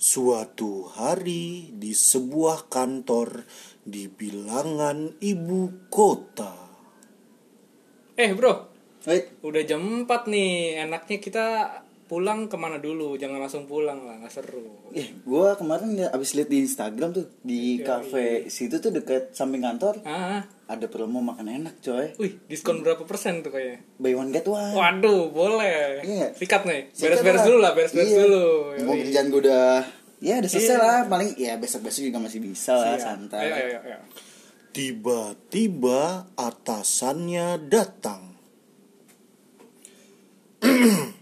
Suatu 0.00 0.88
hari 0.96 1.76
di 1.76 1.92
sebuah 1.92 2.72
kantor 2.72 3.44
di 3.84 4.08
bilangan 4.08 5.20
ibu 5.20 5.92
kota. 5.92 6.56
Eh 8.16 8.32
bro, 8.32 8.64
Wait, 9.04 9.36
udah 9.44 9.60
jam 9.64 10.08
4 10.08 10.08
nih. 10.28 10.84
Enaknya 10.88 11.16
kita 11.20 11.46
pulang 12.10 12.44
ke 12.44 12.58
mana 12.58 12.76
dulu? 12.76 13.14
Jangan 13.14 13.38
langsung 13.38 13.64
pulang 13.64 14.02
lah, 14.02 14.18
nggak 14.18 14.32
seru. 14.32 14.90
eh 14.90 15.14
gua 15.22 15.54
kemarin 15.54 15.94
ya 15.94 16.10
abis 16.10 16.34
liat 16.34 16.50
di 16.50 16.58
Instagram 16.60 17.14
tuh 17.14 17.30
di 17.40 17.78
Iya, 17.78 17.86
cafe 17.86 18.26
situ 18.48 18.76
tuh 18.76 18.90
deket 18.90 19.30
samping 19.30 19.62
kantor 19.62 20.02
Ah, 20.02 20.42
ada 20.66 20.86
promo 20.86 21.22
makan 21.22 21.46
enak 21.46 21.78
coy. 21.78 22.10
wih, 22.16 22.42
diskon 22.44 22.82
berapa 22.82 22.98
persen 23.04 23.40
tuh 23.40 23.48
kayaknya? 23.48 23.78
Buy 23.96 24.12
one 24.12 24.28
get 24.28 24.42
one. 24.44 24.74
Waduh, 24.74 25.30
boleh. 25.30 26.02
Iya. 26.02 26.34
Sikat 26.34 26.62
nih. 26.64 26.90
Sikat 26.90 27.22
Beres-beres 27.22 27.36
lah. 27.36 27.46
dulu 27.46 27.58
lah, 27.60 27.72
beres-beres 27.72 28.08
Iya. 28.08 28.18
dulu. 28.20 28.46
Mau 28.82 28.94
kerjaan 28.96 29.26
gua 29.28 29.40
udah 29.40 29.68
ya 30.18 30.34
udah 30.36 30.50
selesai 30.50 30.74
Iya. 30.74 30.82
lah 30.82 30.98
paling 31.06 31.30
ya 31.34 31.54
besok-besok 31.56 32.02
juga 32.04 32.18
masih 32.18 32.40
bisa 32.40 32.74
lah 32.74 32.92
Siap. 32.92 33.06
santai. 33.06 33.40
Ayo, 33.40 33.54
ayo, 33.54 33.78
ayo. 33.86 33.98
Tiba-tiba 34.70 36.00
atasannya 36.34 37.58
datang. 37.64 38.34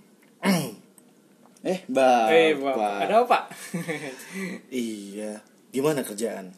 Eh, 1.68 1.80
bapak. 1.84 2.27
Eh, 2.32 2.50
Bapak. 2.56 2.92
Ada 3.04 3.14
apa, 3.14 3.27
Pak? 3.28 3.42
Iya, 4.72 5.32
gimana 5.68 6.00
kerjaan? 6.00 6.48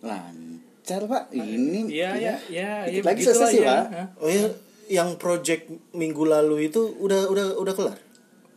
Lancar, 0.00 1.02
Pak. 1.06 1.30
Ini 1.30 1.86
Iya, 1.86 2.10
iya, 2.16 2.34
iya, 2.48 2.70
iya, 2.84 3.00
lagi 3.00 3.22
selesai 3.22 3.50
sih, 3.52 3.62
ya. 3.62 3.68
Pak. 3.68 3.84
Hah? 3.90 4.06
Oh 4.18 4.26
ya, 4.26 4.46
yang 4.90 5.14
project 5.16 5.64
minggu 5.92 6.24
lalu 6.24 6.66
itu 6.66 6.82
udah 6.98 7.28
udah 7.28 7.46
udah 7.56 7.74
kelar. 7.74 7.98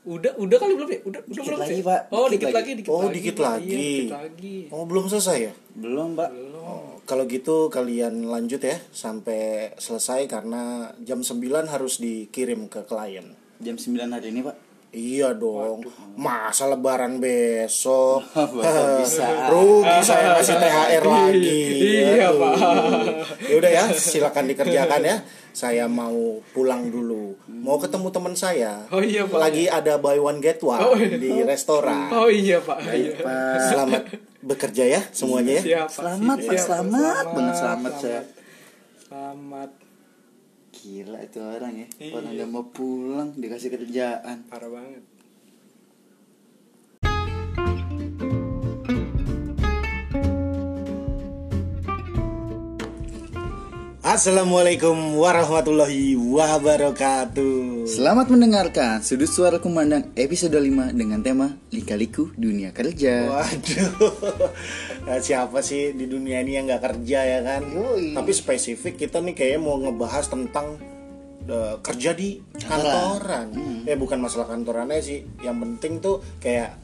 Udah, 0.03 0.35
udah 0.35 0.57
kali 0.59 0.73
belum 0.75 0.89
ya? 0.89 0.99
Udah, 1.05 1.21
udah 1.23 1.31
Dikit 1.31 1.47
belum 1.47 1.59
lagi, 1.61 1.71
sih? 1.71 1.81
Pak. 1.81 2.01
Oh, 2.09 2.25
Dikit 2.25 2.31
dikit, 2.33 2.47
lagi. 2.49 2.57
lagi, 2.57 2.71
dikit 2.75 2.89
Oh, 2.91 2.99
lagi. 2.99 3.13
dikit 3.13 3.35
Pak. 3.37 3.45
lagi. 3.47 3.71
Iya, 3.71 3.79
dikit 3.79 4.11
lagi. 4.11 4.57
Oh, 4.67 4.83
belum 4.83 5.05
selesai 5.07 5.37
ya? 5.39 5.53
belum, 5.73 6.09
Pak. 6.13 6.29
Belum. 6.33 6.81
Kalau 7.03 7.23
gitu 7.25 7.55
kalian 7.67 8.13
lanjut 8.25 8.59
ya 8.59 8.79
sampai 8.89 9.71
selesai 9.75 10.23
karena 10.25 10.91
jam 10.99 11.19
9 11.19 11.39
harus 11.67 11.99
dikirim 11.99 12.67
ke 12.67 12.83
klien. 12.83 13.31
Jam 13.59 13.75
9 13.75 14.11
hari 14.11 14.31
ini, 14.31 14.41
Pak. 14.41 14.55
Iya 14.93 15.33
dong, 15.33 15.81
masa 16.13 16.69
lebaran 16.69 17.17
besok 17.17 18.21
bisa. 19.01 19.49
Rugi 19.49 19.97
saya 19.99 20.25
ngasih 20.37 20.55
THR 20.55 21.03
lagi 21.03 21.61
Iya, 21.73 22.29
Aduh. 22.29 22.37
Pak. 22.37 22.55
Ya 23.41 23.53
udah 23.57 23.71
ya, 23.73 23.83
silakan 23.89 24.45
dikerjakan 24.45 25.01
ya 25.01 25.17
Saya 25.49 25.85
mau 25.85 26.13
pulang 26.49 26.87
dulu 26.87 27.33
Mau 27.49 27.77
ketemu 27.77 28.07
teman 28.09 28.33
saya 28.33 28.85
Oh 28.89 29.01
iya, 29.01 29.25
Pak. 29.25 29.33
Lagi 29.39 29.65
ada 29.65 29.97
buy 29.97 30.15
one 30.15 30.37
get 30.37 30.61
one 30.61 30.77
Oh, 30.77 30.93
iya. 30.93 31.17
di 31.17 31.41
restoran 31.41 32.13
Oh 32.13 32.29
iya, 32.29 32.61
Pak. 32.61 32.77
Iya. 32.85 33.17
Pak. 33.17 33.57
Selamat 33.65 34.03
bekerja 34.43 34.83
ya 34.85 35.01
semuanya 35.09 35.57
ya 35.57 35.61
Siap, 35.63 35.87
Pak. 35.89 35.97
Selamat, 35.97 36.37
Pak. 36.37 36.53
Siap, 36.53 36.61
Selamat 36.61 37.25
banget, 37.27 37.55
selamat, 37.55 37.93
saya. 37.97 38.21
Selamat. 38.99 39.69
Gila 40.83 41.19
itu 41.23 41.39
orang 41.39 41.73
ya. 41.79 41.87
Iya. 41.95 42.11
Orang 42.19 42.35
udah 42.35 42.47
mau 42.51 42.65
pulang 42.75 43.31
dikasih 43.39 43.71
kerjaan. 43.71 44.51
Parah 44.51 44.67
banget. 44.67 45.12
Assalamualaikum 54.13 55.17
warahmatullahi 55.17 56.13
wabarakatuh 56.13 57.89
Selamat 57.89 58.29
mendengarkan 58.29 59.01
Sudut 59.01 59.25
Suara 59.25 59.57
Kumandang 59.57 60.13
episode 60.13 60.53
5 60.53 60.93
dengan 60.93 61.25
tema 61.25 61.57
Lika-liku 61.73 62.29
Dunia 62.37 62.69
Kerja. 62.77 63.25
Waduh, 63.25 64.53
Nah, 65.09 65.17
siapa 65.25 65.65
sih 65.65 65.97
di 65.97 66.05
dunia 66.05 66.45
ini 66.45 66.61
yang 66.61 66.69
nggak 66.69 66.93
kerja 66.93 67.19
ya 67.25 67.39
kan? 67.41 67.65
Yoi. 67.65 68.13
Tapi 68.13 68.31
spesifik 68.37 69.01
kita 69.01 69.17
nih 69.17 69.33
kayaknya 69.33 69.59
mau 69.65 69.81
ngebahas 69.81 70.29
tentang 70.29 70.77
eh, 71.49 71.81
kerja 71.81 72.13
di 72.13 72.37
kantoran. 72.53 73.49
Eh 73.89 73.97
bukan 73.97 74.21
masalah 74.21 74.45
kantorannya 74.45 75.01
sih. 75.01 75.25
Yang 75.41 75.57
penting 75.57 75.93
tuh 76.05 76.21
kayak 76.37 76.82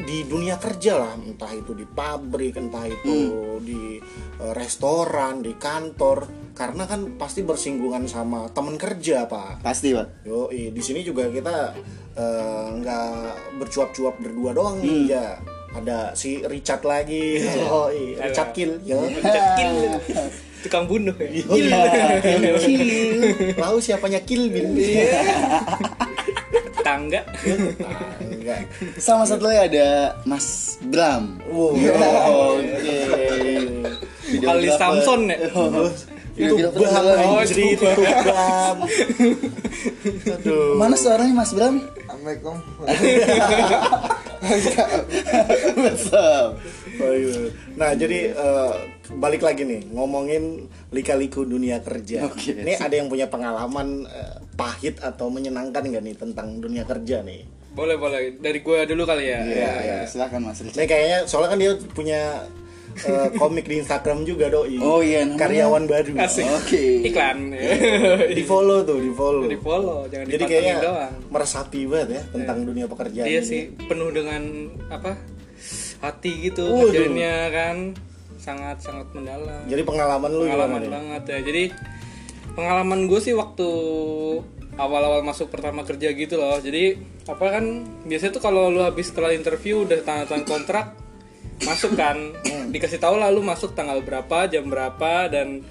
di 0.00 0.24
dunia 0.24 0.56
kerja 0.56 0.96
lah, 0.96 1.12
entah 1.20 1.52
itu 1.52 1.76
di 1.76 1.84
pabrik, 1.84 2.56
entah 2.56 2.88
itu 2.88 3.16
di 3.60 4.00
eh, 4.40 4.52
restoran, 4.56 5.44
di 5.44 5.52
kantor. 5.60 6.50
Karena 6.52 6.84
kan 6.84 7.16
pasti 7.16 7.40
bersinggungan 7.40 8.04
sama 8.08 8.48
teman 8.52 8.76
kerja 8.76 9.24
pak. 9.24 9.64
Pasti, 9.64 9.96
Pak. 9.96 10.28
Yo, 10.28 10.52
di 10.52 10.82
sini 10.84 11.00
juga 11.04 11.28
kita 11.28 11.72
eh, 12.16 12.66
nggak 12.76 13.56
bercuap-cuap 13.60 14.20
berdua 14.20 14.52
doang 14.52 14.80
nih 14.80 15.12
ya. 15.12 15.36
Ada 15.72 16.12
si 16.12 16.44
Richard 16.44 16.84
lagi. 16.84 17.40
Oh, 17.64 17.88
Richard 17.92 18.52
Kill. 18.52 18.84
Yo. 18.84 19.00
Kill. 19.56 19.96
Tukang 20.60 20.84
bunuh 20.84 21.16
ya. 21.16 21.28
Kill. 21.48 21.72
Tahu 23.56 23.76
siapanya 23.80 24.20
Kill 24.20 24.52
Bill? 24.52 24.68
Tangga. 26.82 27.22
Ah, 27.22 28.18
enggak. 28.20 28.58
Sama 28.98 29.24
satu 29.24 29.46
lagi 29.46 29.70
ada 29.74 30.18
Mas 30.26 30.78
Bram. 30.82 31.38
Wow. 31.48 31.78
Oke. 32.58 32.98
Ali 34.42 34.68
Samson 34.74 35.30
ya. 35.30 35.38
itu 36.32 36.56
beneran. 36.56 37.28
Oh, 37.28 37.44
anjir, 37.44 37.76
itu 37.76 37.84
bam. 37.84 38.88
Aduh. 40.40 40.72
Mana 40.80 40.96
suaranya 40.96 41.34
Mas 41.36 41.52
Bram? 41.54 41.76
Assalamualaikum. 42.22 42.56
Betul. 45.82 46.44
Oh, 47.02 47.12
iya. 47.14 47.34
Nah, 47.74 47.90
jadi 47.98 48.30
eh, 48.30 48.72
balik 49.14 49.40
lagi 49.40 49.62
nih 49.62 49.88
ngomongin 49.88 50.66
lika-liku 50.88 51.42
dunia 51.42 51.78
kerja. 51.78 52.26
Oke. 52.26 52.54
Ini 52.54 52.76
ada 52.76 52.92
yang 52.92 53.06
punya 53.06 53.26
pengalaman 53.26 54.04
eh, 54.04 54.36
pahit 54.52 54.98
atau 54.98 55.28
menyenangkan 55.28 55.82
nggak 55.82 56.02
nih 56.02 56.16
tentang 56.16 56.58
dunia 56.58 56.82
kerja 56.82 57.20
nih? 57.20 57.44
Boleh, 57.72 57.96
boleh. 57.96 58.36
Dari 58.36 58.60
gua 58.60 58.84
dulu 58.84 59.02
kali 59.02 59.24
ya. 59.26 59.40
Iya, 59.40 59.70
iya. 59.80 59.96
Silakan 60.04 60.44
Mas 60.44 60.60
Richard. 60.60 60.76
Ini 60.76 60.86
kayaknya 60.86 61.18
soalnya 61.24 61.50
kan 61.50 61.58
dia 61.58 61.72
punya 61.90 62.20
eh, 63.00 63.28
komik 63.40 63.64
di 63.64 63.80
Instagram 63.80 64.22
juga 64.22 64.52
doi. 64.52 64.76
Oh, 64.76 65.00
iya, 65.00 65.24
namanya- 65.24 65.40
Karyawan 65.40 65.84
baru. 65.86 66.12
Asik. 66.18 66.44
Oke. 66.44 67.00
Iklan. 67.02 67.38
Di 68.36 68.44
follow 68.44 68.84
tuh, 68.84 68.98
di 68.98 69.08
follow. 69.10 69.48
Di 69.48 69.56
follow, 69.56 70.04
jangan 70.04 70.28
Jadi 70.28 70.44
kayaknya 70.44 70.74
doang. 70.80 71.12
meresapi 71.28 71.80
banget 71.86 72.08
ya 72.10 72.22
tentang 72.28 72.58
dunia 72.62 72.84
pekerjaan. 72.84 73.24
Iya 73.24 73.40
ini. 73.40 73.48
sih, 73.48 73.62
penuh 73.82 74.10
dengan 74.10 74.42
apa? 74.88 75.16
Hati 76.02 76.32
gitu 76.44 76.66
Waduh. 76.66 76.90
kerjanya 76.90 77.34
kan 77.48 77.76
sangat 78.42 78.82
sangat 78.82 79.06
mendalam. 79.14 79.62
Jadi 79.64 79.82
pengalaman 79.82 80.30
lu 80.30 80.44
pengalaman 80.44 80.82
banget 80.84 81.22
ya. 81.30 81.38
Jadi 81.40 81.64
pengalaman 82.52 83.06
gue 83.06 83.20
sih 83.22 83.32
waktu 83.32 83.68
awal-awal 84.74 85.22
masuk 85.22 85.46
pertama 85.46 85.86
kerja 85.86 86.10
gitu 86.10 86.34
loh. 86.34 86.58
Jadi 86.58 86.98
apa 87.22 87.44
kan 87.54 87.64
biasanya 88.02 88.34
tuh 88.34 88.42
kalau 88.42 88.66
lu 88.66 88.82
habis 88.82 89.08
setelah 89.08 89.30
interview 89.30 89.86
udah 89.86 90.02
tanda 90.02 90.26
tangan 90.26 90.42
kontrak 90.42 90.86
masuk 91.62 91.94
kan 91.94 92.18
dikasih 92.74 92.98
tahu 92.98 93.22
lah 93.22 93.30
lu 93.30 93.38
masuk 93.38 93.78
tanggal 93.78 94.02
berapa 94.02 94.50
jam 94.50 94.66
berapa 94.66 95.30
dan 95.30 95.62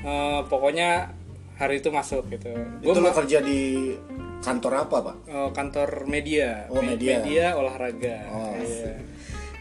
eh, 0.00 0.40
pokoknya 0.48 1.12
hari 1.60 1.84
itu 1.84 1.92
masuk 1.92 2.24
gitu. 2.32 2.48
Gue 2.80 2.92
Itu 2.92 3.00
lu 3.00 3.12
kerja 3.12 3.38
di 3.40 3.92
kantor 4.40 4.72
apa, 4.86 4.96
Pak? 5.02 5.16
kantor 5.52 6.06
media, 6.06 6.70
Oh, 6.70 6.78
Me- 6.80 6.94
media. 6.94 7.56
olahraga. 7.56 8.16
Oh. 8.30 8.54
Iya. 8.56 8.94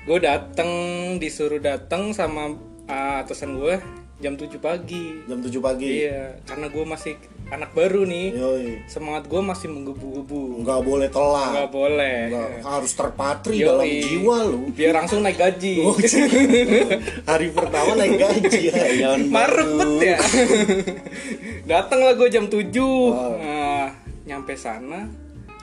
Gue 0.06 0.22
dateng 0.22 0.70
disuruh 1.18 1.58
dateng 1.58 2.14
sama 2.14 2.54
uh, 2.86 3.16
atasan 3.26 3.58
gue 3.58 3.82
jam 4.16 4.38
7 4.38 4.48
pagi. 4.62 5.26
Jam 5.26 5.42
7 5.42 5.50
pagi. 5.60 6.06
Iya, 6.06 6.40
karena 6.46 6.70
gue 6.70 6.86
masih 6.86 7.18
anak 7.50 7.74
baru 7.74 8.06
nih. 8.06 8.28
Yoi. 8.32 8.66
Semangat 8.86 9.26
gue 9.26 9.42
masih 9.42 9.68
menggebu-gebu. 9.68 10.62
Nggak 10.62 10.82
boleh 10.82 11.10
telat. 11.10 11.52
Nggak 11.52 11.72
boleh. 11.74 12.18
Nggak, 12.30 12.50
harus 12.64 12.92
terpatri 12.94 13.56
Yoi. 13.58 13.66
dalam 13.66 13.86
jiwa 13.90 14.38
lu. 14.46 14.62
Biar 14.72 14.94
langsung 14.94 15.26
naik 15.26 15.42
gaji. 15.42 15.74
Oh, 15.86 15.98
Hari 17.26 17.48
pertama 17.50 17.92
naik 17.98 18.16
gaji 18.16 18.62
ya. 18.70 19.18
Marepet 19.36 19.74
baru. 19.74 19.92
ya. 20.00 20.18
Datang 21.66 22.00
lah 22.06 22.14
gue 22.14 22.30
jam 22.30 22.46
7 22.46 22.62
Oh. 22.78 23.10
Nah, 23.36 23.90
nyampe 24.24 24.54
sana 24.54 25.10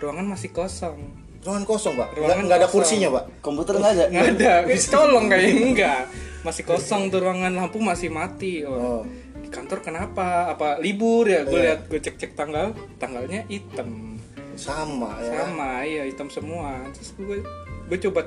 ruangan 0.03 0.27
masih 0.27 0.51
kosong. 0.51 1.22
Ruangan 1.43 1.65
kosong, 1.65 1.95
Pak. 1.95 2.09
Nggak, 2.09 2.23
Ruangan 2.23 2.45
nggak 2.47 2.59
ada 2.59 2.69
kursinya, 2.69 3.09
Pak. 3.13 3.25
Komputer 3.41 3.75
nggak 3.77 3.93
ada? 3.93 4.05
nggak 4.09 4.27
ada 4.33 4.53
wis 4.65 4.85
colong 4.87 5.27
kayaknya 5.27 5.55
enggak 5.65 6.01
masih 6.43 6.65
kosong 6.65 7.07
tuh 7.07 7.19
ruangan 7.21 7.51
lampu 7.53 7.79
masih 7.79 8.11
mati 8.11 8.67
Oh. 8.67 8.99
oh. 8.99 9.03
di 9.37 9.47
kantor 9.47 9.79
kenapa 9.79 10.51
apa 10.51 10.79
libur 10.79 11.23
ya 11.25 11.43
gue 11.43 11.55
Iya. 11.55 11.63
lihat 11.69 11.81
gue 11.87 12.01
cek 12.01 12.17
cek 12.17 12.33
tanggal 12.35 12.75
tanggalnya 12.97 13.47
hitam 13.47 14.19
Sama 14.53 15.23
ya. 15.23 15.39
sama 15.41 15.83
iya 15.83 16.03
hitam 16.03 16.27
semua 16.27 16.83
terus 16.91 17.15
gue 17.15 17.47
gue 17.87 17.99
coba 18.01 18.27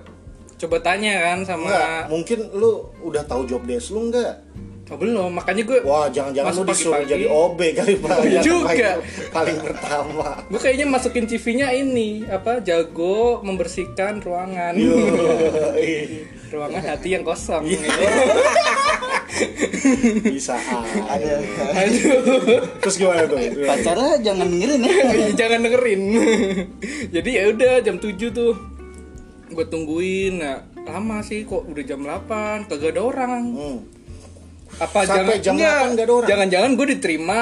coba 0.55 0.77
tanya 0.79 1.11
kan 1.25 1.39
sama 1.43 1.67
Enggak, 1.67 2.01
mungkin 2.07 2.39
lu 2.51 2.71
udah 3.01 3.23
tahu 3.23 3.43
job 3.45 3.63
desk 3.63 3.91
lu 3.91 4.07
enggak? 4.07 4.39
Oh, 4.85 4.93
belum, 4.95 5.33
makanya 5.33 5.65
gue 5.65 5.81
Wah, 5.81 6.05
jangan-jangan 6.07 6.51
lu 6.51 6.61
disuruh 6.63 6.93
pagi-pagi. 6.95 7.09
jadi 7.09 7.25
OB 7.27 7.59
kali 7.73 7.93
Pak. 7.97 8.17
Iya 8.23 8.39
juga. 8.39 8.69
paling- 8.69 9.33
Paling 9.33 9.57
pertama. 9.59 10.27
gue 10.45 10.59
kayaknya 10.59 10.85
masukin 10.85 11.25
CV-nya 11.25 11.67
ini 11.71 12.09
apa 12.23 12.61
jago 12.61 13.41
membersihkan 13.41 14.21
ruangan 14.21 14.77
Yo. 14.77 14.93
ruangan 16.53 16.83
hati 16.85 17.09
yang 17.11 17.23
kosong 17.23 17.65
Iya. 17.65 17.81
Bisa 20.23 20.55
ada. 21.03 21.33
aduh 21.75 22.61
Terus 22.79 22.95
gimana 22.95 23.25
tuh? 23.25 23.37
Pacarnya 23.59 24.21
jangan 24.21 24.47
dengerin 24.47 24.81
ya. 24.81 24.95
jangan 25.39 25.59
dengerin 25.61 26.01
jadi 27.09 27.29
ya 27.31 27.43
udah 27.49 27.73
jam 27.81 27.95
7 27.97 28.15
tuh 28.31 28.53
gue 29.47 29.65
tungguin 29.65 30.39
nah 30.39 30.57
lama 30.85 31.19
sih 31.19 31.43
kok 31.43 31.65
udah 31.65 31.83
jam 31.83 31.99
8 31.99 32.69
kagak 32.69 32.93
ada 32.93 33.01
orang 33.03 33.43
Hmm. 33.51 33.79
Apa 34.77 34.97
Sampai 35.03 35.39
jam 35.39 35.55
enggak, 35.55 35.79
8 35.81 35.93
nggak 35.93 36.03
ada 36.03 36.13
orang? 36.13 36.27
jangan-jangan 36.27 36.71
gue 36.73 36.87
diterima 36.91 37.41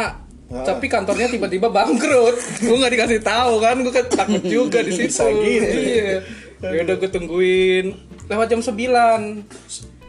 tapi 0.53 0.85
kantornya 0.85 1.27
tiba-tiba 1.27 1.65
bangkrut 1.67 2.37
gue 2.59 2.75
nggak 2.75 2.93
dikasih 2.93 3.21
tahu 3.21 3.57
kan 3.57 3.75
gue 3.75 3.89
kan 3.91 4.05
takut 4.07 4.43
juga 4.45 4.79
di 4.79 4.93
situ 4.93 5.25
gitu. 5.41 5.65
iya 5.65 6.21
ya 6.63 6.79
udah 6.79 6.95
gue 6.95 7.09
tungguin 7.09 7.85
lewat 8.25 8.47
jam 8.47 8.61
9 8.61 8.77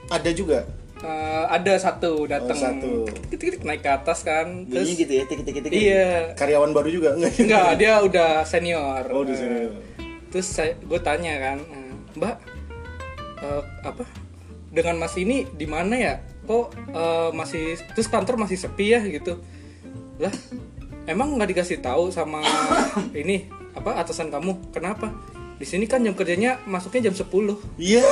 Ada 0.07 0.31
juga. 0.31 0.69
Eh, 0.97 1.45
ada 1.51 1.75
satu 1.75 2.25
datang 2.25 2.53
Oh, 2.53 2.61
satu. 2.63 2.91
Naik 3.63 3.81
ke 3.81 3.91
atas 3.91 4.21
kan 4.21 4.65
terus 4.65 4.89
gitu 4.91 5.09
ya, 5.11 5.25
tik-tik-tik. 5.25 5.69
iya 5.69 6.33
Karyawan 6.33 6.71
baru 6.71 6.89
juga 6.89 7.13
enggak? 7.15 7.33
enggak 7.39 7.69
dia 7.77 7.93
udah 8.01 8.31
senior 8.43 9.05
Oh, 9.09 9.21
di 9.21 9.33
sini. 9.33 9.69
terus 10.29 10.45
saya 10.47 10.77
gue 10.77 10.97
tanya 10.99 11.37
kan 11.39 11.59
"Eh, 11.63 11.93
mbak 12.15 12.37
eh, 13.41 13.63
apa 13.83 14.05
dengan 14.71 14.99
mas 14.99 15.15
ini 15.15 15.45
di 15.51 15.65
mana 15.65 15.95
ya 15.95 16.15
kok 16.45 16.77
eh, 16.93 17.31
masih 17.33 17.81
terus 17.97 18.09
kantor 18.09 18.37
masih 18.41 18.57
sepi 18.61 18.93
ya 18.95 19.01
gitu. 19.05 19.41
Lah 20.21 20.33
emang 21.05 21.37
nggak 21.37 21.51
dikasih 21.57 21.81
tahu 21.85 22.09
sama 22.13 22.41
ini 23.21 23.49
apa 23.75 24.01
atasan 24.01 24.31
kamu? 24.31 24.73
Kenapa? 24.73 25.13
Di 25.55 25.67
sini 25.67 25.87
kan 25.87 26.03
jam 26.03 26.19
kerjanya 26.19 26.59
masuknya 26.67 27.11
jam 27.11 27.15
10 27.15 27.31
Iya. 27.79 28.03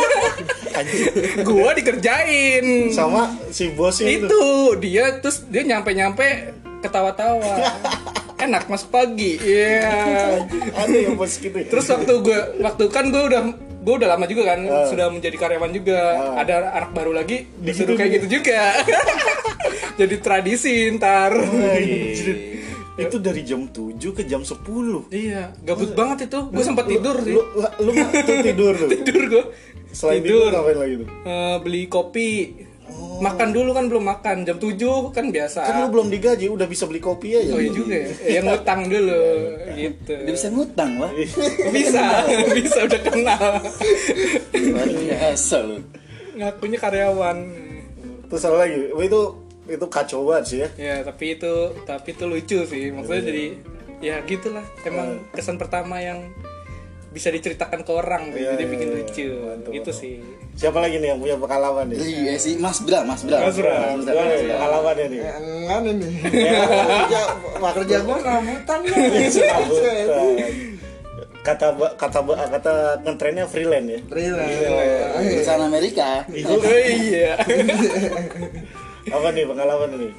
Anjir. 0.78 1.06
gua 1.46 1.70
dikerjain. 1.70 2.90
Sama 2.90 3.30
si 3.54 3.70
bos 3.72 4.02
itu. 4.02 4.26
itu 4.26 4.44
dia 4.82 5.22
terus 5.22 5.46
dia 5.46 5.62
nyampe 5.62 5.94
nyampe 5.94 6.54
ketawa-tawa. 6.82 7.62
Enak 8.44 8.66
masuk 8.68 8.90
pagi. 8.92 9.38
Iya. 9.38 10.42
Ada 10.74 10.96
yang 11.08 11.14
bos 11.16 11.38
gitu 11.38 11.54
ya? 11.54 11.64
terus 11.70 11.86
waktu 11.88 12.12
gue 12.20 12.40
waktu 12.60 12.84
kan 12.90 13.08
gue 13.08 13.22
udah 13.22 13.42
gue 13.84 13.94
udah 13.94 14.08
lama 14.08 14.24
juga 14.24 14.42
kan 14.46 14.60
Ah. 14.64 14.88
sudah 14.88 15.06
menjadi 15.08 15.36
karyawan 15.36 15.70
juga 15.70 15.98
ada 16.34 16.72
anak 16.74 16.90
baru 16.90 17.12
lagi 17.12 17.44
disuruh 17.54 17.92
kayak 17.92 18.18
gitu 18.18 18.40
juga 18.40 18.72
jadi 20.00 20.14
tradisi 20.18 20.88
ntar 20.92 21.36
Anjir. 21.76 22.36
Itu 22.94 23.18
dari 23.18 23.42
jam 23.42 23.66
7 23.66 23.98
ke 24.08 24.22
jam 24.22 24.40
10. 24.40 24.54
iya 25.10 25.50
gabut 25.60 25.92
banget 25.92 26.30
itu 26.30 26.40
gue 26.46 26.62
sempat 26.62 26.86
tidur 26.86 27.18
sih 27.20 27.34
Lu, 27.34 27.42
lu, 27.52 27.66
lu 27.82 27.90
tuh 27.92 28.38
tidur 28.40 28.72
tuh. 28.76 28.88
tidur 28.96 29.22
gue 29.28 29.44
Selain 29.90 30.18
tidur 30.18 30.46
tidur 30.46 30.50
ngapain 30.52 30.74
lagi 30.76 30.94
tuh? 30.96 31.08
Eh, 31.22 31.56
beli 31.60 31.82
kopi 31.86 32.28
makan 33.14 33.48
dulu 33.50 33.70
kan 33.70 33.84
belum 33.86 34.04
makan 34.04 34.36
jam 34.42 34.56
7 34.56 34.74
kan 35.10 35.28
biasa 35.28 35.60
Kan 35.62 35.74
lu 35.80 35.88
belum 35.88 36.08
digaji, 36.08 36.46
udah 36.48 36.64
bisa 36.64 36.84
beli 36.84 36.98
kopi 36.98 37.34
aja. 37.34 37.50
oh 37.50 37.58
iya 37.58 37.70
juga 37.70 37.94
ya 37.94 38.08
yang 38.32 38.44
ngutang 38.46 38.80
dulu 38.86 39.22
gitu 39.72 40.14
Dia 40.16 40.32
bisa 40.32 40.48
ngutang, 40.48 40.90
Wah. 40.96 41.10
bisa 41.70 42.02
bisa 42.58 42.78
udah 42.82 43.00
kenal 43.00 43.50
Luar 44.52 44.88
biasa 44.88 45.56
lu. 45.62 45.76
ngakunya 46.34 46.78
karyawan 46.78 47.38
Terus 48.26 48.42
apa 48.42 48.56
lagi? 48.60 48.90
Wah, 48.90 49.04
itu 49.04 49.20
itu 49.64 49.86
kacau 49.86 50.20
banget 50.26 50.44
sih 50.44 50.58
ya. 50.60 50.68
ya 50.76 50.94
tapi 51.00 51.24
itu 51.34 51.52
tapi 51.82 52.12
itu 52.12 52.24
lucu 52.24 52.58
sih 52.64 52.92
maksudnya 52.92 53.22
jadi 53.24 53.46
ya 53.98 54.16
gitulah 54.22 54.60
emang 54.82 55.24
kesan 55.32 55.56
pertama 55.56 55.96
yang 55.96 56.20
bisa 57.14 57.30
diceritakan 57.30 57.80
ke 57.80 57.92
orang 57.94 58.22
Iya, 58.28 58.52
jadi 58.52 58.60
iya, 58.60 58.68
bikin 58.68 58.88
iya. 58.88 58.96
lucu 58.98 59.28
Mantap, 59.40 59.70
gitu 59.70 59.86
mantap. 59.86 60.02
sih 60.02 60.14
Siapa 60.54 60.78
lagi 60.78 60.96
nih 60.96 61.08
yang 61.08 61.18
punya 61.18 61.34
pengalaman 61.34 61.86
nih? 61.88 61.98
Iya 61.98 62.34
sih, 62.36 62.54
Mas 62.56 62.78
Bra, 62.80 63.02
Mas 63.02 63.22
Bra. 63.22 63.38
Mas 63.40 63.54
Bra, 63.56 63.74
Mas 63.90 64.02
nih 64.02 64.14
Bra. 64.46 64.56
nih? 65.04 65.20
enggak 65.34 65.78
nih 65.84 65.94
kerja 66.94 67.20
kerja 67.72 67.96
gue 68.00 68.16
serabutan 68.22 68.78
ya. 68.84 70.48
Kata 71.44 71.66
kata 71.94 72.18
ba- 72.22 72.48
kata 72.48 72.72
ngentrennya 73.02 73.44
freelance 73.44 73.88
ya. 73.90 74.00
freelance 74.06 74.58
Perusahaan 75.28 75.62
Amerika. 75.62 76.10
oh 76.24 76.60
iya 76.64 77.34
Apa 79.14 79.28
nih 79.30 79.44
pengalaman 79.44 79.90
nih? 79.98 80.12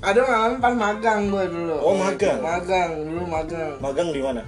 ada 0.00 0.18
pengalaman 0.18 0.58
pas 0.58 0.74
magang 0.74 1.20
gue 1.28 1.44
dulu 1.46 1.76
Oh, 1.78 1.94
magang. 1.94 2.38
magang 2.38 2.90
dulu 2.96 3.22
magang 3.24 3.74
Magang 3.78 4.08
di 4.08 4.18
mana? 4.18 4.42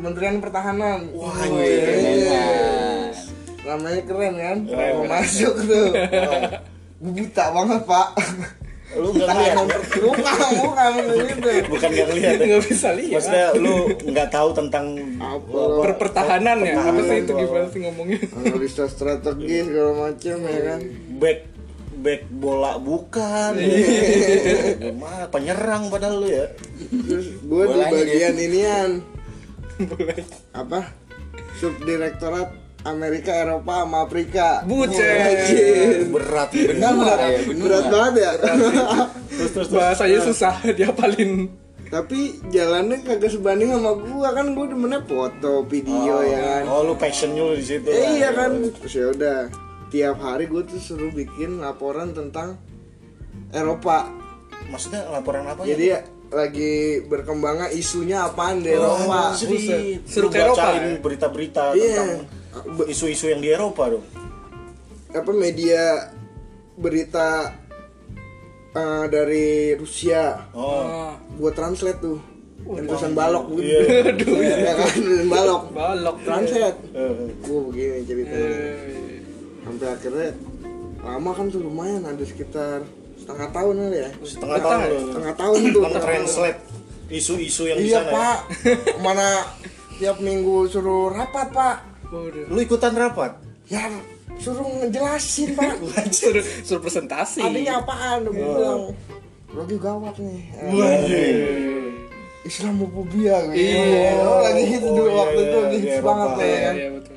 Kementerian 0.00 0.40
Pertahanan. 0.40 1.12
Wah, 1.12 1.36
Mas. 1.44 3.18
namanya 3.60 4.00
keren 4.08 4.34
kan? 4.40 4.58
Keren, 4.64 4.92
mau 4.96 5.04
keren. 5.04 5.12
masuk 5.12 5.54
tuh. 5.68 5.88
Gue 7.04 7.12
buta 7.20 7.44
banget 7.52 7.80
pak. 7.84 8.08
Lu 8.96 9.12
nggak 9.12 9.28
lihat 9.28 9.54
ya? 9.60 9.64
bukan 10.00 10.50
bukan 10.56 10.90
gitu 11.04 11.48
Bukan 11.68 11.88
nggak 11.92 12.08
lihat 12.16 12.36
ya? 12.40 12.46
nggak 12.48 12.64
bisa 12.64 12.88
lihat. 12.96 13.20
Maksudnya 13.20 13.46
lu 13.60 13.74
nggak 14.08 14.28
tahu 14.32 14.48
tentang 14.56 14.84
apa? 15.20 15.60
Per 15.84 15.92
pertahanan 16.00 16.58
ya? 16.64 16.80
Apa 16.80 17.00
sih 17.04 17.16
itu 17.20 17.32
gimana 17.36 17.66
sih 17.68 17.80
ngomongnya? 17.84 18.18
Analisa 18.40 18.84
strategis 18.88 19.68
segala 19.68 19.92
macam 20.08 20.36
ya 20.48 20.60
kan? 20.64 20.80
Back 21.20 21.38
back 22.00 22.22
bola 22.32 22.80
bukan. 22.80 23.52
Gimana? 24.80 25.24
Penyerang 25.28 25.82
padahal 25.92 26.16
lu 26.24 26.28
ya. 26.32 26.48
terus 26.88 27.36
gue 27.36 27.62
di 27.68 27.80
bagian 27.84 28.36
inian 28.40 28.90
apa? 30.60 30.80
Subdirektorat 31.60 32.48
Amerika 32.84 33.32
Eropa 33.36 33.84
sama 33.84 33.98
Afrika. 34.08 34.64
Bucet 34.64 36.08
Berat 36.08 36.50
Benar, 36.52 36.92
benar. 36.96 37.18
ya, 37.20 37.40
benar. 37.44 37.62
berat 37.64 37.84
banget 37.92 38.14
ya. 38.16 38.32
Terus 38.40 39.50
terus 39.50 39.50
terus. 39.52 39.68
bahasanya 39.72 40.18
susah 40.24 40.54
diapalin 40.76 41.32
tapi 41.90 42.38
jalannya 42.54 43.02
kagak 43.02 43.34
sebanding 43.34 43.74
sama 43.74 43.98
gua. 43.98 44.30
Kan 44.30 44.54
gua 44.54 44.70
demennya 44.70 45.02
foto 45.02 45.66
video 45.66 46.22
ya 46.22 46.38
kan. 46.38 46.62
Oh, 46.70 46.86
lu 46.86 46.94
passionnya 46.94 47.42
lu 47.42 47.58
di 47.58 47.66
situ. 47.66 47.90
Eh, 47.90 48.22
iya 48.22 48.30
kan. 48.30 48.62
Terus 48.78 48.94
ya 48.94 49.06
udah 49.10 49.36
tiap 49.90 50.22
hari 50.22 50.46
gua 50.46 50.62
tuh 50.62 50.78
suruh 50.78 51.10
bikin 51.10 51.58
laporan 51.58 52.14
tentang 52.14 52.62
Eropa. 53.50 54.06
Maksudnya 54.70 55.10
laporan 55.10 55.50
apa 55.50 55.66
jadi 55.66 55.98
ya 55.98 56.00
lagi 56.30 56.74
berkembangnya 57.04 57.68
isunya 57.70 58.22
apaan 58.22 58.62
di 58.62 58.70
Oh, 58.70 58.94
Eropa? 58.96 59.34
Lu 59.34 60.28
ke 60.28 60.38
Eropa, 60.38 60.62
bacain 60.62 60.82
ya? 60.86 60.98
berita-berita 60.98 61.64
Iya. 61.74 61.82
tentang 61.82 62.10
isu-isu 62.86 63.26
yang 63.28 63.40
di 63.40 63.50
Eropa 63.50 63.90
dong. 63.90 64.06
apa 65.10 65.26
media 65.34 66.06
berita 66.76 67.50
eh, 68.70 69.04
dari 69.10 69.74
Rusia 69.74 70.46
Oh. 70.54 70.62
oh, 70.62 71.12
gua 71.34 71.50
translate 71.50 71.98
tuh. 71.98 72.18
Yang 72.70 72.86
tulisan 72.86 73.12
balok. 73.12 73.50
Gitu 73.50 73.66
Iya. 73.66 73.80
aduh 74.06 74.38
ya 74.38 74.72
kan 74.72 74.90
balok. 75.26 75.62
Balok 75.72 76.16
translate. 76.22 76.78
Eh, 76.94 77.10
gua 77.42 77.60
begini 77.66 77.98
ceritanya. 78.04 78.54
Eh, 78.54 79.18
sampai 79.60 79.86
akhirnya 79.88 80.28
lama 81.00 81.30
kan 81.32 81.46
tuh 81.48 81.58
lumayan 81.58 82.04
ada 82.04 82.22
sekitar 82.22 82.86
setengah 83.30 83.50
tahun 83.50 83.74
kali 83.78 83.96
ya 83.96 84.10
setengah 84.20 84.58
tahun 84.60 84.82
lu. 84.84 84.98
setengah 85.06 85.34
tahun 85.34 85.58
tuh 85.70 85.82
Translate 85.96 86.60
isu-isu 87.10 87.62
yang 87.64 87.78
di 87.78 87.86
iya 87.86 87.98
sana. 87.98 88.06
ya? 88.06 88.14
pak 88.14 88.38
mana 88.98 89.28
tiap 89.96 90.16
minggu 90.18 90.66
suruh 90.66 91.08
rapat 91.08 91.48
pak 91.50 91.76
waduh. 92.06 92.46
Lu 92.46 92.58
ikutan 92.58 92.90
rapat? 92.92 93.38
ya 93.66 93.86
suruh 94.36 94.62
ngejelasin 94.64 95.54
pak 95.54 95.74
suruh 96.16 96.42
suruh 96.62 96.80
presentasi 96.80 97.38
adanya 97.40 97.78
apaan 97.78 98.24
gue 98.24 98.34
bilang 98.34 98.90
lagi 99.50 99.76
gawat 99.76 100.14
nih 100.16 100.42
Islamophobia 102.40 103.36
gitu. 103.46 103.60
Iya. 103.60 104.16
Oh, 104.24 104.40
lagi 104.40 104.62
hits 104.64 104.80
Oh, 104.82 104.96
dulu 104.96 105.06
iya, 105.06 105.18
waktu 105.20 105.40
itu 105.40 105.44
iya, 105.46 105.60
lagi 105.60 105.76
iya, 105.76 105.82
hits 105.84 105.92
Eropa. 105.94 106.08
banget 106.08 106.30
ya 106.32 106.46
iya 106.46 106.60
kan. 106.60 106.74
iya 106.74 106.88
betul 106.90 107.16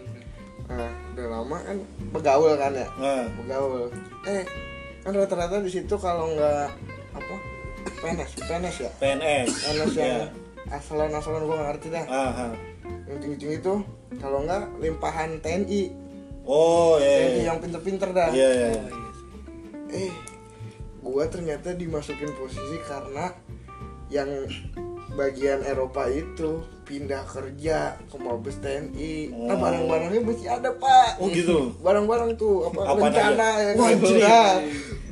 Nah, 0.63 0.89
udah 1.13 1.27
lama 1.29 1.57
kan 1.59 1.77
begaul 2.11 2.51
kan 2.57 2.71
ya. 2.73 2.87
Nah, 2.97 3.23
Begaul. 3.37 3.83
Eh, 4.25 4.43
kan 5.03 5.11
rata-rata 5.11 5.59
di 5.59 5.69
situ 5.69 5.95
kalau 5.95 6.31
nggak 6.31 6.67
apa? 7.13 7.35
PNS, 7.99 8.31
PNS 8.41 8.75
ya. 8.79 8.91
PNS. 8.97 9.47
PNS 9.51 9.91
Iya. 9.93 10.01
yang 10.01 10.21
asalan-asalan 10.69 11.43
gua 11.43 11.55
nggak 11.57 11.69
ngerti 11.69 11.87
dah. 11.89 12.05
Ah, 12.05 12.19
ah. 12.47 12.51
Yang 13.05 13.17
tinggi-tinggi 13.19 13.57
itu 13.59 13.73
kalau 14.17 14.39
nggak 14.41 14.79
limpahan 14.79 15.39
TNI. 15.39 15.81
Oh, 16.43 16.95
TNI 16.97 17.07
iya. 17.37 17.51
yang 17.51 17.59
pinter-pinter 17.59 18.09
dah. 18.09 18.29
Iya, 18.31 18.49
iya. 18.49 18.67
eh 19.93 20.09
gua 20.99 21.27
ternyata 21.27 21.71
dimasukin 21.71 22.31
posisi 22.33 22.81
karena 22.81 23.29
yang 24.09 24.25
bagian 25.13 25.61
Eropa 25.61 26.07
itu 26.07 26.65
pindah 26.83 27.21
kerja 27.23 27.95
ke 28.03 28.15
Mabes 28.17 28.57
TNI 28.57 29.29
nah 29.29 29.53
Oh. 29.53 29.59
barang-barangnya 29.61 30.19
masih 30.19 30.49
ada 30.49 30.73
pak 30.73 31.21
Oh, 31.21 31.29
gitu. 31.29 31.77
barang-barang 31.79 32.33
tuh 32.33 32.65
apa 32.67 32.79
Apaan 32.83 33.01
rencana 33.07 33.45
aja? 33.53 33.61
ya 33.61 33.71
Wah, 33.71 33.85
kan 33.85 33.93
anjir. 33.95 34.17
Nah, 34.19 34.53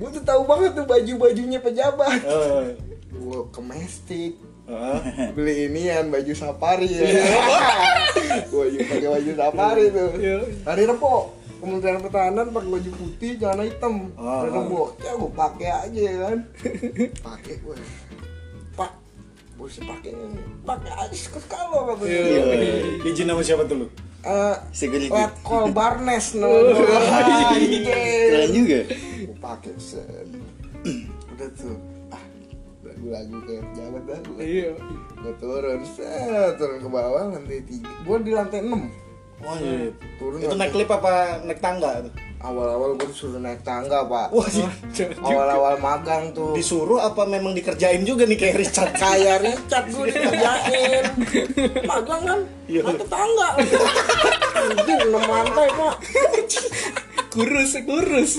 gue 0.02 0.10
tuh 0.12 0.24
tahu 0.24 0.42
banget 0.44 0.72
tuh 0.74 0.84
baju 0.84 1.14
bajunya 1.20 1.60
pejabat 1.60 2.20
Eh, 2.20 2.74
gue 3.12 3.40
ke 3.48 3.62
Mestik 3.62 4.34
eh. 4.66 5.00
beli 5.32 5.68
inian 5.68 6.10
baju 6.10 6.34
safari 6.34 6.90
ya 6.98 7.06
gue 8.44 8.66
juga 8.72 8.84
pakai 8.90 9.10
baju 9.12 9.32
safari 9.36 9.84
tuh 9.90 10.10
Iya. 10.18 10.38
hari 10.64 10.84
rebo 10.86 11.16
Kementerian 11.62 12.02
Pertahanan 12.02 12.50
pakai 12.50 12.70
baju 12.72 12.90
putih 12.92 13.32
celana 13.38 13.62
hitam 13.62 14.10
hari 14.12 14.50
rebo 14.50 14.82
ya 14.98 15.12
gue 15.14 15.32
pakai 15.32 15.70
aja 15.70 16.02
kan 16.20 16.38
pakai 17.22 17.54
gue 17.60 17.76
pak 18.74 18.92
boleh 19.54 19.82
pakai 19.86 20.12
pakai 20.64 20.92
aja 20.98 21.14
sekali 21.16 21.46
kalau 21.46 21.80
katanya 21.88 22.10
Iya. 22.10 22.44
Iya. 22.50 22.76
Izin 23.06 23.28
sama 23.28 23.42
siapa 23.42 23.64
tuh 23.64 23.78
lu? 23.78 23.88
Eh, 24.22 24.56
Security. 24.72 25.10
Letkol 25.10 25.70
Barnes 25.72 26.34
no. 26.36 26.46
Keren 27.82 28.50
juga. 28.52 28.80
Pakai 29.42 29.74
set. 29.82 30.30
Udah 31.34 31.50
tuh. 31.58 31.78
Ah, 32.14 32.24
lagu-lagu 32.86 33.38
kayak 33.44 33.64
pejabat 33.74 34.04
dah 34.06 34.20
gue. 34.22 34.38
Iya. 34.40 34.72
Gue 35.18 35.34
turun, 35.42 35.82
set, 35.84 36.52
turun 36.56 36.78
ke 36.78 36.90
bawah 36.90 37.24
lantai 37.28 37.62
tiga. 37.66 37.90
Gue 38.06 38.18
di 38.22 38.32
lantai 38.32 38.62
6 38.62 38.70
Oh 39.42 39.58
iya. 39.58 39.90
Turun 40.22 40.38
Itu 40.38 40.54
naik 40.54 40.78
lift 40.78 40.94
apa 40.94 41.42
naik 41.42 41.58
tangga 41.58 42.06
tuh? 42.06 42.14
Awal-awal 42.42 42.98
gue 42.98 43.10
disuruh 43.10 43.38
naik 43.38 43.62
tangga 43.62 44.06
pak. 44.06 44.30
Wah, 44.30 44.46
Awal-awal 45.26 45.78
magang 45.78 46.30
tuh. 46.34 46.54
disuruh 46.54 47.02
apa 47.02 47.26
memang 47.26 47.54
dikerjain 47.54 48.02
juga 48.02 48.26
nih 48.26 48.38
kayak 48.38 48.62
Richard? 48.62 48.94
Kayak 49.02 49.42
Richard 49.42 49.86
gue 49.90 50.06
dikerjain. 50.10 51.04
Magang 51.90 52.22
kan? 52.22 52.40
Iya. 52.70 52.82
Naik 52.86 53.06
tangga. 53.10 53.50
Anjing, 54.54 55.02
6 55.10 55.22
lantai 55.26 55.68
pak. 55.74 55.96
Kurus, 57.32 57.72
kurus. 57.82 58.34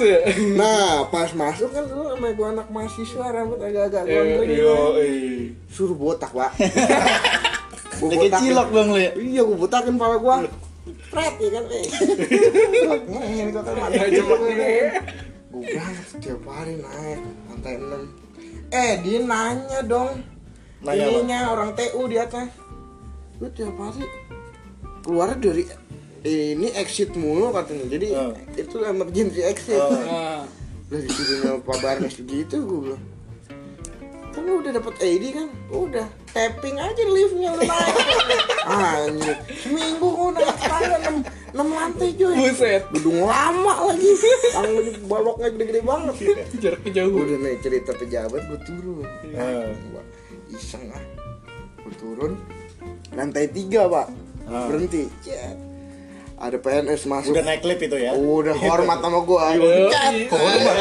Nah, 0.52 1.08
pas 1.08 1.32
masuk 1.32 1.72
kan 1.72 1.88
dulu 1.88 2.12
sama 2.12 2.28
gue 2.28 2.46
anak 2.46 2.68
mahasiswa 2.68 3.24
rambut 3.32 3.56
agak-agak 3.58 4.04
Iya, 4.04 4.20
gondrong 4.20 4.44
gitu. 4.44 4.76
eh. 5.00 5.56
Suruh 5.66 5.96
botak, 5.96 6.30
Pak. 6.30 6.52
Gua 8.02 8.08
Lagi 8.08 8.28
botakin. 8.28 8.42
cilok 8.42 8.68
dong 8.68 8.88
lu 8.90 8.98
ya. 8.98 9.12
Iya, 9.14 9.40
gue 9.42 9.56
botakin 9.56 9.94
pala 9.96 10.16
gua. 10.18 10.36
Pret 11.08 11.34
ya 11.38 11.50
kan, 11.50 11.64
eh. 11.70 11.84
Ini 13.32 13.48
gua 13.48 13.62
kan 13.62 13.74
mati 13.78 13.98
Gue 15.52 15.60
berangkat 15.62 16.06
setiap 16.08 16.40
hari 16.48 16.74
naik 16.76 17.20
lantai 17.48 17.74
6. 17.76 18.72
Eh, 18.72 18.92
dia 19.00 19.18
nanya 19.20 19.80
dong. 19.84 20.20
Nanya? 20.82 21.04
Ininya 21.06 21.38
orang 21.48 21.72
TU 21.72 22.08
di 22.08 22.16
atas. 22.16 22.48
Lu 23.38 23.48
tiap 23.52 23.76
hari 23.76 24.04
keluar 25.02 25.34
dari 25.34 25.62
eh, 25.62 25.78
ini 26.24 26.70
exit 26.72 27.12
mulu 27.12 27.50
katanya. 27.50 27.86
Jadi 27.88 28.06
Oh. 28.12 28.32
itu 28.54 28.76
emergency 28.80 29.40
exit. 29.40 29.76
Oh. 29.76 29.90
Nah, 29.90 30.42
Udah 30.86 31.00
disuruhnya 31.00 31.52
Pak 31.58 31.78
Barnes 31.80 32.12
gitu 32.14 32.56
gue 32.60 32.80
bilang 32.84 33.00
Kan 34.28 34.44
udah 34.44 34.70
dapet 34.70 34.92
ID 35.00 35.24
kan? 35.32 35.48
Udah 35.66 36.04
Tapping 36.28 36.76
aja 36.76 37.02
liftnya 37.06 37.48
udah 37.50 37.64
naik 37.64 37.96
Anjir 38.68 39.36
Seminggu 39.56 40.04
gue 40.04 40.30
naik 40.36 40.52
tangga 40.58 40.96
6, 41.48 41.56
6 41.56 41.64
lantai 41.64 42.10
coy 42.12 42.34
buset. 42.34 42.82
Gedung 42.92 43.24
lama 43.24 43.88
lagi 43.88 44.10
Tangga 44.52 44.80
baloknya 45.02 45.48
gede-gede 45.50 45.80
banget 45.80 46.14
Jaraknya 46.62 46.90
jauh. 46.92 47.16
Udah 47.18 47.38
naik 47.40 47.58
cerita 47.60 47.90
pejabat 47.92 48.40
gue 48.46 48.60
turun. 48.62 49.08
Gua 49.88 50.02
Iseng 50.50 50.92
ah 50.92 51.04
Gue 51.78 51.94
turun 51.96 52.32
Lantai 53.10 53.48
3 53.48 53.56
pak 53.86 54.06
Ah. 54.44 54.68
Berhenti 54.68 55.08
Cet. 55.24 55.56
Ada 56.42 56.58
PNS 56.58 57.06
masuk 57.06 57.38
Udah 57.38 57.44
naik 57.46 57.62
lift 57.62 57.86
itu 57.86 57.94
ya? 58.02 58.10
Udah 58.18 58.50
hormat 58.58 58.98
sama 58.98 59.22
gua. 59.22 59.54
Iya. 59.54 60.26
Hormat. 60.26 60.74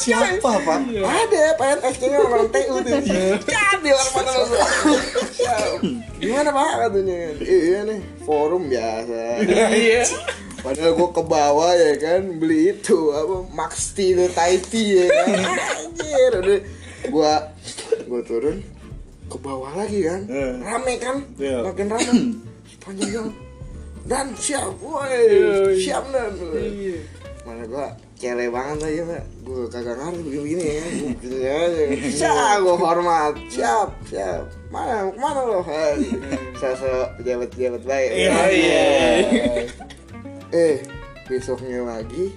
Siapa, 0.00 0.50
Pak? 0.64 0.80
Ada 0.96 1.42
PNS 1.60 1.94
kayaknya 2.00 2.18
orang 2.24 2.48
TU 2.48 2.76
tuh. 2.80 2.96
Cet, 3.04 3.78
dia 3.84 3.92
hormat 3.92 4.24
sama 4.24 4.44
gua. 4.48 4.66
Gimana 6.24 6.48
Pak 6.56 6.70
katanya? 6.88 7.20
Iya 7.36 7.78
nih, 7.84 8.00
forum 8.24 8.72
biasa. 8.72 9.20
Iya. 9.76 10.02
Padahal 10.64 10.92
gua 10.96 11.08
ke 11.12 11.22
bawah 11.22 11.72
ya 11.76 11.92
kan 12.00 12.22
beli 12.40 12.72
itu 12.72 13.12
apa 13.12 13.44
Max 13.52 13.92
Tea 13.92 14.16
itu 14.16 14.24
Thai 14.32 14.56
tea 14.56 15.04
ya 15.04 15.06
kan. 15.12 15.28
Anjir, 15.84 16.32
udah 16.32 16.60
gua 17.12 17.32
gua 18.08 18.20
turun 18.24 18.64
ke 19.28 19.36
bawah 19.36 19.76
lagi 19.76 20.00
kan. 20.08 20.24
Eh. 20.32 20.64
Rame 20.64 20.94
kan? 20.96 21.16
Iya. 21.36 21.60
Makin 21.68 21.86
rame. 21.92 22.12
Sepanjang 22.72 23.10
jalan. 23.12 23.47
Dan 24.08 24.32
siap, 24.34 24.72
woi, 24.80 25.76
siap 25.76 26.08
dan. 26.08 26.32
Iya. 26.56 26.96
Mana 27.44 27.64
gua 27.64 27.88
cele 28.20 28.52
banget 28.52 28.92
aja 28.92 29.02
mbak 29.08 29.24
Gua 29.40 29.64
kagak 29.72 29.96
ngerti 29.96 30.20
begini-begini 30.20 30.64
ya 30.68 30.84
Gua 30.84 31.12
gini 31.24 31.38
aja 31.48 31.82
Siap, 32.12 32.56
gua 32.60 32.76
hormat 32.76 33.34
Siap, 33.48 33.88
siap 34.04 34.44
Mana, 34.68 35.08
mana 35.16 35.40
lo? 35.48 35.64
Sosok 36.60 37.08
pejabat-pejabat 37.16 37.82
baik 37.88 38.10
Iya, 38.12 38.36
iya. 38.52 38.84
Eh, 40.68 40.76
besoknya 41.24 41.88
lagi 41.88 42.36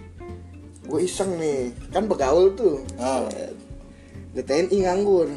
Gue 0.88 1.04
iseng 1.04 1.36
nih 1.36 1.76
Kan 1.92 2.08
begaul 2.08 2.56
tuh 2.56 2.80
Ah. 2.96 3.28
Di 4.32 4.40
TNI 4.40 4.88
nganggur 4.88 5.28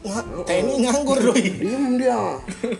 Wah, 0.00 0.24
TNI 0.48 0.74
nganggur 0.80 1.18
doi. 1.20 1.44
Diem 1.60 2.00
dia 2.00 2.16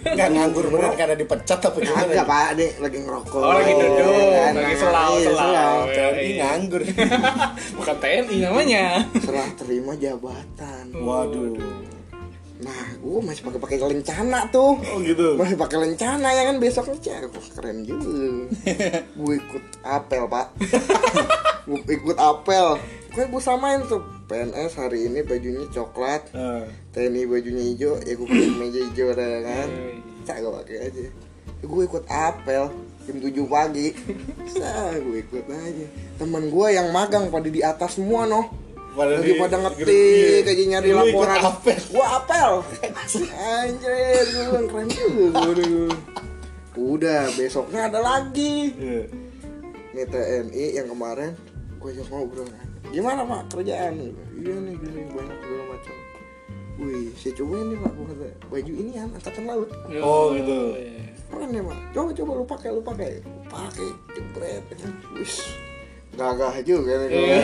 Enggak 0.08 0.28
nganggur 0.32 0.64
beneran 0.72 0.96
karena 0.96 1.12
dipecat 1.12 1.60
apa 1.60 1.76
gimana? 1.76 2.08
Kagak 2.08 2.24
pak, 2.24 2.48
dek 2.56 2.72
lagi 2.80 2.98
ngerokok 3.04 3.40
Oh, 3.44 3.52
lagi 3.52 3.72
duduk, 3.76 4.28
Kan, 4.32 4.52
lagi 4.56 4.64
nah, 4.64 4.80
selau, 4.80 5.12
iya, 5.14 5.28
selau. 5.28 5.76
TNI 5.92 6.30
nganggur. 6.40 6.82
Bukan 7.76 7.96
TNI 8.00 8.36
namanya. 8.40 8.84
Setelah 9.12 9.48
terima 9.52 9.92
jabatan 9.94 10.84
Waduh. 10.96 11.60
Nah, 12.60 12.84
gue 12.96 13.20
masih 13.24 13.40
pakai 13.40 13.56
pakai 13.56 13.76
lencana 13.80 14.44
tuh 14.48 14.76
Oh 14.76 15.00
gitu. 15.00 15.32
masih 15.32 15.56
pakai 15.56 15.80
lencana 15.80 16.28
ya 16.28 16.44
kan 16.44 16.60
besoknya 16.60 16.96
cek 17.00 17.32
wah 17.32 17.48
keren 17.56 17.88
juga 17.88 18.12
gue 19.16 19.34
ikut 19.40 19.64
apel 19.80 20.28
pak 20.28 20.46
gue 21.68 21.80
ikut 21.88 22.20
apel 22.20 22.76
gue 23.16 23.24
gue 23.24 23.40
samain 23.40 23.80
tuh 23.80 24.04
PNS 24.30 24.78
hari 24.78 25.10
ini 25.10 25.26
bajunya 25.26 25.66
coklat 25.74 26.22
Eh, 26.30 26.62
TNI 26.94 27.26
bajunya 27.26 27.66
hijau 27.74 27.98
ya 27.98 28.14
gue 28.14 28.26
pakai 28.30 28.50
meja 28.54 28.80
hijau 28.86 29.06
ada 29.10 29.26
kan? 29.42 29.68
Cak 30.22 30.36
gue 30.38 30.52
pakai 30.62 30.76
aja. 30.86 31.04
Gue 31.66 31.82
ikut 31.82 32.04
apel 32.06 32.64
jam 33.10 33.16
7 33.18 33.26
pagi. 33.50 33.90
Nah 34.62 34.94
gue 35.02 35.18
ikut 35.26 35.44
aja. 35.50 35.86
Teman 36.14 36.46
gue 36.46 36.66
yang 36.70 36.94
magang 36.94 37.26
pada 37.26 37.50
di 37.50 37.58
atas 37.58 37.98
semua 37.98 38.22
noh. 38.30 38.46
Pada 38.94 39.18
lagi 39.18 39.34
pada 39.34 39.56
ngetik 39.66 40.46
iya. 40.46 40.50
aja 40.50 40.64
nyari 40.78 40.90
Lu 40.94 41.02
ikut 41.02 41.10
laporan. 41.10 41.38
apel. 41.50 41.80
gua 41.90 42.06
apel. 42.22 42.52
Anjir 43.34 43.90
gue 44.30 44.44
bilang 44.46 44.66
keren 44.70 44.88
juga 44.94 45.40
nih. 45.58 45.90
udah 46.78 47.22
besoknya 47.34 47.90
ada 47.90 47.98
lagi. 47.98 48.78
Iya. 48.78 49.02
nih 49.90 50.06
TNI 50.06 50.64
yang 50.78 50.86
kemarin 50.86 51.34
gue 51.82 51.90
ajak 51.90 52.06
ngobrol 52.14 52.46
kan 52.46 52.69
gimana 52.88 53.20
pak 53.22 53.40
kerjaan? 53.52 53.92
Iya 54.34 54.54
nih 54.56 54.74
gini 54.80 55.00
banyak 55.12 55.36
segala 55.38 55.64
macam. 55.68 55.94
Wih 56.80 57.12
saya 57.12 57.32
cobain 57.36 57.66
nih 57.68 57.78
pak 57.78 57.92
gua 57.92 58.06
kata 58.08 58.26
baju 58.48 58.72
ini 58.72 58.90
kan 58.96 59.08
angkatan 59.12 59.44
laut. 59.44 59.68
Oh 60.00 60.32
gitu. 60.32 60.58
keren 61.30 61.54
ya 61.54 61.62
pak 61.62 61.78
coba 61.94 62.10
coba 62.10 62.30
lu 62.34 62.44
pakai 62.44 62.68
lu 62.72 62.80
pakai. 62.82 63.10
Pakai 63.46 63.88
jebret 64.12 64.64
ya 64.66 64.76
kan? 64.80 64.92
Wis 65.14 65.34
gagah 66.10 66.54
juga 66.64 66.92
nih 67.00 67.08
gua. 67.12 67.38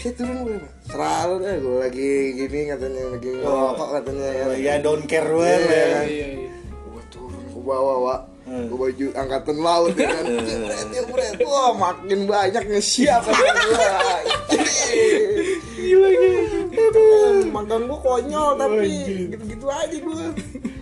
saya 0.00 0.12
turun 0.16 0.36
gue 0.42 0.56
pak. 0.56 0.72
Selalu 0.88 1.34
deh 1.44 1.56
gue 1.60 1.76
lagi 1.76 2.10
gini 2.32 2.60
katanya 2.68 3.02
lagi 3.12 3.30
ngerokok 3.36 3.88
katanya 4.00 4.28
ya. 4.32 4.44
Oh, 4.44 4.56
ya 4.56 4.74
don't 4.80 5.04
care 5.04 5.28
well 5.28 5.44
Iya, 5.60 5.68
ya. 5.70 5.86
kan. 5.92 6.06
Iya, 6.08 6.26
iya. 6.40 6.50
gue 6.72 7.02
turun 7.12 7.42
ke 7.52 7.58
bawah 7.60 7.96
pak 8.02 8.20
Hmm. 8.40 8.66
gue 8.66 8.78
baju 8.78 9.06
angkatan 9.14 9.56
laut 9.60 9.94
ya 9.94 10.08
kan. 10.10 10.24
Jebret 10.26 10.86
jebret 10.90 11.34
wah 11.44 11.70
makin 11.76 12.24
banyak 12.24 12.64
nih 12.66 12.82
siap 12.82 13.22
kata 13.22 13.36
gue 13.54 13.54
gila. 15.76 16.08
Gila 16.08 16.08
magang 17.52 17.84
gue 17.86 17.98
konyol 18.00 18.50
tapi 18.56 18.88
gitu-gitu 19.28 19.66
aja 19.68 19.96
gue 19.96 20.26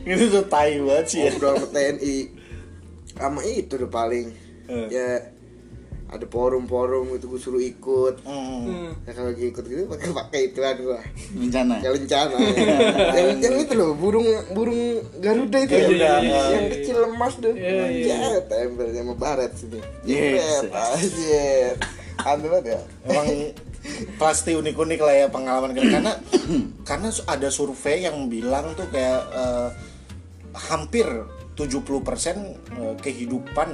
Itu 0.09 0.25
tuh 0.33 0.45
tai 0.49 0.81
banget 0.81 1.07
sih 1.11 1.21
ya. 1.29 1.31
TNI. 1.69 2.17
Sama 3.19 3.41
itu 3.45 3.75
udah 3.77 3.91
paling. 3.91 4.27
Eh. 4.69 4.87
ya 4.93 5.38
ada 6.09 6.25
forum-forum 6.25 7.13
itu 7.13 7.29
gue 7.29 7.37
suruh 7.37 7.61
ikut 7.61 8.25
Hmm. 8.25 8.97
ya 9.05 9.13
kalau 9.13 9.29
lagi 9.29 9.45
ikut 9.49 9.61
gitu 9.63 9.85
pakai 9.87 10.09
pakai 10.11 10.41
ituan 10.49 10.77
gue 10.77 11.01
Bencana. 11.37 11.75
kayak 11.81 11.95
lencana 12.01 12.37
yang 13.13 13.29
yang 13.39 13.55
itu 13.61 13.73
loh 13.77 13.93
burung 13.93 14.25
burung 14.51 14.81
garuda 15.21 15.59
itu 15.61 15.73
ya 15.73 15.81
Garuda, 15.85 16.13
yang 16.25 16.65
iya. 16.65 16.71
kecil 16.73 16.97
lemas 17.05 17.35
tuh 17.37 17.53
Iya, 17.53 17.85
iya. 17.93 18.17
ya 18.35 18.41
tempel 18.43 18.89
sama 18.91 19.15
baret 19.15 19.53
sini 19.53 19.81
Yes. 20.03 20.65
Jepret, 20.65 20.73
anjir 20.73 21.75
aneh 22.19 22.49
banget 22.49 22.65
ya 22.73 22.81
Emang 23.05 23.29
pasti 24.17 24.53
unik-unik 24.53 25.01
lah 25.01 25.15
ya 25.15 25.27
pengalaman 25.29 25.71
kita 25.71 25.89
karena 25.93 26.13
karena 26.89 27.09
ada 27.25 27.49
survei 27.49 28.03
yang 28.03 28.27
bilang 28.27 28.73
tuh 28.75 28.89
kayak 28.89 29.21
eh, 29.31 29.69
hampir 30.69 31.07
70% 31.59 31.75
eh, 32.79 32.95
kehidupan 33.03 33.69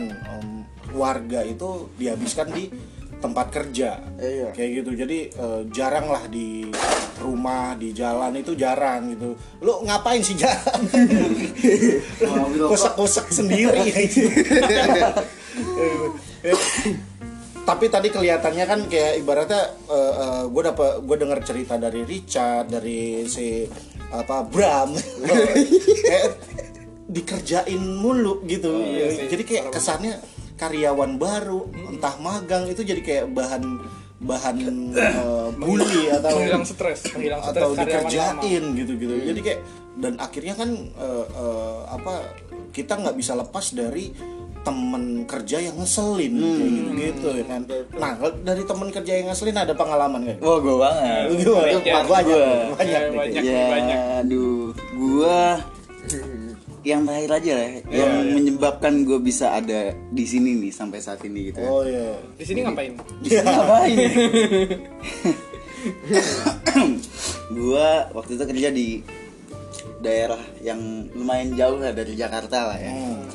warga 0.97 1.45
itu 1.45 1.93
dihabiskan 2.01 2.49
di 2.49 2.73
tempat 3.21 3.53
kerja. 3.53 4.01
Iya. 4.17 4.57
kayak 4.57 4.71
gitu. 4.81 4.91
Jadi 4.97 5.19
eh, 5.29 5.61
jarang 5.69 6.09
lah 6.09 6.25
di 6.33 6.65
rumah 7.21 7.77
di 7.77 7.93
jalan 7.93 8.41
itu 8.41 8.57
jarang 8.57 9.13
gitu. 9.13 9.37
Lu 9.61 9.85
ngapain 9.85 10.25
sih 10.25 10.33
jalan? 10.33 10.81
Kosak-kosak 12.73 13.29
sendiri. 13.29 13.85
Gitu. 13.93 14.33
tapi 17.65 17.89
tadi 17.89 18.13
kelihatannya 18.13 18.65
kan 18.69 18.81
kayak 18.93 19.25
ibaratnya 19.25 19.73
gue 20.53 20.63
dapet 20.69 21.01
gue 21.01 21.17
dengar 21.17 21.41
cerita 21.41 21.81
dari 21.81 22.05
Richard 22.05 22.69
dari 22.69 23.25
si 23.25 23.65
apa 24.13 24.45
Bram. 24.47 24.93
Kayak 26.05 26.29
dikerjain 27.05 27.81
mulu 27.81 28.41
gitu 28.49 28.81
jadi 29.29 29.43
kayak 29.45 29.65
kesannya 29.71 30.17
karyawan 30.57 31.21
baru 31.21 31.69
entah 31.91 32.17
magang 32.17 32.65
itu 32.65 32.81
jadi 32.81 33.01
kayak 33.05 33.25
bahan 33.35 33.63
bahan 34.25 34.57
eh, 34.97 35.49
bully 35.59 36.09
atau 36.17 36.39
Penghilang 36.41 36.65
stres, 36.65 37.01
atau 37.45 37.77
dikerjain 37.77 38.65
gitu-gitu 38.73 39.15
jadi 39.21 39.41
kayak 39.43 39.61
dan 39.95 40.17
akhirnya 40.17 40.55
kan 40.57 40.71
eh, 40.75 41.27
eh, 41.29 41.79
apa 41.93 42.25
kita 42.73 42.97
nggak 42.99 43.17
bisa 43.19 43.37
lepas 43.37 43.75
dari 43.77 44.11
temen 44.65 45.29
kerja 45.29 45.61
yang 45.61 45.77
ngeselin 45.77 46.41
kayak 46.41 46.71
gitu 46.73 46.91
gitu 46.97 47.29
ya 47.37 47.45
kan 47.45 47.63
nah 48.01 48.17
dari 48.41 48.65
temen 48.65 48.89
kerja 48.89 49.13
yang 49.21 49.27
ngeselin 49.29 49.61
ada 49.61 49.77
pengalaman 49.77 50.25
kan 50.25 50.37
Wah, 50.41 50.57
gue 50.57 50.77
banget. 50.81 51.25
Lu 51.29 51.35
gimana? 51.37 51.69
Banyak. 51.69 51.85
banyak 51.85 52.25
Gua. 52.25 52.49
banyak 52.73 52.89
Ya, 52.89 53.11
nih. 53.13 53.19
banyak. 53.21 53.43
Ya, 53.45 53.63
banyak. 53.69 53.99
aduh, 54.25 54.73
gua 54.97 55.61
yang 56.85 57.09
terakhir 57.09 57.31
aja 57.41 57.53
lah, 57.57 57.69
yang 57.89 58.13
menyebabkan 58.37 59.09
gue 59.09 59.17
bisa 59.19 59.57
ada 59.57 59.97
di 60.13 60.25
sini 60.29 60.61
nih 60.61 60.73
sampai 60.73 61.01
saat 61.01 61.25
ini 61.25 61.49
gitu. 61.49 61.65
oh 61.65 61.81
iya 61.81 62.13
Di 62.37 62.45
sini 62.45 62.61
ngapain? 62.61 62.93
Ngapain? 63.25 63.97
gua 67.57 68.09
waktu 68.13 68.37
itu 68.37 68.45
kerja 68.45 68.69
di 68.73 68.89
daerah 70.01 70.41
yang 70.61 71.09
lumayan 71.17 71.57
jauh 71.57 71.81
lah 71.81 71.93
dari 71.97 72.13
Jakarta 72.13 72.73
lah 72.73 72.79
ya. 72.79 72.93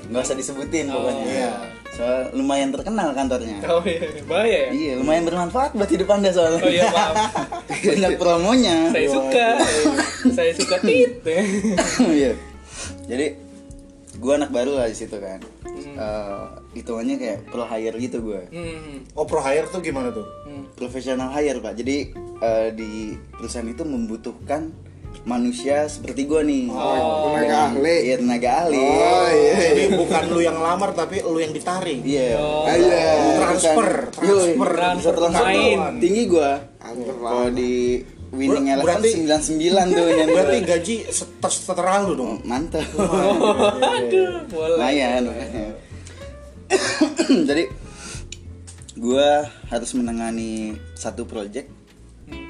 Nggak 0.09 0.21
usah 0.21 0.37
disebutin 0.37 0.93
pokoknya. 0.93 1.25
iya. 1.25 1.51
Soal 1.89 2.29
lumayan 2.37 2.69
terkenal 2.69 3.09
kantornya. 3.17 3.57
Oh 3.65 3.81
iya, 3.81 4.05
bahaya 4.29 4.69
ya? 4.69 4.71
Iya, 4.71 4.93
lumayan 5.01 5.25
bermanfaat 5.25 5.73
buat 5.73 5.89
hidup 5.89 6.09
anda 6.13 6.29
soalnya. 6.29 6.61
Oh 6.61 6.69
iya, 6.69 6.85
maaf. 6.93 7.15
Banyak 7.89 8.13
promonya. 8.21 8.93
Saya 8.93 9.07
suka. 9.09 9.47
Saya 10.29 10.51
suka 10.53 10.75
tit. 10.85 11.11
Iya. 12.05 12.37
Jadi 13.09 13.27
gua 14.21 14.37
anak 14.37 14.53
baru 14.53 14.77
lah 14.77 14.87
di 14.87 14.95
situ 14.95 15.17
kan. 15.17 15.41
Eh, 15.99 16.45
hitungannya 16.79 17.15
kayak 17.19 17.39
pro 17.51 17.67
hire 17.67 17.97
gitu 17.99 18.23
gue. 18.23 18.41
Hmm. 18.55 19.03
oh 19.15 19.25
pro 19.27 19.43
hire 19.43 19.67
tuh 19.67 19.83
gimana 19.83 20.15
tuh 20.15 20.27
Professional 20.79 21.27
hire 21.35 21.59
pak. 21.59 21.75
Jadi 21.75 22.15
eh, 22.39 22.67
di 22.71 23.15
perusahaan 23.35 23.67
itu 23.67 23.83
membutuhkan 23.83 24.71
manusia 25.27 25.89
seperti 25.91 26.23
gue 26.23 26.41
nih. 26.45 26.65
Oh, 26.71 27.33
tenaga 27.35 27.57
ahli. 27.73 27.97
Iya 28.07 28.15
tenaga 28.21 28.49
ahli. 28.63 28.79
Oh 28.79 29.27
iya. 29.33 29.55
jadi 29.59 29.83
bukan 29.97 30.23
lu 30.31 30.39
yang 30.39 30.57
lamar 30.61 30.95
tapi 30.95 31.19
lu 31.25 31.39
yang 31.41 31.51
ditarik 31.51 31.99
Iya. 32.05 32.39
Oh. 32.39 32.63
Ah, 32.63 32.75
iya. 32.77 33.09
transfer 33.43 33.89
transfer 34.15 35.13
transfer 35.19 35.55
gue. 36.29 36.51
Antar 36.79 37.15
Kalau 37.19 37.47
di 37.51 37.73
berarti- 38.31 39.25
eleven 39.25 39.41
99 39.89 39.89
tuh 39.91 40.07
yang 40.07 40.29
berarti 40.35 40.57
gaji 40.63 40.95
seter 41.07 41.51
setera 41.51 42.01
lu 42.01 42.13
dong 42.13 42.33
mantap. 42.43 42.85
Aduh, 43.95 44.45
boleh. 44.47 44.75
lumayan 44.75 45.21
jadi 47.49 47.63
gua 48.95 49.29
harus 49.67 49.91
menangani 49.91 50.51
satu 50.93 51.23
project 51.23 51.69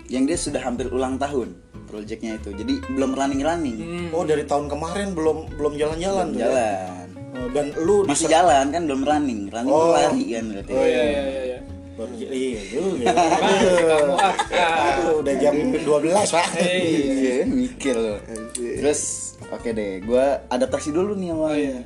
yang 0.08 0.26
dia 0.26 0.36
sudah 0.36 0.60
hampir 0.60 0.90
ulang 0.90 1.16
tahun 1.16 1.56
projectnya 1.86 2.36
itu 2.36 2.52
jadi 2.52 2.74
belum 2.90 3.14
running 3.14 3.40
running 3.40 3.78
oh 4.10 4.22
dari 4.22 4.44
tahun 4.44 4.68
kemarin 4.68 5.14
belum 5.14 5.56
belum 5.56 5.74
jalan-jalan 5.76 6.26
tuh 6.30 6.38
ya? 6.38 6.46
jalan 6.46 7.08
Oh, 7.30 7.46
dan 7.48 7.72
lu 7.78 8.04
masih 8.04 8.26
diser- 8.26 8.34
jalan 8.36 8.66
kan 8.68 8.82
belum 8.84 9.02
running 9.02 9.42
running 9.48 9.70
Oh. 9.72 9.94
lari 9.94 10.24
kan 10.30 10.44
berarti 10.50 10.72
Oh 10.72 10.82
iya 10.84 11.04
iya 11.06 11.22
iya. 11.46 11.59
Iya. 12.00 12.28
Baru- 12.30 12.32
iya 12.32 12.62
juga 12.72 13.06
Kamu 13.90 14.14
ah. 14.16 14.36
Aduh, 14.96 15.16
udah 15.20 15.36
jam 15.36 15.56
12 15.56 15.84
pak. 16.16 16.48
Iya 16.56 17.36
mikir 17.60 17.96
loh 17.96 18.20
terus 18.56 19.02
oke 19.52 19.70
deh 19.72 20.00
gua 20.04 20.44
adaptasi 20.48 20.96
dulu 20.96 21.16
nih 21.16 21.36
awalnya. 21.36 21.84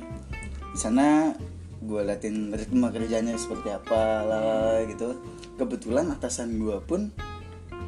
Di 0.74 0.78
sana 0.78 1.34
gue 1.84 2.00
liatin 2.00 2.48
ritme 2.50 2.88
kerjanya 2.88 3.36
seperti 3.36 3.68
apa 3.68 4.00
lah 4.24 4.82
gitu. 4.86 5.18
Kebetulan 5.54 6.10
atasan 6.10 6.58
gua 6.58 6.78
pun 6.80 7.10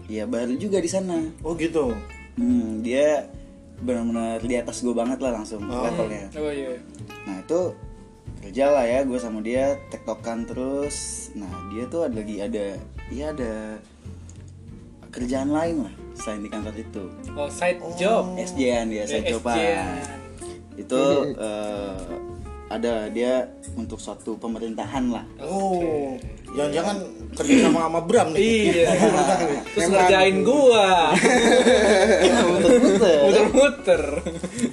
ya 0.07 0.27
baru 0.27 0.55
juga 0.55 0.79
di 0.79 0.91
sana. 0.91 1.19
Oh 1.43 1.55
gitu? 1.55 1.95
Hmm, 2.37 2.85
dia 2.85 3.27
benar-benar 3.77 4.41
di 4.41 4.57
atas 4.57 4.81
gue 4.81 4.93
banget 4.93 5.21
lah 5.21 5.37
langsung 5.37 5.65
levelnya. 5.69 6.29
Oh 6.37 6.49
iya. 6.49 6.77
Nah 7.29 7.41
itu 7.41 7.61
kerja 8.47 8.71
lah 8.71 8.87
ya 8.87 9.03
gue 9.03 9.19
sama 9.19 9.43
dia 9.43 9.75
tektokan 9.89 10.47
terus. 10.47 11.29
Nah 11.35 11.51
dia 11.69 11.83
tuh 11.87 12.07
ada 12.07 12.15
lagi 12.15 12.39
ada 12.39 12.79
ya 13.11 13.35
ada 13.35 13.83
kerjaan 15.11 15.51
lain 15.51 15.77
lah 15.83 15.95
selain 16.15 16.41
di 16.41 16.49
kantor 16.49 16.75
itu. 16.77 17.05
Oh 17.35 17.51
side 17.51 17.83
job. 17.95 18.39
SJN 18.39 18.87
dia 18.89 19.03
saya 19.03 19.21
Eh, 19.21 19.33
coba. 19.35 19.51
SJN. 19.53 20.19
Itu 20.77 21.01
eh, 21.35 21.99
ada 22.67 23.09
dia 23.09 23.51
untuk 23.75 23.99
suatu 23.99 24.35
pemerintahan 24.37 25.11
lah. 25.11 25.27
oh 25.39 26.15
jangan-jangan 26.51 26.97
kerja 27.37 27.69
sama 27.69 27.85
sama 27.85 28.01
Bram 28.01 28.29
nih 28.33 28.73
Iya. 28.73 28.89
Terus 29.75 29.87
ngerjain 29.89 30.37
gua. 30.41 30.87
Muter-muter. 32.49 33.19
Muter-muter. 33.23 34.03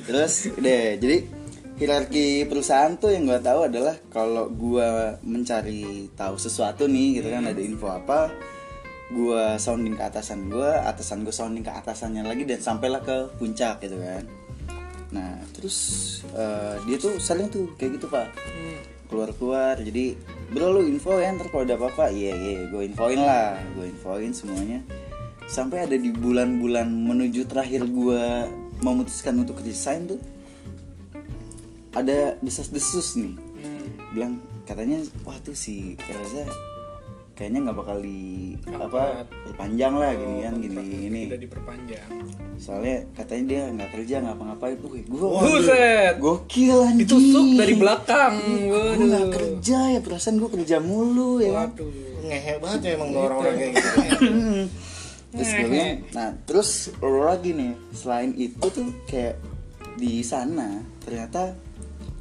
Terus 0.05 0.33
deh, 0.55 0.86
jadi 0.95 1.17
hierarki 1.84 2.48
perusahaan 2.48 2.96
tuh 2.96 3.12
yang 3.12 3.28
gue 3.28 3.43
tahu 3.43 3.67
adalah 3.67 4.00
kalau 4.08 4.48
gue 4.48 5.19
mencari 5.28 6.08
tahu 6.15 6.39
sesuatu 6.39 6.88
nih 6.88 7.19
gitu 7.19 7.28
kan 7.28 7.43
ada 7.43 7.60
info 7.60 7.91
apa, 7.91 8.32
gue 9.12 9.60
sounding 9.60 10.00
ke 10.00 10.04
atasan 10.08 10.48
gue, 10.48 10.72
atasan 10.88 11.28
gue 11.28 11.36
sounding 11.36 11.60
ke 11.60 11.76
atasannya 11.76 12.24
lagi 12.24 12.48
dan 12.48 12.63
sampailah 12.63 13.04
ke 13.04 13.36
puncak 13.36 13.84
gitu 13.84 14.00
kan. 14.00 14.24
Nah 15.12 15.43
terus 15.52 15.78
eh, 16.32 16.80
dia 16.88 16.96
tuh 16.96 17.19
saling 17.19 17.52
tuh 17.52 17.76
kayak 17.76 18.00
gitu 18.00 18.08
pak. 18.08 18.32
Keluar-keluar 19.12 19.76
jadi 19.84 20.15
bro 20.56 20.80
lu 20.80 20.88
info 20.88 21.19
ya 21.19 21.36
ntar 21.36 21.52
kalau 21.52 21.67
ada 21.67 21.76
apa-apa. 21.76 22.15
Iya 22.15 22.32
iya 22.32 22.60
gue 22.72 22.82
infoin 22.88 23.19
lah 23.19 23.60
gue 23.76 23.91
infoin 23.91 24.32
semuanya. 24.32 24.80
Sampai 25.52 25.84
ada 25.84 26.00
di 26.00 26.15
bulan-bulan 26.15 26.88
menuju 26.88 27.43
terakhir 27.52 27.84
gue 27.91 28.24
memutuskan 28.80 29.43
untuk 29.43 29.60
resign 29.60 30.08
tuh 30.08 30.19
ada 31.93 32.36
desas-desus 32.41 33.17
nih 33.17 33.36
bilang 34.13 34.38
katanya 34.63 35.01
wah 35.25 35.38
tuh 35.41 35.53
si 35.53 35.97
Elza 35.99 36.45
kayaknya 37.34 37.65
nggak 37.65 37.77
bakal 37.82 37.97
di 37.97 38.53
apa 38.69 39.25
perpanjang 39.25 39.93
lah 39.97 40.13
gini 40.13 40.38
kan 40.39 40.53
gini 40.62 40.84
ini 41.10 41.21
Tidak 41.25 41.41
diperpanjang. 41.41 42.10
soalnya 42.62 43.10
katanya 43.17 43.43
dia 43.49 43.62
nggak 43.73 43.89
kerja 43.89 44.15
ngapa-ngapain 44.21 44.77
tuh 44.77 44.89
gue 44.93 45.01
Buset. 45.10 46.13
gokil 46.21 46.77
anjing 46.86 47.10
Ditusuk 47.10 47.47
dari 47.58 47.73
belakang. 47.73 48.36
gue 48.69 48.86
nggak 49.01 49.27
kerja 49.34 49.79
ya 49.97 49.99
perasaan 50.06 50.38
gue 50.38 50.49
kerja 50.53 50.77
mulu 50.77 51.41
ya 51.41 51.51
kan 51.58 51.69
Waduh. 51.73 51.89
ngehe 52.23 52.53
banget 52.62 52.79
ya 52.86 52.91
emang 53.01 53.10
orang-orang 53.17 53.56
kayak 53.58 53.71
gitu 53.73 53.97
terus 55.34 55.49
gue 55.49 55.67
bilang 55.67 55.93
nah 56.13 56.29
terus 56.45 56.69
lagi 57.01 57.51
nih 57.58 57.71
selain 57.89 58.32
itu 58.38 58.62
tuh 58.62 58.86
kayak 59.10 59.41
di 59.97 60.21
sana 60.21 60.86
ternyata 61.01 61.58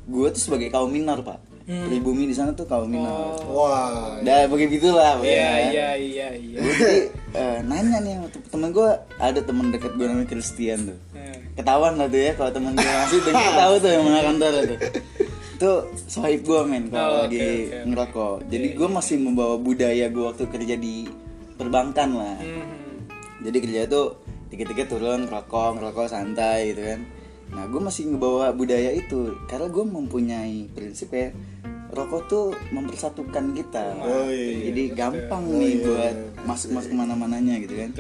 gue 0.05 0.27
tuh 0.29 0.43
sebagai 0.43 0.69
kaum 0.69 0.89
minor 0.89 1.21
pak. 1.21 1.39
Pribumi 1.63 2.27
di 2.27 2.35
sana 2.35 2.51
tuh 2.51 2.65
kaum 2.65 2.85
minor 2.85 3.39
wah. 3.47 4.19
Dah 4.19 4.45
begitulah 4.45 5.15
Iya 5.17 5.17
pokoknya. 5.17 5.51
iya 5.71 5.89
iya 5.95 6.29
iya. 6.35 6.59
Gua 6.59 6.75
jadi 6.75 6.99
eh, 7.33 7.59
nanya 7.63 7.99
nih 7.99 8.15
tem- 8.29 8.47
temen 8.51 8.69
gue 8.71 8.89
ada 9.17 9.41
temen 9.41 9.67
deket 9.69 9.93
gue 9.93 10.05
namanya 10.05 10.27
Christian 10.27 10.79
tuh. 10.87 10.99
Eh. 11.13 11.39
ketahuan 11.53 11.95
lah 11.95 12.07
tuh 12.07 12.19
ya 12.19 12.33
kalau 12.33 12.51
temen 12.51 12.73
gue 12.73 12.83
masih 12.83 13.21
denger 13.23 13.53
tahu 13.55 13.75
tuh 13.79 13.91
yang 13.91 14.03
mana 14.03 14.21
kantor 14.23 14.53
tuh. 14.67 14.79
Itu 15.53 15.71
sohib 16.05 16.41
gue 16.43 16.61
men 16.65 16.85
kalau 16.89 17.07
Oh, 17.07 17.19
lagi 17.23 17.39
oke, 17.39 17.47
oke. 17.47 17.79
ngerokok. 17.87 18.35
Jadi 18.49 18.67
gue 18.75 18.89
masih 18.91 19.17
membawa 19.17 19.55
budaya 19.57 20.07
gue 20.09 20.25
waktu 20.25 20.45
kerja 20.49 20.75
di 20.77 21.07
perbankan 21.55 22.11
lah. 22.13 22.37
Hmm. 22.37 23.07
jadi 23.39 23.59
kerja 23.59 23.81
tuh 23.87 24.07
dikit-dikit 24.49 24.87
turun 24.89 25.25
ngerokok 25.25 25.69
ngerokok 25.75 26.07
santai 26.07 26.71
gitu 26.71 26.83
kan 26.85 27.01
nah 27.53 27.69
gue 27.69 27.81
masih 27.85 28.09
ngebawa 28.09 28.57
budaya 28.57 28.91
itu 28.97 29.37
karena 29.45 29.69
gue 29.69 29.85
mempunyai 29.85 30.73
prinsip 30.73 31.13
ya 31.13 31.31
rokok 31.93 32.23
tuh 32.27 32.47
mempersatukan 32.73 33.53
kita. 33.53 33.85
Oh, 34.01 34.33
iya. 34.33 34.73
jadi 34.73 34.83
gampang 34.97 35.45
nih 35.45 35.85
buat 35.85 36.17
masuk-masuk 36.49 36.89
ke 36.89 36.97
mana-mananya 36.97 37.61
gitu 37.61 37.75
kan. 37.77 37.91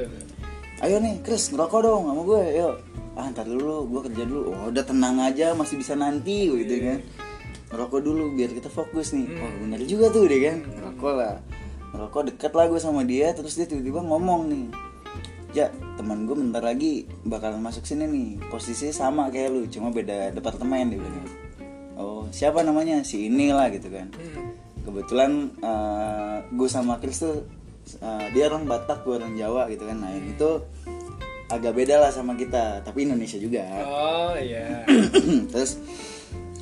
Ayo 0.80 0.98
nih 0.98 1.20
Chris 1.20 1.52
ngerokok 1.52 1.80
dong 1.84 2.02
sama 2.08 2.22
gue 2.24 2.42
yuk. 2.56 2.74
Ah 3.12 3.28
ntar 3.28 3.44
dulu 3.44 3.84
gue 3.92 4.00
kerja 4.08 4.24
dulu. 4.24 4.56
Oh 4.56 4.72
udah 4.72 4.84
tenang 4.88 5.20
aja 5.20 5.52
masih 5.52 5.76
bisa 5.76 5.92
nanti 5.92 6.48
gitu 6.48 6.74
kan. 6.80 6.98
Ngerokok 7.68 8.00
dulu 8.00 8.32
biar 8.32 8.50
kita 8.56 8.72
fokus 8.72 9.12
nih. 9.12 9.28
Oh 9.28 9.52
bener 9.60 9.84
juga 9.84 10.08
tuh 10.08 10.24
deh 10.24 10.40
kan. 10.40 10.56
Ngerokok 10.64 11.12
lah. 11.12 11.36
Ngerokok 11.92 12.22
deket 12.32 12.52
lah 12.56 12.66
gue 12.72 12.80
sama 12.80 13.04
dia 13.04 13.36
terus 13.36 13.60
dia 13.60 13.68
tiba-tiba 13.68 14.00
ngomong 14.00 14.48
nih. 14.48 14.66
Ya 15.52 15.68
teman 16.02 16.26
gue 16.26 16.34
bentar 16.34 16.58
lagi 16.58 17.06
bakalan 17.22 17.62
masuk 17.62 17.86
sini 17.86 18.10
nih. 18.10 18.30
Posisinya 18.50 18.90
sama 18.90 19.30
kayak 19.30 19.54
lu 19.54 19.70
cuma 19.70 19.94
beda 19.94 20.34
departemen 20.34 20.90
dia 20.90 20.98
bilang 20.98 21.30
oh 21.94 22.26
siapa 22.34 22.66
namanya? 22.66 23.06
Si 23.06 23.30
inilah 23.30 23.70
gitu 23.70 23.86
kan. 23.86 24.10
Kebetulan 24.82 25.54
eh, 25.62 26.36
gue 26.50 26.66
sama 26.68 26.98
Chris 26.98 27.22
tuh 27.22 27.46
eh, 28.02 28.26
dia 28.34 28.50
orang 28.50 28.66
Batak 28.66 29.06
gue 29.06 29.14
orang 29.14 29.38
Jawa 29.38 29.70
gitu 29.70 29.86
kan. 29.86 30.02
Nah 30.02 30.10
yang 30.10 30.26
itu 30.26 30.50
agak 31.46 31.70
beda 31.70 32.02
lah 32.02 32.10
sama 32.10 32.34
kita 32.34 32.82
tapi 32.82 33.06
Indonesia 33.06 33.38
juga. 33.38 33.62
Oh 33.86 34.34
iya. 34.34 34.82
Terus 35.54 35.78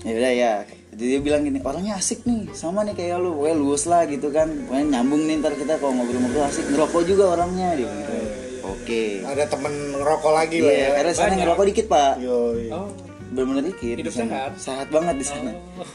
ya 0.05 0.12
udah 0.20 0.33
ya 0.37 0.53
jadi 0.92 1.16
dia 1.16 1.20
bilang 1.20 1.44
gini 1.44 1.61
orangnya 1.61 1.96
asik 2.00 2.24
nih 2.24 2.57
sama 2.57 2.81
nih 2.85 2.96
kayak 2.96 3.20
lu 3.20 3.40
pokoknya 3.40 3.57
luas 3.57 3.88
lah 3.88 4.05
gitu 4.05 4.29
kan. 4.29 4.53
Pokoknya 4.68 5.00
nyambung 5.00 5.24
nih 5.24 5.40
ntar 5.40 5.57
kita 5.57 5.81
kalau 5.81 5.96
ngobrol-ngobrol 5.96 6.44
asik 6.44 6.68
ngerokok 6.68 7.03
juga 7.09 7.24
orangnya 7.40 7.72
dia 7.72 7.88
gitu. 7.88 8.30
Oke. 8.75 9.03
Ada 9.27 9.45
temen 9.51 9.73
ngerokok 9.99 10.33
lagi 10.33 10.59
lah 10.63 10.73
iya 10.73 10.87
ya. 10.87 10.89
karena 11.01 11.13
sana 11.13 11.35
ngerokok 11.37 11.65
dikit 11.71 11.87
pak. 11.91 12.13
Yo, 12.23 12.39
iya. 12.57 12.73
oh. 12.75 12.91
Benar-benar 13.31 13.65
dikit 13.71 13.97
Hidup 14.03 14.15
sehat. 14.15 14.51
sehat 14.59 14.89
banget 14.91 15.15
di 15.23 15.27
sana. 15.27 15.53
Oh. 15.55 15.87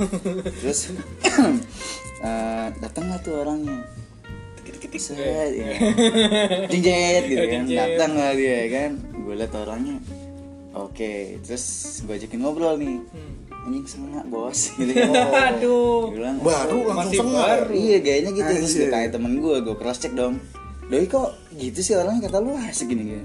terus 0.64 0.80
eh, 2.28 2.68
datang 2.80 3.12
lah 3.12 3.20
tuh 3.20 3.44
orangnya. 3.44 3.84
Ketik-ketik. 4.64 5.02
Set 5.04 5.52
ya. 5.52 5.68
Jinjet 6.72 7.24
gitu 7.28 7.46
kan 7.52 7.62
datang 7.68 8.12
lah 8.16 8.32
dia 8.36 8.60
kan. 8.72 8.92
Gue 9.20 9.36
liat 9.36 9.52
orangnya 9.52 10.00
oke. 10.76 11.44
Terus 11.44 11.66
gue 12.08 12.14
ajakin 12.16 12.40
ngobrol 12.40 12.80
nih. 12.80 13.04
Anjing 13.66 13.84
semangat 13.90 14.26
bos. 14.32 14.72
Gitu 14.78 14.94
kan 15.02 15.12
Aduh. 15.58 16.16
Bilang, 16.16 16.38
baru 16.40 16.80
langsung 16.88 17.34
baru. 17.34 17.74
iya 17.76 17.98
kayaknya 18.00 18.32
gitu. 18.32 18.52
Terus 18.64 18.74
gue 18.80 18.88
tanya 18.88 19.10
temen 19.12 19.44
gue 19.44 19.56
gue 19.60 19.76
cross 19.76 20.00
check 20.00 20.16
dong 20.16 20.40
doi 20.86 21.06
kok 21.10 21.30
gitu 21.58 21.80
sih 21.82 21.94
orangnya 21.98 22.30
kata 22.30 22.38
lu 22.40 22.54
asik 22.56 22.94
gini 22.94 23.04
gini 23.10 23.24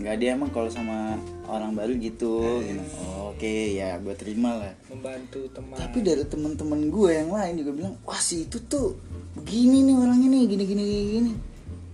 nggak 0.00 0.16
dia 0.18 0.34
emang 0.34 0.48
kalau 0.50 0.66
sama 0.66 1.14
orang 1.46 1.76
baru 1.76 1.92
gitu 2.00 2.40
gitu. 2.64 2.82
oke 3.28 3.54
ya 3.76 4.00
gue 4.00 4.14
terima 4.16 4.56
lah 4.56 4.72
Membantu 4.88 5.44
teman. 5.52 5.76
tapi 5.76 5.98
dari 6.00 6.24
temen-temen 6.24 6.88
gue 6.88 7.10
yang 7.12 7.30
lain 7.30 7.54
juga 7.60 7.70
bilang 7.76 7.94
wah 8.02 8.16
si 8.16 8.48
itu 8.48 8.58
tuh 8.64 8.96
begini 9.36 9.84
nih 9.84 9.94
orangnya 9.94 10.28
nih 10.32 10.42
gini 10.48 10.64
gini 10.64 10.82
gini, 10.82 11.04
gini. 11.12 11.32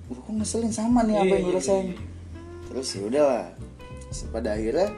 Gua 0.09 0.17
kok 0.25 0.33
ngeselin 0.41 0.73
sama 0.73 1.05
nih 1.05 1.21
apa 1.21 1.25
Iya, 1.27 1.35
yang 1.35 1.43
gue 1.43 1.53
iya, 1.53 1.59
rasain 1.61 1.85
iya. 1.85 1.97
terus 2.71 2.89
ya 2.95 3.03
udahlah 3.05 3.47
pada 4.33 4.49
akhirnya 4.57 4.89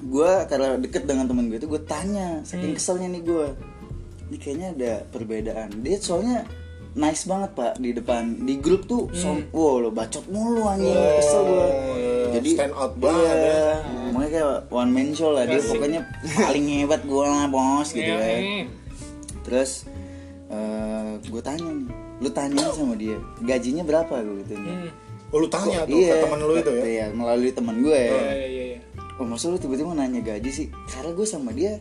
gue 0.00 0.30
karena 0.46 0.68
deket 0.78 1.02
dengan 1.04 1.24
temen 1.26 1.44
gue 1.48 1.58
itu 1.58 1.68
gue 1.68 1.82
tanya 1.82 2.28
Hmm. 2.40 2.46
saking 2.46 2.72
keselnya 2.76 3.08
nih 3.10 3.22
gue 3.24 3.46
ini 4.30 4.36
kayaknya 4.38 4.68
ada 4.76 4.92
perbedaan 5.10 5.68
dia 5.82 5.96
soalnya 5.98 6.46
nice 6.92 7.22
banget 7.24 7.50
pak 7.52 7.72
di 7.76 7.90
depan. 7.92 8.22
Di 8.40 8.54
grup 8.56 8.84
tuh 8.84 9.06
Hmm. 9.06 9.14
som 9.14 9.36
wow 9.50 9.78
lo 9.78 9.90
bacot 9.90 10.26
mulu 10.26 10.64
anjing. 10.64 10.90
Kesel 10.92 11.42
gue 11.42 11.68
jadi 12.30 12.48
Oh, 12.48 12.56
stand 12.56 12.74
out 12.74 12.92
banget 12.96 13.26
iya, 13.32 13.34
ya. 13.42 13.74
makanya 14.08 14.30
kayak 14.32 14.50
one 14.70 14.90
man 14.90 15.08
show 15.10 15.30
lah. 15.30 15.44
Dia 15.44 15.58
pokoknya 15.58 16.00
paling 16.36 16.64
hebat 16.76 17.02
gue 17.02 17.24
lah 17.24 17.44
bos 17.46 17.88
gitu 17.88 18.06
Iya, 18.06 18.16
kan. 18.16 18.38
nih. 18.38 18.64
terus 19.40 19.70
gue 21.20 21.40
tanya 21.40 21.68
nih. 21.68 21.88
Lu 22.20 22.28
tanya 22.28 22.64
sama 22.68 22.94
dia 22.94 23.16
gajinya 23.40 23.82
berapa? 23.82 24.12
Gue 24.16 24.42
gitu. 24.42 24.54
Hmm. 24.54 24.90
Oh, 25.30 25.38
lu 25.38 25.46
tanya 25.46 25.82
tuh 25.82 25.94
iya 25.96 26.12
ke 26.12 26.24
temen 26.24 26.38
lu 26.40 26.54
itu 26.54 26.70
ya? 26.70 26.82
iya 26.84 27.06
melalui 27.08 27.50
teman 27.50 27.76
gue 27.78 27.94
ya. 27.94 28.10
Iya, 28.10 28.34
iya, 28.40 28.64
iya. 28.66 28.78
oh 29.14 29.24
masa 29.24 29.46
lu 29.46 29.56
tiba-tiba 29.56 29.90
nanya 29.90 30.18
gaji 30.20 30.50
sih? 30.50 30.66
Karena 30.86 31.10
gue 31.12 31.22
sama 31.24 31.50
dia 31.50 31.78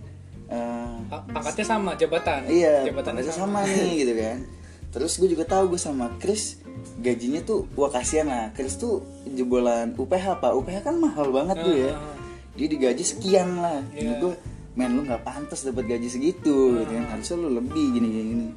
eh, 0.48 0.96
A- 1.10 1.26
Angkatnya 1.30 1.66
sama, 1.68 1.94
jabatan. 1.94 2.46
iya 2.46 2.82
Jabatannya 2.84 3.22
pangkatnya 3.22 3.34
sama 3.36 3.60
nih 3.64 3.90
gitu 4.00 4.14
kan 4.16 4.38
terus 4.90 5.22
gue 5.22 5.30
juga 5.30 5.46
tahu 5.46 5.76
gue 5.76 5.82
sama 5.82 6.10
Chris 6.18 6.58
gajinya 7.00 7.44
tuh 7.46 7.70
wah 7.78 7.92
kasihan 7.92 8.28
lah. 8.28 8.46
Chris 8.56 8.76
tuh 8.80 9.06
jebolan 9.30 9.94
UPH 9.94 10.42
pak. 10.42 10.52
UPH 10.56 10.78
kan 10.86 10.96
mahal 10.98 11.30
banget 11.30 11.58
tuh 11.62 11.76
ya. 11.76 11.94
Ah. 11.96 12.16
dia 12.58 12.68
digaji 12.68 13.04
sekian 13.06 13.62
lah. 13.62 13.80
Iya. 13.96 14.20
gue 14.20 14.34
men 14.76 14.96
lu 14.96 15.04
nggak 15.04 15.24
pantas 15.24 15.64
dapat 15.64 15.86
gaji 15.88 16.08
segitu 16.10 16.82
gitu 16.82 16.92
kan. 16.92 17.06
Harusnya 17.12 17.36
lu 17.40 17.50
lebih 17.58 17.86
gini 17.96 18.08
gini 18.10 18.26
gini 18.34 18.48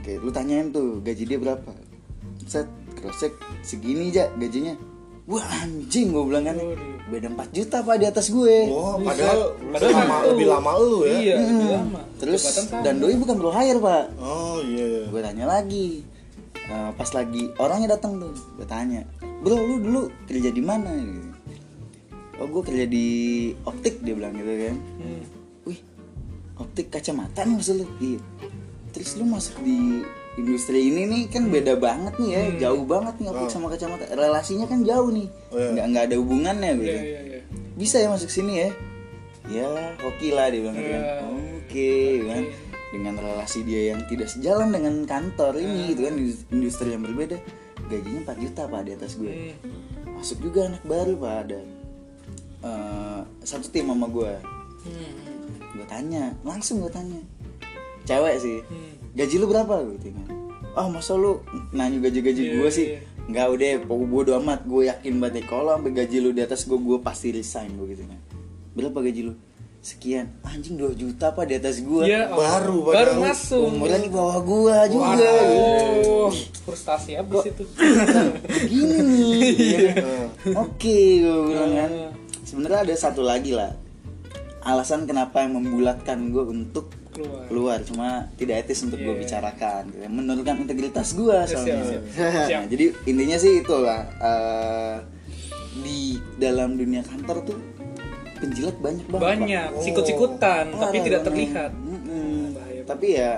oke 0.00 0.12
lu 0.24 0.30
tanyain 0.32 0.72
tuh 0.72 1.04
gaji 1.04 1.22
dia 1.28 1.38
berapa? 1.38 1.70
Set 2.48 2.66
cross 2.96 3.20
check 3.20 3.32
segini 3.62 4.10
aja 4.10 4.32
gajinya 4.34 4.74
wah 5.30 5.46
anjing 5.56 6.10
gue 6.10 6.22
bilang 6.22 6.44
kan 6.44 6.56
beda 7.06 7.26
4 7.28 7.50
juta 7.52 7.76
pak 7.80 7.96
di 7.96 8.06
atas 8.06 8.26
gue 8.28 8.56
Oh, 8.66 8.98
padahal, 8.98 9.54
Padahal 9.68 9.92
lama, 9.96 10.16
lebih 10.28 10.46
lama 10.48 10.70
lu 10.76 10.98
ya. 11.00 11.10
Iya, 11.12 11.34
lebih 11.40 11.68
lama. 11.72 12.00
terus 12.16 12.42
dan 12.70 12.94
doi 12.96 13.14
bukan 13.14 13.36
pro 13.36 13.50
hire 13.50 13.78
pak 13.78 14.04
Oh 14.18 14.58
iya. 14.60 15.06
gue 15.06 15.20
tanya 15.20 15.46
lagi 15.48 16.02
Nah, 16.62 16.94
pas 16.94 17.10
lagi 17.10 17.50
orangnya 17.56 17.94
datang 17.94 18.14
tuh 18.16 18.30
gue 18.54 18.62
tanya 18.64 19.02
bro 19.40 19.58
lu 19.58 19.78
dulu 19.80 20.00
kerja 20.24 20.50
di 20.50 20.60
mana 20.60 20.86
gitu. 20.92 21.30
oh 22.36 22.46
gue 22.48 22.62
kerja 22.62 22.86
di 22.86 23.06
optik 23.64 23.98
dia 24.00 24.14
bilang 24.14 24.30
gitu 24.32 24.54
kan 24.60 24.76
Hmm. 24.96 25.22
wih 25.64 25.80
optik 26.56 26.86
kacamata 26.88 27.42
nih 27.42 27.54
maksud 27.54 27.74
lu 27.74 27.86
iya 27.98 28.22
terus 28.90 29.14
lu 29.14 29.24
masuk 29.24 29.58
di 29.60 30.06
industri 30.38 30.94
ini 30.94 31.10
nih 31.10 31.22
kan 31.26 31.50
beda 31.50 31.74
banget 31.74 32.14
nih 32.22 32.30
ya 32.30 32.42
jauh 32.68 32.86
banget 32.86 33.18
nih 33.18 33.26
optik 33.34 33.50
sama 33.50 33.66
kacamata. 33.72 34.06
Relasinya 34.14 34.66
kan 34.70 34.86
jauh 34.86 35.10
nih. 35.10 35.26
Oh, 35.50 35.58
iya. 35.58 35.68
nggak 35.74 35.86
nggak 35.90 36.04
ada 36.06 36.16
hubungannya 36.22 36.70
gitu. 36.78 36.94
Iya, 36.94 37.02
iya, 37.02 37.20
iya. 37.26 37.40
bisa 37.74 37.96
ya 37.98 38.08
masuk 38.12 38.30
sini 38.30 38.52
ya? 38.62 38.68
Ya 39.50 39.66
hoki 39.98 40.30
lah 40.30 40.52
dia 40.54 40.60
bilang 40.62 40.76
gitu 40.78 40.90
kan. 40.94 41.02
Ya. 41.02 41.14
oke 41.26 41.94
kan. 42.30 42.44
Dengan 42.90 43.14
relasi 43.22 43.62
dia 43.62 43.94
yang 43.94 44.02
tidak 44.10 44.26
sejalan 44.26 44.74
dengan 44.74 44.94
kantor 45.06 45.54
ini 45.58 45.94
gitu 45.94 46.00
kan 46.06 46.14
industri 46.54 46.88
yang 46.94 47.02
berbeda. 47.02 47.38
Gajinya 47.90 48.20
4 48.30 48.42
juta 48.44 48.62
pak 48.70 48.82
di 48.86 48.90
atas 48.94 49.12
gue. 49.18 49.34
Hmm. 49.34 49.56
masuk 50.20 50.38
juga 50.44 50.68
anak 50.68 50.84
baru 50.84 51.16
pak 51.16 51.34
ada 51.48 51.60
eh, 52.60 53.20
satu 53.42 53.66
tim 53.72 53.90
sama 53.90 54.06
gue. 54.06 54.32
Hmm. 54.80 55.12
gue 55.70 55.86
tanya 55.86 56.34
langsung 56.42 56.80
gue 56.80 56.88
tanya 56.88 57.20
cewek 58.10 58.34
sih. 58.36 58.58
Hmm. 58.60 58.90
gaji 59.12 59.34
lu 59.36 59.46
berapa? 59.46 59.74
Gitu 59.94 60.10
kan 60.10 60.26
ah 60.70 60.86
masa 60.86 61.14
lu 61.14 61.42
nanya 61.70 61.98
gaji 62.00 62.20
gaji 62.20 62.42
Iya, 62.44 62.54
gue 62.56 62.70
sih? 62.70 62.86
iya. 62.88 63.00
nggak 63.26 63.46
udah 63.48 63.68
pokok 63.84 64.06
bodo 64.06 64.30
amat. 64.36 64.60
Gue 64.64 64.86
yakin 64.86 65.18
banget 65.18 65.42
ya 65.42 65.44
kalau 65.48 65.70
sampai 65.72 65.92
gaji 65.92 66.16
lu 66.18 66.30
di 66.30 66.40
atas 66.40 66.62
gue 66.62 66.74
gue 66.76 66.98
pasti 66.98 67.30
resign 67.30 67.74
gue 67.74 67.86
gitu 67.88 68.02
kan. 68.04 68.18
Berapa 68.72 68.98
gaji 69.00 69.22
lu? 69.24 69.34
Sekian. 69.80 70.28
Anjing 70.44 70.76
2 70.76 70.92
juta 70.92 71.32
apa 71.32 71.42
di 71.42 71.56
atas 71.56 71.80
gue 71.80 72.04
Iya, 72.04 72.28
oh. 72.28 72.36
Baru, 72.36 72.76
baru 72.84 73.12
masuk. 73.18 73.64
umurnya 73.66 73.98
di 73.98 74.10
bawah 74.10 74.38
gue 74.38 74.74
juga 74.92 75.30
Oh, 76.04 76.28
frustasi 76.62 77.16
habis 77.16 77.48
itu. 77.48 77.64
begini 78.46 78.96
nih 79.00 79.32
Iya. 79.56 79.90
oke 80.54 80.98
gue 81.18 81.38
bilang 81.48 81.72
kan. 81.72 81.90
Sebenarnya 82.44 82.78
ada 82.84 82.94
satu 82.94 83.22
lagi 83.22 83.50
lah 83.52 83.72
alasan 84.60 85.02
kenapa 85.02 85.40
yang 85.40 85.56
membulatkan 85.56 86.28
gue 86.28 86.44
untuk 86.44 86.92
Keluar. 87.10 87.42
keluar 87.44 87.78
cuma 87.82 88.08
tidak 88.34 88.62
etis 88.62 88.80
untuk 88.80 88.96
gue 88.96 89.10
Iya. 89.10 89.20
bicarakan 89.20 89.82
gitu. 89.88 90.06
menurunkan 90.08 90.54
integritas 90.60 91.10
gue 91.12 91.36
soalnya 91.44 91.82
siap. 91.82 92.02
Nah, 92.16 92.46
Siap. 92.46 92.62
jadi 92.68 92.84
intinya 93.04 93.36
sih 93.36 93.52
itulah 93.58 94.00
eh, 94.16 94.96
di 95.76 96.00
dalam 96.36 96.74
dunia 96.74 97.00
kantor 97.00 97.42
tuh 97.44 97.58
penjilat 98.36 98.76
banyak 98.76 99.06
banget 99.06 99.22
Banyak, 99.22 99.66
Pak. 99.70 99.82
sikut-sikutan, 99.82 100.64
tapi 100.72 100.78
Parah 100.92 101.04
tidak 101.04 101.20
banget. 101.20 101.28
terlihat. 101.28 101.70
Mm-mm. 101.74 102.38
Bahaya. 102.52 102.82
tapi 102.84 103.06
ya 103.12 103.32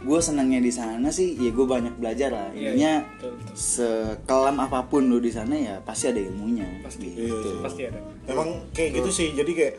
gue 0.00 0.20
senangnya 0.20 0.60
di 0.60 0.68
sana 0.68 1.08
sih 1.08 1.32
ya 1.34 1.48
gue 1.48 1.64
banyak 1.66 1.94
belajar 1.94 2.28
lah 2.28 2.48
Iya, 2.50 2.60
intinya 2.70 2.92
betul, 3.10 3.32
betul. 3.34 3.54
sekelam 3.56 4.56
apa 4.58 4.84
pun 4.84 5.02
lo 5.02 5.16
di 5.16 5.30
sana 5.30 5.54
ya 5.54 5.80
pasti 5.80 6.04
ada 6.06 6.20
ilmunya 6.20 6.68
Pasti. 6.80 7.08
gitu. 7.10 7.60
Pasti 7.60 7.82
ada. 7.84 8.00
Memang 8.26 8.68
kayak 8.70 8.90
gitu 8.94 9.08
sih. 9.10 9.28
Jadi 9.30 9.52
kayak 9.54 9.74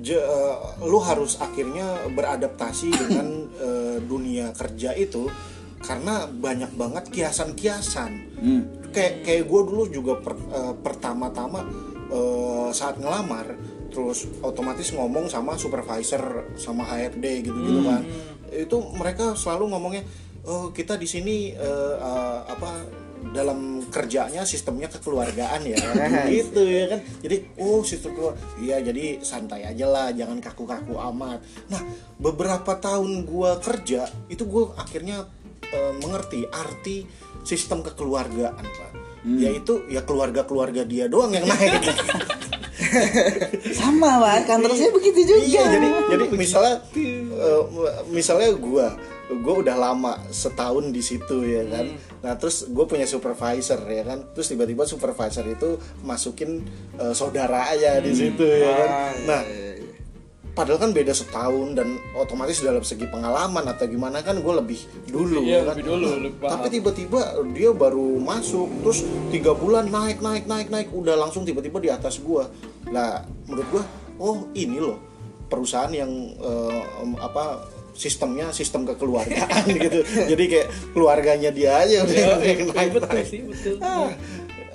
je- 0.00 0.18
eh, 0.18 0.56
lu 0.82 0.98
harus 0.98 1.36
akhirnya 1.36 1.84
beradaptasi 2.10 2.88
dengan 3.00 3.26
eh, 3.56 3.96
dunia 4.00 4.52
kerja 4.52 4.92
itu 4.94 5.28
karena 5.80 6.28
banyak 6.28 6.76
banget 6.76 7.08
kiasan-kiasan. 7.08 8.10
Hmm. 8.36 8.62
Kayak 8.90 9.24
kayak 9.24 9.44
gue 9.46 9.60
dulu 9.64 9.84
juga 9.88 10.12
per- 10.18 10.48
eh, 10.50 10.74
pertama-tama 10.76 11.60
eh, 12.10 12.68
saat 12.72 12.98
ngelamar 12.98 13.56
terus 13.90 14.22
otomatis 14.38 14.94
ngomong 14.94 15.26
sama 15.26 15.58
supervisor 15.58 16.54
sama 16.54 16.86
HRD 16.86 17.42
gitu-gitu 17.42 17.80
kan. 17.82 18.02
Itu 18.50 18.76
mereka 18.94 19.34
selalu 19.34 19.74
ngomongnya 19.74 20.02
oh 20.46 20.70
kita 20.70 20.94
di 20.94 21.04
sini 21.04 21.52
eh, 21.52 21.94
eh, 21.96 22.38
apa 22.44 22.70
dalam 23.30 23.84
kerjanya 23.92 24.42
sistemnya 24.48 24.88
kekeluargaan 24.88 25.62
ya. 25.68 25.78
Gitu 26.34 26.62
ya 26.64 26.84
kan. 26.96 27.00
Jadi 27.20 27.36
oh 27.60 27.84
sistem 27.84 28.16
keluar 28.16 28.34
iya 28.58 28.80
jadi 28.80 29.20
santai 29.20 29.68
aja 29.68 29.86
lah 29.86 30.08
jangan 30.14 30.40
kaku-kaku 30.40 30.96
amat. 31.12 31.44
Nah 31.68 31.80
beberapa 32.16 32.76
tahun 32.80 33.28
gua 33.28 33.60
kerja 33.60 34.08
itu 34.32 34.42
gua 34.48 34.74
akhirnya 34.80 35.28
eh, 35.70 35.92
mengerti 36.00 36.48
arti 36.48 37.04
sistem 37.44 37.84
kekeluargaan 37.84 38.64
pak. 38.64 38.90
Yaitu 39.20 39.84
ya 39.92 40.00
keluarga-keluarga 40.00 40.88
dia 40.88 41.04
doang 41.04 41.36
yang 41.36 41.44
naik. 41.44 41.92
Sama 43.78 44.16
pak. 44.16 44.48
Kantor 44.48 44.72
saya 44.72 44.90
begitu 44.90 45.28
juga. 45.28 45.44
Iya 45.44 45.62
jadi 45.76 45.88
jadi 46.16 46.24
misalnya 46.32 46.74
eh, 46.96 47.62
misalnya 48.08 48.50
gua 48.56 48.96
gue 49.32 49.54
udah 49.60 49.76
lama 49.76 50.18
setahun 50.26 50.90
di 50.90 51.00
situ 51.00 51.42
ya 51.44 51.62
kan. 51.64 51.86
Nah 52.20 52.34
terus 52.34 52.66
gue 52.66 52.84
punya 52.84 53.04
supervisor 53.04 53.78
ya 53.82 54.02
kan. 54.02 54.26
Terus 54.30 54.46
tiba-tiba 54.48 54.82
supervisor 54.84 55.46
itu 55.46 55.74
masukin 56.00 56.66
eh, 56.96 57.12
saudara 57.12 57.70
aja 57.70 57.98
di 57.98 58.10
situ 58.10 58.42
ya 58.42 58.70
kan. 58.76 58.90
Nah 59.24 59.42
padahal 60.50 60.82
kan 60.82 60.90
beda 60.90 61.14
setahun 61.14 61.72
dan 61.72 61.88
otomatis 62.12 62.58
dalam 62.58 62.82
segi 62.82 63.06
pengalaman 63.06 63.62
atau 63.64 63.86
gimana 63.86 64.18
kan 64.18 64.34
gue 64.34 64.54
lebih 64.56 64.82
dulu 65.06 65.40
Iya, 65.40 65.62
ya 65.62 65.64
kan. 65.64 65.74
lebih 65.78 65.86
dulu, 65.86 66.04
Nah, 66.04 66.18
lebih 66.18 66.32
paham. 66.36 66.50
tapi 66.50 66.66
tiba-tiba 66.68 67.20
dia 67.54 67.70
baru 67.70 68.18
masuk 68.18 68.68
terus 68.82 69.00
tiga 69.30 69.54
bulan 69.54 69.86
naik 69.88 70.18
naik 70.18 70.44
naik 70.44 70.68
naik 70.68 70.88
udah 70.90 71.14
langsung 71.14 71.46
tiba-tiba 71.46 71.78
di 71.78 71.88
atas 71.88 72.18
gue 72.18 72.42
lah 72.90 73.22
menurut 73.46 73.68
gue 73.70 73.82
oh 74.18 74.36
ini 74.52 74.82
loh 74.82 74.98
perusahaan 75.46 75.88
yang 75.88 76.10
em, 76.36 77.10
apa 77.16 77.62
sistemnya 78.00 78.48
sistem 78.50 78.82
kekeluargaan 78.84 79.68
gitu 79.78 80.00
jadi 80.24 80.44
kayak 80.48 80.66
keluarganya 80.90 81.50
dia 81.50 81.76
aja 81.78 82.00
udah 82.00 82.16
Ya, 82.16 82.32
naik 82.34 82.58
betul, 82.58 82.72
naik 82.72 82.90
betul 82.94 83.10
naik. 83.12 83.26
sih 83.26 83.40
betul 83.44 83.74
Ah, 83.78 84.08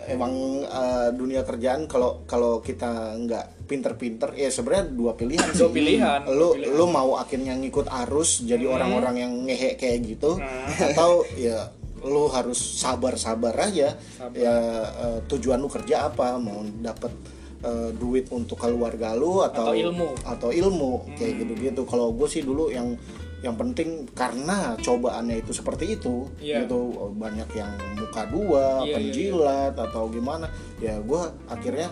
emang 0.05 0.33
eh, 0.61 1.09
dunia 1.11 1.41
kerjaan 1.41 1.89
kalau 1.89 2.21
kalau 2.23 2.61
kita 2.61 2.85
nggak 3.17 3.65
pinter-pinter 3.65 4.29
ya 4.31 4.47
sebenarnya 4.47 4.85
dua 4.91 5.11
pilihan 5.13 5.49
Dua 5.49 5.65
sih. 5.65 5.73
pilihan, 5.73 6.19
lu 6.29 6.53
pilihan. 6.53 6.69
Hmm. 6.69 6.77
lu 6.77 6.85
mau 6.87 7.11
akhirnya 7.15 7.53
ngikut 7.55 7.87
arus 8.05 8.45
jadi 8.45 8.61
orang-orang 8.63 9.15
yang 9.17 9.33
ngehe 9.41 9.73
kayak 9.73 10.05
gitu 10.05 10.37
atau 10.85 11.25
ya 11.33 11.73
lu 11.97 12.29
harus 12.29 12.61
sabar-sabar 12.77 13.57
aja 13.59 13.97
ya 14.31 14.55
eh, 14.85 15.17
tujuan 15.25 15.57
lu 15.57 15.65
kerja 15.67 16.05
apa 16.05 16.37
mau 16.37 16.61
dapet 16.61 17.09
eh, 17.65 17.89
duit 17.91 18.29
untuk 18.29 18.55
keluarga 18.55 19.11
lu 19.11 19.41
atau 19.41 19.65
Atau 19.65 19.75
ilmu. 19.75 20.07
atau 20.23 20.49
ilmu 20.51 20.91
kayak 21.13 21.33
gitu-gitu 21.41 21.81
kalau 21.83 22.13
gue 22.13 22.27
sih 22.27 22.41
dulu 22.41 22.69
yang 22.69 22.93
yang 23.41 23.53
penting 23.53 24.09
karena 24.11 24.73
cobaannya 24.75 25.37
itu 25.37 25.51
seperti 25.51 25.93
itu 25.93 26.25
Iya. 26.39 26.65
gitu 26.65 26.81
banyak 27.13 27.45
yang 27.53 27.69
muka 27.95 28.25
dua 28.25 28.81
Iya, 28.81 28.85
iya, 28.85 28.95
penjilat 28.95 29.73
atau 29.75 30.09
gimana 30.09 30.49
ya 30.77 30.97
gue 30.97 31.21
akhirnya 31.45 31.89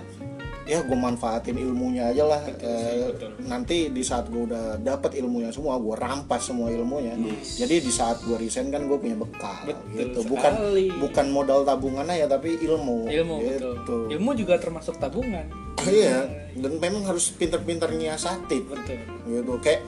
ya 0.63 0.79
gue 0.79 0.95
manfaatin 0.95 1.59
ilmunya 1.59 2.07
aja 2.15 2.23
lah. 2.23 2.41
Eh, 2.47 3.11
betul. 3.11 3.31
nanti 3.47 3.91
di 3.91 3.99
saat 3.99 4.31
gue 4.31 4.47
udah 4.47 4.79
dapet 4.79 5.19
ilmunya 5.19 5.51
semua 5.51 5.75
gue 5.75 5.95
rampas 5.95 6.47
semua 6.47 6.71
ilmunya 6.71 7.19
jadi 7.59 7.83
di 7.83 7.91
saat 7.91 8.23
gue 8.23 8.39
resign 8.39 8.71
kan 8.71 8.87
gue 8.87 8.95
punya 8.95 9.19
bekal 9.19 9.67
Betul 9.67 9.91
gitu. 9.99 10.19
bukan 10.31 10.53
sekali. 10.55 10.85
bukan 10.95 11.25
modal 11.31 11.59
tabungannya 11.67 12.23
ya 12.23 12.27
tapi 12.31 12.55
ilmu 12.63 13.11
ilmu 13.11 13.35
gitu. 13.43 13.69
betul 13.75 14.01
ilmu 14.11 14.29
juga 14.39 14.55
termasuk 14.59 14.95
tabungan. 14.99 15.45
Iya. 15.83 16.31
Dan 16.55 16.79
memang 16.79 17.03
harus 17.03 17.27
pinter-pinter 17.35 17.91
nyiasatin 17.91 18.63
betul. 18.63 18.99
Gitu. 19.27 19.53
Kayak 19.59 19.81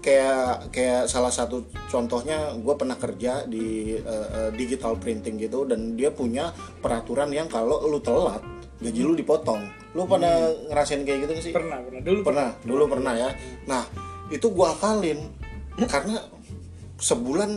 kayak 0.00 0.72
kayak 0.72 1.02
salah 1.12 1.28
satu 1.28 1.68
contohnya 1.92 2.56
gue 2.56 2.74
pernah 2.78 2.96
kerja 2.96 3.44
di 3.44 3.98
eh, 4.00 4.28
eh, 4.32 4.50
digital 4.56 4.96
printing 4.96 5.36
gitu 5.36 5.68
dan 5.68 5.92
dia 5.98 6.08
punya 6.08 6.54
peraturan 6.80 7.28
yang 7.28 7.50
kalau 7.52 7.84
lu 7.84 8.00
telat 8.00 8.40
gaji 8.80 9.00
lu 9.04 9.14
dipotong. 9.14 9.62
Lu 9.92 10.08
pernah 10.08 10.48
ngerasain 10.72 11.04
kayak 11.04 11.18
gitu 11.28 11.30
nggak 11.36 11.44
sih? 11.44 11.54
Pernah 11.54 11.78
pernah. 11.84 12.00
Dulu 12.00 12.20
pernah 12.24 12.48
dulu 12.64 12.84
pernah 12.88 13.12
ya. 13.16 13.30
Nah 13.68 13.84
itu 14.32 14.46
gua 14.52 14.72
akalin 14.72 15.28
karena 15.92 16.20
sebulan 17.00 17.50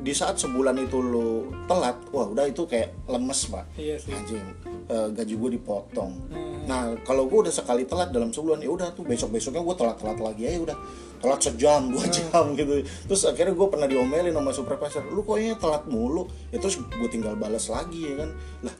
di 0.00 0.16
saat 0.16 0.40
sebulan 0.40 0.80
itu 0.80 0.96
lu 0.96 1.52
telat 1.68 1.92
wah 2.08 2.24
udah 2.24 2.48
itu 2.48 2.64
kayak 2.64 2.96
lemes 3.04 3.52
pak. 3.52 3.64
Iya 3.76 4.00
sih. 4.00 4.16
Anjing 4.16 4.40
eh, 4.88 5.08
gaji 5.12 5.34
gue 5.36 5.50
dipotong. 5.60 6.12
Hmm. 6.32 6.48
nah 6.64 6.92
kalau 7.04 7.28
gue 7.28 7.44
udah 7.48 7.52
sekali 7.52 7.84
telat 7.84 8.08
dalam 8.14 8.32
sebulan 8.32 8.64
ya 8.64 8.70
udah 8.72 8.96
tuh 8.96 9.04
besok 9.04 9.36
besoknya 9.36 9.60
gue 9.60 9.76
telat 9.76 9.96
telat 10.00 10.18
lagi 10.18 10.42
ya 10.48 10.56
udah. 10.56 10.76
Telat 11.20 11.40
sejam 11.44 11.92
dua 11.92 12.00
Hmm. 12.08 12.14
jam 12.16 12.44
gitu. 12.56 12.80
Terus 13.12 13.22
akhirnya 13.28 13.52
gue 13.52 13.68
pernah 13.68 13.84
diomelin 13.84 14.32
sama 14.32 14.50
supervisor 14.56 15.04
lu 15.12 15.20
koknya 15.20 15.60
telat 15.60 15.84
mulu? 15.84 16.24
Ya 16.48 16.56
terus 16.56 16.80
gue 16.80 17.08
tinggal 17.12 17.36
balas 17.36 17.68
lagi 17.68 18.08
ya 18.08 18.24
kan. 18.24 18.30
Lah 18.64 18.74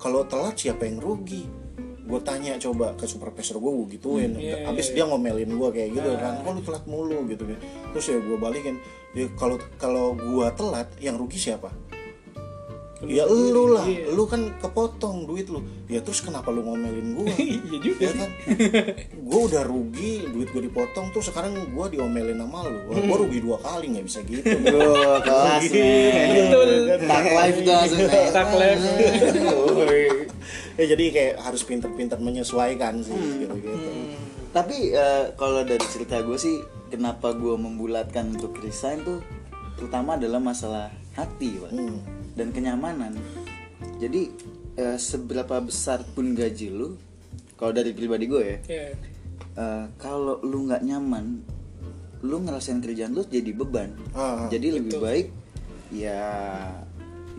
kalau 0.00 0.24
telat 0.24 0.56
siapa 0.56 0.88
yang 0.88 0.98
rugi? 0.98 1.44
Gue 2.08 2.18
tanya 2.26 2.58
coba 2.58 2.96
ke 2.98 3.06
supervisor 3.06 3.62
gue 3.62 3.70
gue 3.70 3.86
gituin. 4.00 4.34
Iya, 4.34 4.66
habis 4.66 4.90
dia 4.90 5.06
ngomelin 5.06 5.54
gue 5.54 5.68
kayak 5.70 5.90
gitu 5.94 6.10
kan. 6.18 6.42
Kok 6.42 6.52
lu 6.56 6.60
telat 6.64 6.84
mulu 6.88 7.22
gitu 7.30 7.44
kan. 7.46 7.58
Terus 7.94 8.04
ya 8.10 8.18
gue 8.18 8.38
balikin. 8.40 8.82
Ya 9.14 9.28
kalau 9.38 9.60
kalau 9.78 10.18
gue 10.18 10.46
telat 10.58 10.88
yang 10.98 11.14
rugi 11.20 11.38
siapa 11.38 11.70
ya 13.08 13.24
lu 13.24 13.72
lah. 13.72 13.84
Lu 14.12 14.24
kan 14.28 14.52
kepotong 14.60 15.24
duit 15.24 15.48
lu. 15.48 15.64
Ya 15.88 16.04
terus 16.04 16.20
kenapa 16.20 16.52
lu 16.52 16.60
ngomelin 16.64 17.16
gue 17.16 17.32
iya 17.68 17.78
juga 17.80 18.00
ya 18.08 18.12
kan? 18.12 18.30
Gue 19.16 19.40
udah 19.48 19.62
rugi 19.64 20.28
duit 20.28 20.48
gue 20.52 20.62
dipotong 20.68 21.08
terus 21.14 21.32
sekarang 21.32 21.56
gue 21.56 21.86
diomelin 21.92 22.36
sama 22.36 22.68
lu. 22.68 22.78
Gue 22.92 23.16
rugi 23.16 23.38
dua 23.40 23.56
kali 23.60 23.96
nggak 23.96 24.04
bisa 24.04 24.20
gitu. 24.24 24.44
Bro, 24.70 25.24
kelas 25.24 25.64
men. 25.72 26.28
betul. 26.36 26.70
Tak 27.08 27.24
live 27.24 27.58
tuh 27.64 28.08
tak 28.30 28.48
lem 28.56 28.80
ya 30.80 30.84
jadi 30.96 31.04
kayak 31.12 31.34
harus 31.44 31.62
pinter-pinter 31.66 32.16
menyesuaikan 32.16 33.04
sih 33.04 33.44
gitu 33.44 33.54
gitu 33.60 33.78
Tapi 34.50 34.96
eh, 34.96 35.30
kalau 35.38 35.62
dari 35.62 35.84
cerita 35.86 36.18
gue 36.24 36.34
sih 36.34 36.58
kenapa 36.90 37.30
gue 37.36 37.54
membulatkan 37.54 38.34
untuk 38.34 38.58
resign 38.58 39.04
tuh 39.06 39.22
terutama 39.78 40.18
adalah 40.18 40.42
masalah 40.42 40.90
hati, 41.14 41.56
Pak. 41.56 41.70
Hmm. 41.72 42.19
Dan 42.32 42.50
kenyamanan. 42.50 43.14
Jadi 43.98 44.30
eh, 44.74 44.96
seberapa 44.96 45.60
besar 45.60 46.00
pun 46.06 46.32
gaji 46.32 46.68
lu 46.68 46.96
kalau 47.54 47.76
dari 47.76 47.92
pribadi 47.92 48.24
gue 48.24 48.40
ya, 48.40 48.56
Iya. 48.64 48.84
eh, 49.54 49.84
kalau 49.96 50.40
lu 50.40 50.64
nggak 50.64 50.80
nyaman, 50.80 51.44
lu 52.22 52.36
ngerasain 52.40 52.80
kerjaan 52.80 53.12
lu 53.12 53.20
jadi 53.22 53.52
beban. 53.52 53.92
Ah, 54.12 54.44
ah. 54.44 54.48
Jadi 54.48 54.72
lebih 54.72 54.96
baik 54.96 55.26
ya 55.90 56.24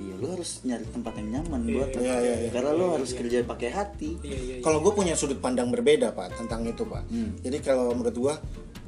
Iya, 0.02 0.18
lu 0.18 0.34
harus 0.34 0.66
nyari 0.66 0.82
tempat 0.90 1.14
yang 1.14 1.30
nyaman 1.40 1.62
buat 1.62 1.94
lu. 1.94 2.02
Iya, 2.02 2.16
iya, 2.18 2.36
iya. 2.42 2.50
Karena 2.50 2.74
lu 2.74 2.90
harus 2.90 3.14
kerja 3.14 3.46
pakai 3.46 3.70
hati. 3.70 4.18
iya 4.26 4.34
iya 4.34 4.54
iya. 4.58 4.64
kalau 4.66 4.82
gue 4.82 4.90
punya 4.92 5.14
sudut 5.14 5.38
pandang 5.38 5.70
berbeda 5.70 6.10
pak 6.12 6.34
tentang 6.36 6.66
itu 6.66 6.82
pak 6.84 7.06
jadi 7.46 7.58
kalau 7.62 7.94
menurut 7.94 8.18
gue 8.18 8.36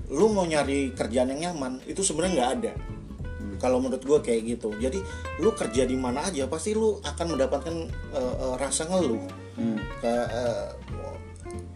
lu 0.10 0.34
mau 0.34 0.42
nyari 0.44 0.90
kerjaan 0.92 1.30
yang 1.32 1.54
nyaman 1.54 1.86
itu 1.86 2.02
sebenarnya 2.02 2.34
nggak 2.34 2.52
ada 2.58 2.72
kalau 3.64 3.80
menurut 3.80 4.04
gue 4.04 4.20
kayak 4.20 4.42
gitu. 4.44 4.76
Jadi 4.76 5.00
lu 5.40 5.56
kerja 5.56 5.88
di 5.88 5.96
mana 5.96 6.28
aja 6.28 6.44
pasti 6.52 6.76
lu 6.76 7.00
akan 7.00 7.40
mendapatkan 7.40 7.76
eh, 8.12 8.34
eh, 8.44 8.56
rasa 8.60 8.84
ngeluh. 8.92 9.24
Ke- 10.04 10.28
eh, 10.28 10.68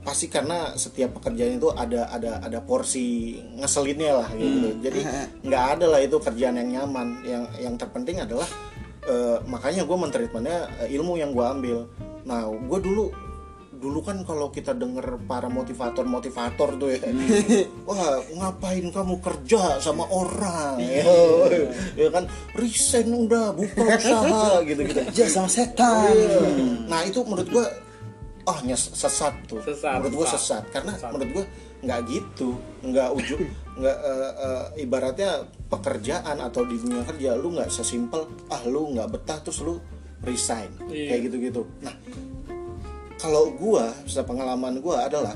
pasti 0.03 0.27
karena 0.27 0.71
setiap 0.75 1.19
pekerjaan 1.19 1.59
itu 1.59 1.67
ada 1.71 2.07
ada 2.11 2.39
ada 2.43 2.59
porsi 2.59 3.39
ngeselinnya 3.55 4.11
lah 4.11 4.29
gitu. 4.35 4.83
Jadi 4.83 4.99
nggak 5.47 5.63
ada 5.79 5.85
lah 5.87 5.99
itu 6.03 6.19
kerjaan 6.19 6.59
yang 6.59 6.69
nyaman. 6.83 7.23
Yang 7.23 7.43
yang 7.63 7.75
terpenting 7.79 8.19
adalah 8.19 8.47
eh, 9.07 9.39
makanya 9.47 9.87
gue 9.87 9.95
mentreatmentnya 9.95 10.59
eh, 10.83 10.89
ilmu 10.99 11.15
yang 11.15 11.31
gue 11.31 11.45
ambil. 11.47 11.77
Nah 12.27 12.51
gue 12.51 12.79
dulu 12.83 13.07
dulu 13.77 14.01
kan 14.01 14.25
kalau 14.25 14.49
kita 14.49 14.73
denger 14.73 15.21
para 15.29 15.47
motivator 15.47 16.03
motivator 16.03 16.73
tuh 16.81 16.89
ya 16.89 16.99
wah 17.87 18.17
ngapain 18.33 18.89
kamu 18.89 19.21
kerja 19.21 19.77
sama 19.77 20.09
orang? 20.09 20.81
Ya, 20.81 21.05
ya 21.93 22.07
kan? 22.09 22.25
Resign 22.57 23.29
udah 23.29 23.53
buka 23.53 23.81
usaha 23.97 24.59
gitu 24.69 24.81
gitu 24.81 24.99
Kerja 25.13 25.25
sama 25.29 25.49
setan. 25.49 26.09
nah 26.89 27.05
itu 27.05 27.21
menurut 27.21 27.49
gua 27.53 27.65
ah 28.47 28.59
nyes 28.65 28.91
sesat 28.95 29.33
tuh. 29.45 29.61
Sesat, 29.61 30.01
menurut 30.01 30.23
gua 30.23 30.27
sesat. 30.33 30.63
sesat. 30.63 30.63
Karena 30.73 30.91
menurut 31.13 31.29
gua 31.37 31.45
nggak 31.85 31.99
gitu. 32.09 32.49
Nggak 32.81 33.09
ujuk 33.13 33.39
nggak 33.77 33.97
eh, 34.01 34.31
eh, 34.41 34.65
ibaratnya 34.81 35.29
pekerjaan 35.69 36.41
atau 36.41 36.65
di 36.65 36.81
dunia 36.81 37.05
kerja 37.05 37.37
lu 37.37 37.53
nggak 37.53 37.69
sesimpel 37.69 38.25
ah 38.49 38.61
lu 38.65 38.97
nggak 38.97 39.05
betah 39.13 39.37
terus 39.45 39.61
lu 39.61 39.77
resign. 40.25 40.73
Iya. 40.89 41.13
kayak 41.13 41.21
gitu 41.29 41.37
gitu 41.37 41.61
nah 41.85 41.93
kalau 43.17 43.53
gua 43.57 43.93
pengalaman 44.05 44.79
gua 44.79 45.09
adalah 45.09 45.35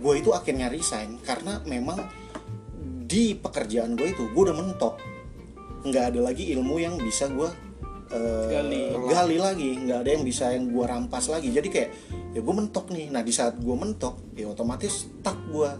gua 0.00 0.14
itu 0.16 0.32
akhirnya 0.32 0.72
resign 0.72 1.20
karena 1.20 1.60
memang 1.68 2.00
di 3.10 3.34
pekerjaan 3.34 3.98
gue 3.98 4.14
itu 4.14 4.30
gue 4.30 4.42
udah 4.46 4.54
mentok. 4.54 4.94
Nggak 5.82 6.14
ada 6.14 6.20
lagi 6.30 6.54
ilmu 6.54 6.78
yang 6.78 6.94
bisa 7.02 7.26
gue 7.26 7.50
Gali. 8.46 8.94
gali 9.10 9.36
lagi. 9.42 9.70
Nggak 9.82 9.98
ada 10.06 10.10
yang 10.14 10.22
bisa 10.22 10.54
yang 10.54 10.70
gue 10.70 10.84
rampas 10.86 11.26
lagi. 11.26 11.50
Jadi 11.50 11.68
kayak 11.74 11.90
ya 12.30 12.38
gue 12.38 12.54
mentok 12.54 12.86
nih. 12.94 13.10
Nah 13.10 13.26
di 13.26 13.34
saat 13.34 13.58
gue 13.58 13.74
mentok 13.74 14.38
ya 14.38 14.46
otomatis 14.46 15.10
stuck 15.10 15.34
gue 15.50 15.70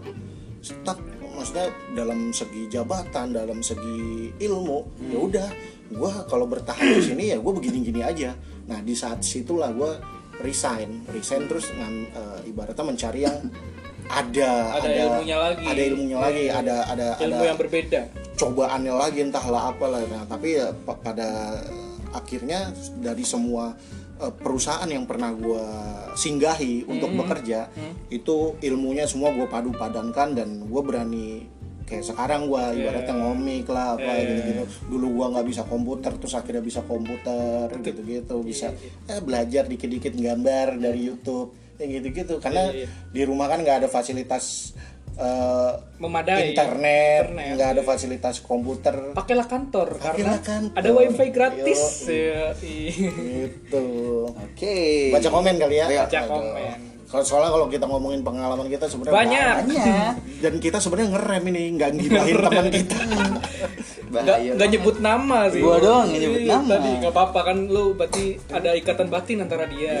stuck 0.59 0.99
maksudnya 1.31 1.71
dalam 1.95 2.35
segi 2.35 2.67
jabatan 2.67 3.31
dalam 3.31 3.63
segi 3.63 4.35
ilmu 4.35 5.07
ya 5.15 5.19
udah. 5.23 5.49
Gue 5.87 6.11
kalau 6.27 6.51
bertahan 6.51 6.99
di 6.99 6.99
sini 6.99 7.23
ya 7.31 7.39
gue 7.39 7.53
begini-gini 7.55 8.03
aja. 8.03 8.35
Nah 8.67 8.83
di 8.83 8.91
saat 8.91 9.23
situlah 9.23 9.71
gue 9.71 9.91
resign 10.41 11.05
resign 11.07 11.45
terus 11.45 11.69
ngam- 11.71 12.09
eh, 12.09 12.39
ibaratnya 12.45 12.83
mencari 12.83 13.21
yang 13.21 13.37
ada 14.03 14.75
Ada 14.75 14.89
ilmunya 14.91 15.37
lagi. 15.39 15.63
ada 15.63 15.81
ilmunya 15.81 16.17
lagi 16.19 16.45
ada 16.45 16.75
ada 16.85 17.07
ilmu 17.17 17.31
ada 17.33 17.47
yang 17.47 17.55
berbeda. 17.57 18.01
cobaannya 18.33 18.93
lagi 18.93 19.19
entahlah 19.21 19.69
apalah. 19.69 20.01
Nah 20.03 20.25
tapi 20.25 20.57
ya 20.57 20.73
pa- 20.73 20.97
pada 20.97 21.61
akhirnya 22.11 22.69
dari 22.97 23.23
semua 23.23 23.71
eh, 24.17 24.33
perusahaan 24.33 24.85
yang 24.85 25.05
pernah 25.05 25.31
gue 25.31 25.63
singgahi 26.13 26.83
untuk 26.85 27.15
bekerja 27.15 27.71
itu 28.09 28.37
ilmunya 28.59 29.05
semua 29.05 29.31
gue 29.31 29.45
padu 29.45 29.71
padankan 29.71 30.35
dan 30.35 30.49
gue 30.61 30.81
berani 30.81 31.47
kayak 31.91 32.07
sekarang 32.07 32.47
gua 32.47 32.71
ibaratnya 32.71 33.15
ngomik 33.19 33.67
lah 33.67 33.99
apa 33.99 34.11
gitu-gitu. 34.23 34.63
dulu 34.87 35.07
gua 35.19 35.25
nggak 35.35 35.47
bisa 35.51 35.61
komputer 35.67 36.15
terus 36.15 36.33
akhirnya 36.39 36.63
bisa 36.63 36.79
komputer 36.87 37.67
gitu-gitu 37.83 38.35
bisa 38.47 38.71
eh, 39.11 39.19
belajar 39.19 39.67
dikit-dikit 39.67 40.15
gambar 40.15 40.79
dari 40.79 41.11
YouTube 41.11 41.51
ya 41.81 41.85
gitu-gitu. 41.89 42.37
Karena 42.37 42.69
di 43.09 43.21
rumah 43.25 43.49
kan 43.49 43.65
nggak 43.65 43.85
ada 43.85 43.89
fasilitas 43.89 44.77
eh, 45.17 45.73
Memadai. 45.97 46.53
internet 46.53 47.33
Internet, 47.33 47.53
nggak 47.57 47.69
ada 47.77 47.81
fasilitas 47.81 48.35
komputer. 48.45 48.95
Pakailah 49.17 49.47
kantor 49.49 49.97
karena 49.97 50.37
kantor. 50.39 50.77
ada 50.77 50.89
wifi 50.93 51.27
gratis 51.33 51.81
ya, 52.05 52.53
iya. 52.61 53.09
gitu. 53.49 53.87
Oke. 54.29 55.09
baca 55.09 55.29
komen 55.29 55.55
kali 55.57 55.75
ya. 55.81 55.87
Iya. 55.89 56.01
baca 56.05 56.19
komen 56.29 56.77
kalau 57.11 57.23
soalnya 57.23 57.51
kalau 57.51 57.67
kita 57.67 57.85
ngomongin 57.85 58.23
pengalaman 58.23 58.65
kita 58.65 58.87
sebenarnya 58.87 59.13
banyak 59.13 59.55
Banyak. 59.67 60.13
dan 60.39 60.53
kita 60.57 60.77
sebenarnya 60.79 61.09
ngerem 61.11 61.43
ini 61.45 61.63
nggak 61.75 61.89
ngibahin 61.91 62.35
teman 62.39 62.65
kita 62.67 62.97
Bahaya. 64.13 64.51
nggak 64.55 64.69
nyebut 64.69 64.95
nama 64.99 65.39
sih 65.47 65.59
Gua 65.59 65.77
doang 65.77 66.07
yang 66.09 66.21
nyebut 66.21 66.41
Iya, 66.41 66.51
nama. 66.57 66.69
tadi 66.73 66.89
nggak 66.97 67.13
apa-apa 67.13 67.39
kan 67.45 67.57
lu 67.65 67.85
berarti 67.93 68.23
ada 68.47 68.69
ikatan 68.73 69.07
batin 69.07 69.37
antara 69.39 69.67
dia 69.67 69.99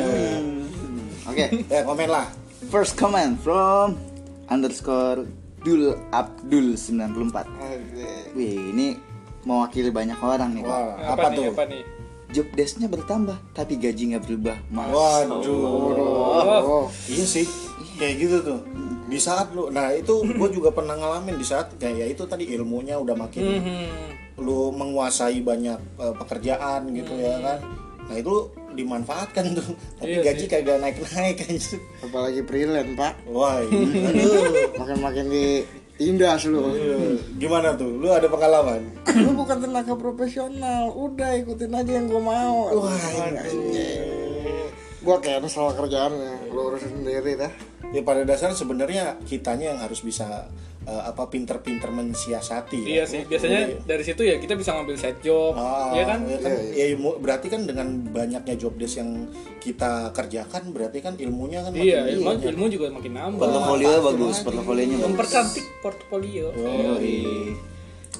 Oke. 1.23 1.45
ya 1.71 1.83
komen 1.83 2.07
lah 2.07 2.27
First 2.67 2.95
comment 2.95 3.35
from 3.37 3.99
underscore 4.47 5.27
Dul 5.61 5.93
Abdul 6.09 6.73
94. 6.73 7.11
Asik. 7.35 8.33
Wih, 8.33 8.71
ini 8.71 8.97
mewakili 9.41 9.89
banyak 9.89 10.17
orang 10.17 10.53
nih, 10.53 10.63
Pak. 10.63 10.71
wah 10.71 10.89
apa, 10.95 11.11
apa, 11.11 11.25
nih 11.27 11.37
tuh 11.37 11.45
apa 11.51 11.63
nih 11.67 11.81
Job 12.31 12.47
desk-nya 12.51 12.87
bertambah, 12.87 13.35
tapi 13.51 13.75
gaji 13.75 14.15
nggak 14.15 14.23
berubah. 14.23 14.57
Mas. 14.67 14.87
waduh. 14.87 16.63
Oh, 16.63 16.85
iya 17.05 17.23
sih 17.23 17.43
kayak 17.95 18.15
gitu 18.17 18.37
tuh. 18.41 18.59
Di 19.05 19.19
saat 19.19 19.51
lu 19.51 19.67
nah 19.67 19.91
itu 19.91 20.23
gue 20.23 20.49
juga 20.49 20.71
pernah 20.71 20.95
ngalamin 20.95 21.35
di 21.35 21.43
saat 21.43 21.75
kayak 21.75 21.95
ya 21.95 22.05
itu 22.07 22.23
tadi 22.23 22.47
ilmunya 22.49 22.95
udah 22.95 23.13
makin 23.13 23.43
Hmm. 23.59 23.87
lu 24.39 24.71
menguasai 24.71 25.43
banyak 25.43 25.75
eh, 25.99 26.13
pekerjaan 26.15 26.87
gitu 26.91 27.13
ya 27.13 27.35
kan. 27.43 27.59
Nah 28.07 28.15
itu 28.15 28.33
dimanfaatkan 28.71 29.51
tuh 29.51 29.67
tapi 29.99 30.15
Iya 30.15 30.31
gaji 30.31 30.45
kagak 30.47 30.79
naik 30.79 30.97
naik 31.11 31.43
aja 31.43 31.75
apalagi 32.01 32.39
freelance 32.47 32.95
pak. 32.95 33.13
Wah 33.27 33.59
iya. 33.59 34.07
aduh. 34.07 34.43
Makin 34.79 34.97
makin 35.03 35.25
di 35.27 35.45
tindas 36.01 36.49
lu. 36.49 36.65
Gimana 37.37 37.77
tuh? 37.77 37.93
Lu 38.01 38.09
ada 38.09 38.25
pengalaman? 38.25 38.89
Lu 39.21 39.37
bukan 39.37 39.61
tenaga 39.61 39.93
profesional. 39.93 40.89
Udah 40.97 41.37
ikutin 41.37 41.69
aja 41.77 41.91
yang 42.01 42.09
gua 42.09 42.21
mau. 42.25 42.57
Wah 42.73 42.97
gua 45.01 45.17
cancel 45.17 45.73
kerjaannya 45.77 46.49
lu 46.49 46.73
urusin 46.73 47.05
sendiri 47.05 47.37
dah. 47.37 47.53
Ya 47.93 48.01
pada 48.01 48.25
dasarnya 48.25 48.57
sebenarnya 48.57 49.03
kitanya 49.29 49.77
yang 49.77 49.79
harus 49.81 50.01
bisa 50.01 50.49
eh, 50.81 51.03
apa 51.03 51.23
pinter-pinter 51.25 51.89
mensiasati 51.89 52.81
iya 52.83 53.01
ya. 53.01 53.05
sih 53.05 53.21
biasanya 53.23 53.59
dari 53.83 54.01
situ 54.01 54.21
ya 54.21 54.35
kita 54.35 54.53
bisa 54.53 54.73
ngambil 54.73 54.95
side 54.95 55.21
job 55.21 55.53
Ah, 55.53 55.91
ya 55.91 56.03
kan 56.05 56.19
ya 56.23 56.37
kan? 56.37 56.51
Ya, 56.71 56.85
ilmu- 56.89 57.17
berarti 57.17 57.47
kan 57.47 57.61
dengan 57.63 57.87
banyaknya 58.05 58.55
job 58.55 58.73
desk 58.75 58.97
yang 58.97 59.29
kita 59.57 60.09
kerjakan 60.11 60.69
berarti 60.69 60.99
kan 60.99 61.13
ilmunya 61.15 61.61
kan 61.61 61.71
iya 61.73 62.01
makin 62.01 62.13
ilmu, 62.15 62.25
banyak. 62.27 62.45
ilmu 62.49 62.65
juga 62.67 62.85
makin 62.89 63.11
nambah 63.13 63.41
Portofolio 63.43 63.89
bagus, 64.03 64.35
portofolionya 64.39 64.97
bagus. 64.97 65.07
mempercantik 65.07 65.65
portfolio 65.79 66.45
Yoi. 66.51 67.17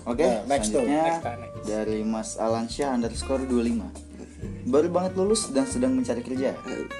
Oke, 0.04 0.26
Nah, 0.26 0.42
next 0.48 0.74
selanjutnya 0.74 1.04
Next, 1.14 1.22
next. 1.22 1.62
dari 1.64 2.00
Mas 2.02 2.34
Alansyah 2.36 2.90
underscore 2.92 3.46
25 3.46 4.11
Baru 4.62 4.90
banget 4.90 5.18
lulus 5.18 5.50
dan 5.50 5.66
sedang 5.66 5.94
mencari 5.94 6.22
kerja. 6.22 6.54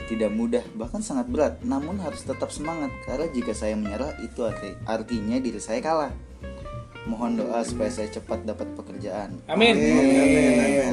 Tidak 0.10 0.32
mudah, 0.34 0.62
bahkan 0.74 1.02
sangat 1.02 1.30
berat. 1.30 1.54
Namun 1.62 2.02
harus 2.02 2.22
tetap 2.22 2.50
semangat 2.50 2.90
Karena 3.06 3.30
jika 3.30 3.54
saya 3.54 3.78
menyerah, 3.78 4.18
itu 4.22 4.42
arti, 4.42 4.74
artinya 4.86 5.38
diri 5.38 5.62
saya 5.62 5.78
kalah. 5.78 6.14
Mohon 7.02 7.42
doa 7.46 7.66
supaya 7.66 7.90
saya 7.90 8.14
cepat 8.14 8.46
dapat 8.46 8.78
pekerjaan. 8.78 9.42
Amin. 9.50 9.74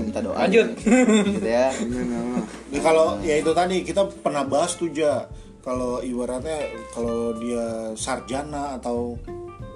Minta 0.09 0.25
doa 0.25 0.49
Lanjut. 0.49 0.73
gitu 0.81 1.45
ya. 1.45 1.69
Ya, 2.73 2.81
kalau 2.81 3.21
ya 3.21 3.37
itu 3.37 3.53
tadi 3.53 3.85
kita 3.85 4.09
pernah 4.25 4.45
bahas 4.49 4.73
tuh 4.77 4.89
ja. 4.89 5.29
Kalau 5.61 6.01
ibaratnya 6.01 6.65
kalau 6.97 7.37
dia 7.37 7.93
sarjana 7.93 8.81
atau 8.81 9.21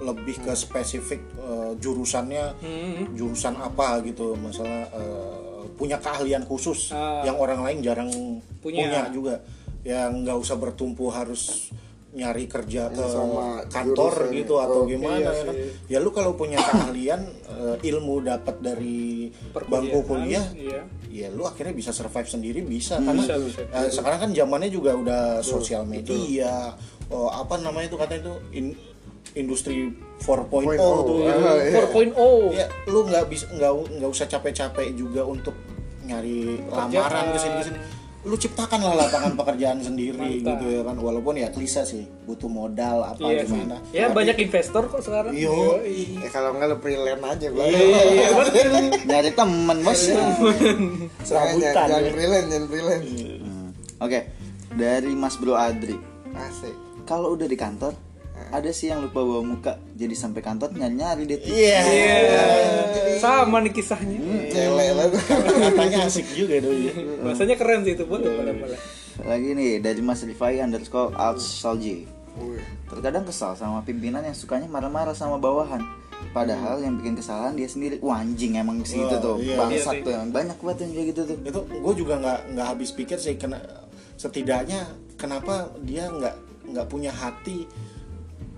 lebih 0.01 0.41
ke 0.41 0.57
spesifik 0.57 1.21
eh, 1.37 1.71
jurusannya 1.77 2.45
Hmm. 2.65 3.13
jurusan 3.13 3.53
apa 3.53 4.01
gitu. 4.01 4.33
Masalah 4.33 4.89
eh, 4.89 5.42
punya 5.83 5.99
keahlian 5.99 6.43
khusus 6.43 6.89
Ah. 6.89 7.19
yang 7.21 7.35
orang 7.35 7.59
lain 7.59 7.83
jarang 7.83 8.07
Punya. 8.57 8.87
punya, 8.87 9.01
juga 9.09 9.35
yang 9.83 10.23
nggak 10.23 10.37
usah 10.37 10.55
bertumpu 10.55 11.11
harus 11.11 11.67
nyari 12.09 12.45
kerja 12.45 12.87
ke 12.87 13.03
sama 13.03 13.65
kantor 13.67 14.13
jurusan. 14.23 14.37
gitu 14.37 14.53
atau 14.55 14.79
Oh, 14.79 14.87
gimana 14.87 15.17
iya 15.17 15.25
ya 15.25 15.33
kan 15.41 15.49
sih. 15.49 15.69
ya 15.89 15.97
lu 15.97 16.09
kalau 16.09 16.31
punya 16.33 16.61
keahlian 16.61 17.25
eh, 17.25 17.75
ilmu 17.83 18.21
dapat 18.21 18.55
dari 18.61 19.33
bangku 19.51 20.05
kuliah 20.05 20.45
iya 20.53 20.85
ya 21.09 21.27
lu 21.27 21.41
akhirnya 21.43 21.73
bisa 21.73 21.89
survive 21.89 22.29
sendiri 22.29 22.61
bisa 22.61 22.95
karena 22.97 23.17
Bisa, 23.17 23.35
bisa. 23.35 23.59
eh, 23.67 23.89
sekarang 23.89 24.19
kan 24.19 24.31
zamannya 24.31 24.69
juga 24.69 24.93
udah 24.93 25.21
sosial 25.41 25.83
media 25.83 26.77
oh, 27.09 27.27
apa 27.27 27.57
namanya 27.57 27.89
itu 27.89 27.97
katanya 27.97 28.21
itu 28.23 28.33
in- 28.53 28.79
industri 29.33 29.89
4.0 30.19 30.77
tuh 31.01 31.17
iya. 31.19 31.81
4.0 31.81 32.13
ya 32.53 32.65
lu 32.87 32.99
nggak 33.03 33.25
bisa 33.25 33.49
nggak 33.49 33.71
nggak 33.89 34.09
usah 34.11 34.29
capek-capek 34.29 34.93
juga 34.93 35.25
untuk 35.25 35.57
nyari 36.03 36.37
lamaran 36.65 37.25
ke 37.29 37.39
sini 37.39 37.55
ke 37.55 37.65
sini 37.65 37.79
lu 38.23 38.35
ciptakanlah 38.35 38.95
lapangan 38.95 39.35
pekerjaan 39.35 39.83
sendiri 39.83 40.15
Mantap. 40.15 40.55
gitu 40.55 40.65
ya 40.69 40.81
kan. 40.81 40.95
Walaupun 40.95 41.35
ya 41.35 41.51
klise 41.51 41.83
sih 41.83 42.07
butuh 42.23 42.47
modal 42.47 43.03
apa 43.03 43.19
iya 43.21 43.43
sih. 43.43 43.51
gimana. 43.51 43.75
Ya 43.91 44.07
Tapi- 44.07 44.15
banyak 44.15 44.37
investor 44.39 44.83
kok 44.87 45.03
sekarang. 45.03 45.35
Yo. 45.35 45.83
ya 45.83 46.31
kalau 46.31 46.55
enggak 46.55 46.71
lu 46.71 46.77
freelance 46.79 47.19
aja 47.19 47.47
gua 47.51 47.67
iya 47.67 48.27
betul 48.31 48.67
Nyari 49.11 49.31
temen 49.33 49.77
bos. 49.77 50.01
Jangan 50.07 50.39
serabutan 51.19 51.73
jangan 51.83 51.99
ya. 52.01 52.11
freelance 52.11 52.47
jangan 52.47 52.65
freelance. 52.65 53.07
Hmm. 53.11 53.67
Oke, 53.99 54.19
dari 54.71 55.11
Mas 55.13 55.35
Bro 55.35 55.53
Adri. 55.53 55.95
Asik. 56.33 56.75
Kalau 57.03 57.35
udah 57.35 57.45
di 57.45 57.55
kantor 57.55 57.91
ada 58.53 58.69
sih 58.69 58.93
yang 58.93 59.01
lupa 59.01 59.25
bawa 59.25 59.41
muka 59.41 59.81
jadi 59.97 60.13
sampai 60.13 60.45
kantor 60.45 60.77
nyari 60.77 60.93
nyari 60.93 61.23
deh 61.25 61.39
iya. 61.41 61.81
Sama 63.17 63.65
nih 63.65 63.73
kisahnya. 63.73 64.19
Cewek 64.53 64.89
lah 64.93 65.07
katanya 65.73 66.05
asik 66.05 66.27
juga 66.37 66.61
dong 66.61 66.77
ya. 66.77 66.93
bahasanya 67.25 67.55
keren 67.57 67.81
sih 67.81 67.97
itu 67.97 68.05
boleh 68.05 68.29
lagi 69.25 69.49
nih 69.57 69.81
dari 69.81 70.01
Mas 70.05 70.21
Rifai 70.21 70.61
underscore 70.61 71.17
out 71.17 71.41
Salji. 71.41 72.05
Wih, 72.33 72.65
terkadang 72.89 73.25
kesal 73.29 73.53
sama 73.53 73.85
pimpinan 73.85 74.25
yang 74.25 74.33
sukanya 74.33 74.65
marah-marah 74.65 75.13
sama 75.13 75.37
bawahan. 75.37 75.81
Padahal 76.33 76.81
yang 76.81 76.97
bikin 76.97 77.13
kesalahan 77.13 77.53
dia 77.53 77.69
sendiri. 77.69 78.01
Wah 78.01 78.25
anjing 78.25 78.57
emang 78.57 78.81
segitu 78.81 79.17
Wah, 79.17 79.21
tuh 79.21 79.35
iya. 79.37 79.53
bangsat 79.53 80.01
Iya 80.01 80.05
tuh. 80.05 80.13
Emang 80.17 80.31
banyak 80.33 80.57
banget 80.57 80.77
yang 80.81 80.91
kayak 80.97 81.07
gitu 81.13 81.21
tuh. 81.29 81.37
Itu 81.45 81.59
gue 81.69 81.93
juga 81.93 82.13
nggak 82.17 82.39
nggak 82.57 82.67
habis 82.73 82.89
pikir 82.97 83.17
sih 83.21 83.37
kena 83.37 83.61
setidaknya 84.17 84.87
kenapa 85.17 85.73
dia 85.85 86.09
nggak 86.09 86.35
nggak 86.73 86.87
punya 86.89 87.11
hati 87.11 87.67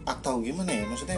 atau 0.05 0.39
gimana 0.39 0.69
ya 0.69 0.85
maksudnya 0.85 1.17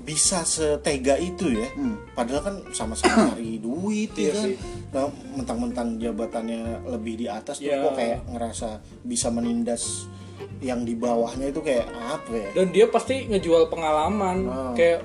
bisa 0.00 0.44
setega 0.44 1.16
itu 1.16 1.56
ya 1.56 1.68
padahal 2.12 2.42
kan 2.42 2.56
sama-sama 2.70 3.16
cari 3.32 3.56
duit 3.56 4.12
ya 4.12 4.28
Iya 4.28 4.30
kan 4.30 4.44
sih. 4.44 4.56
nah, 4.90 5.04
mentang-mentang 5.32 5.88
jabatannya 5.96 6.60
lebih 6.86 7.16
di 7.16 7.26
atas 7.26 7.56
tuh 7.56 7.64
Iya. 7.66 7.80
kok 7.82 7.96
kayak 7.96 8.20
ngerasa 8.28 8.68
bisa 9.02 9.28
menindas 9.28 10.04
yang 10.60 10.84
di 10.84 10.92
bawahnya 10.94 11.48
itu 11.48 11.60
kayak 11.60 11.88
apa 11.88 12.28
ya 12.30 12.48
dan 12.54 12.66
dia 12.70 12.86
pasti 12.86 13.24
ngejual 13.26 13.68
pengalaman 13.68 14.38
Ah. 14.46 14.72
kayak 14.74 15.00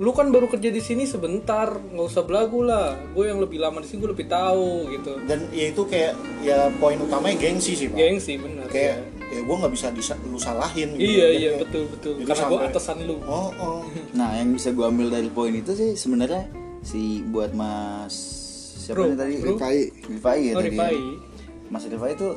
lu 0.00 0.10
kan 0.10 0.32
baru 0.32 0.48
kerja 0.48 0.68
di 0.68 0.80
sini 0.80 1.04
sebentar 1.04 1.68
nggak 1.76 2.06
usah 2.06 2.24
belagu 2.24 2.64
lah. 2.64 2.96
Gue 3.12 3.28
yang 3.28 3.36
lebih 3.36 3.60
lama 3.60 3.78
di 3.78 3.86
sini 3.86 4.00
gue 4.00 4.10
lebih 4.10 4.26
tahu 4.26 4.88
gitu. 4.90 5.20
Dan 5.22 5.44
ya 5.50 5.68
itu 5.68 5.82
kayak 5.84 6.12
ya 6.40 6.72
poin 6.74 6.96
utamanya 6.96 7.36
gengsi 7.38 7.76
sih 7.76 7.86
pak. 7.86 8.00
Gengsi 8.00 8.32
bener 8.34 8.64
kayak 8.66 8.96
ya. 9.28 9.38
gue 9.38 9.56
nggak 9.56 9.70
bisa 9.70 9.92
disa- 9.92 10.16
lu 10.24 10.34
salahin 10.36 10.96
gitu. 10.96 11.04
iya 11.06 11.26
iya 11.28 11.50
Kayak- 11.52 11.60
betul 11.62 11.82
betul. 11.92 12.12
Jadi 12.16 12.26
karena 12.26 12.44
gue 12.48 12.60
atasan 12.66 12.96
lu. 13.04 13.16
Oh 13.22 13.52
oh. 13.54 13.80
Nah 14.18 14.30
yang 14.34 14.50
bisa 14.50 14.72
gue 14.72 14.82
ambil 14.82 15.12
dari 15.12 15.28
poin 15.28 15.52
itu 15.52 15.70
sih 15.70 15.92
sebenarnya 15.94 16.48
si 16.80 17.20
buat 17.22 17.52
Mas 17.52 18.16
siapa 18.80 18.96
Bro, 18.96 19.04
nih 19.06 19.18
tadi? 19.20 19.34
bro. 19.36 19.48
Rifai. 19.54 19.78
Rifai 20.08 20.38
ya 20.40 20.52
Oh, 20.52 20.58
tadi. 20.58 20.68
Rifai. 20.72 20.96
Mas 21.68 21.84
Rifai 21.84 22.10
itu 22.16 22.28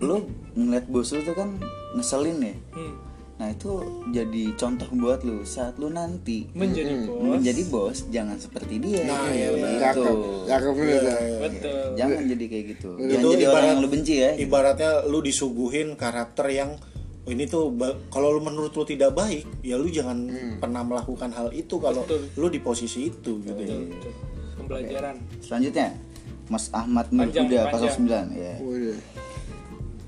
lu 0.00 0.24
ngeliat 0.54 0.88
bos 0.88 1.12
lu 1.12 1.20
tuh 1.20 1.36
kan 1.36 1.52
ngeselin 1.92 2.40
ya? 2.40 2.56
Hmm. 2.72 2.96
Nah 3.34 3.50
itu 3.50 3.82
jadi 4.14 4.54
contoh 4.54 4.86
buat 4.94 5.26
lu 5.26 5.42
saat 5.42 5.74
lu 5.82 5.90
nanti. 5.90 6.46
Menjadi 6.54 7.02
bos. 7.02 7.18
Menjadi 7.18 7.62
bos 7.66 7.98
jangan 8.14 8.38
seperti 8.38 8.78
dia. 8.78 9.02
Nah, 9.10 9.26
iya, 9.26 9.48
benar. 9.50 9.94
gitu. 9.98 10.12
Cakep 10.46 10.74
dah. 10.78 11.18
betul. 11.42 11.84
Jangan 11.98 12.22
jadi 12.30 12.44
kayak 12.46 12.64
gitu. 12.78 12.90
Itu 12.94 13.10
jangan 13.10 13.32
jadi 13.34 13.44
orang 13.50 13.66
yang 13.66 13.80
lu 13.82 13.88
benci 13.90 14.14
ya. 14.22 14.30
ibaratnya 14.38 14.90
lu 15.10 15.18
disuguhin 15.18 15.98
karakter 15.98 16.46
yang 16.54 16.78
oh, 17.24 17.30
ini 17.32 17.44
tuh 17.48 17.72
kalau 18.12 18.30
lu 18.36 18.40
menurut 18.44 18.72
lu 18.76 18.84
tidak 18.84 19.16
baik 19.16 19.44
ya 19.64 19.80
lu 19.80 19.88
jangan 19.88 20.28
pernah 20.60 20.84
melakukan 20.84 21.32
hal 21.32 21.48
itu 21.56 21.80
kalau 21.80 22.04
Betul. 22.04 22.20
lu 22.36 22.46
di 22.52 22.60
posisi 22.60 23.08
itu 23.08 23.40
gitu 23.40 23.60
ya. 23.64 23.74
betul, 23.74 23.80
betul. 23.96 24.12
pembelajaran 24.60 25.16
selanjutnya 25.40 25.88
Mas 26.44 26.68
Ahmad 26.76 27.08
Panjang, 27.08 27.48
Nurhuda 27.48 27.72
panjang. 27.72 28.28
09 28.36 28.36
ya. 28.36 28.54
Wih, 28.60 28.63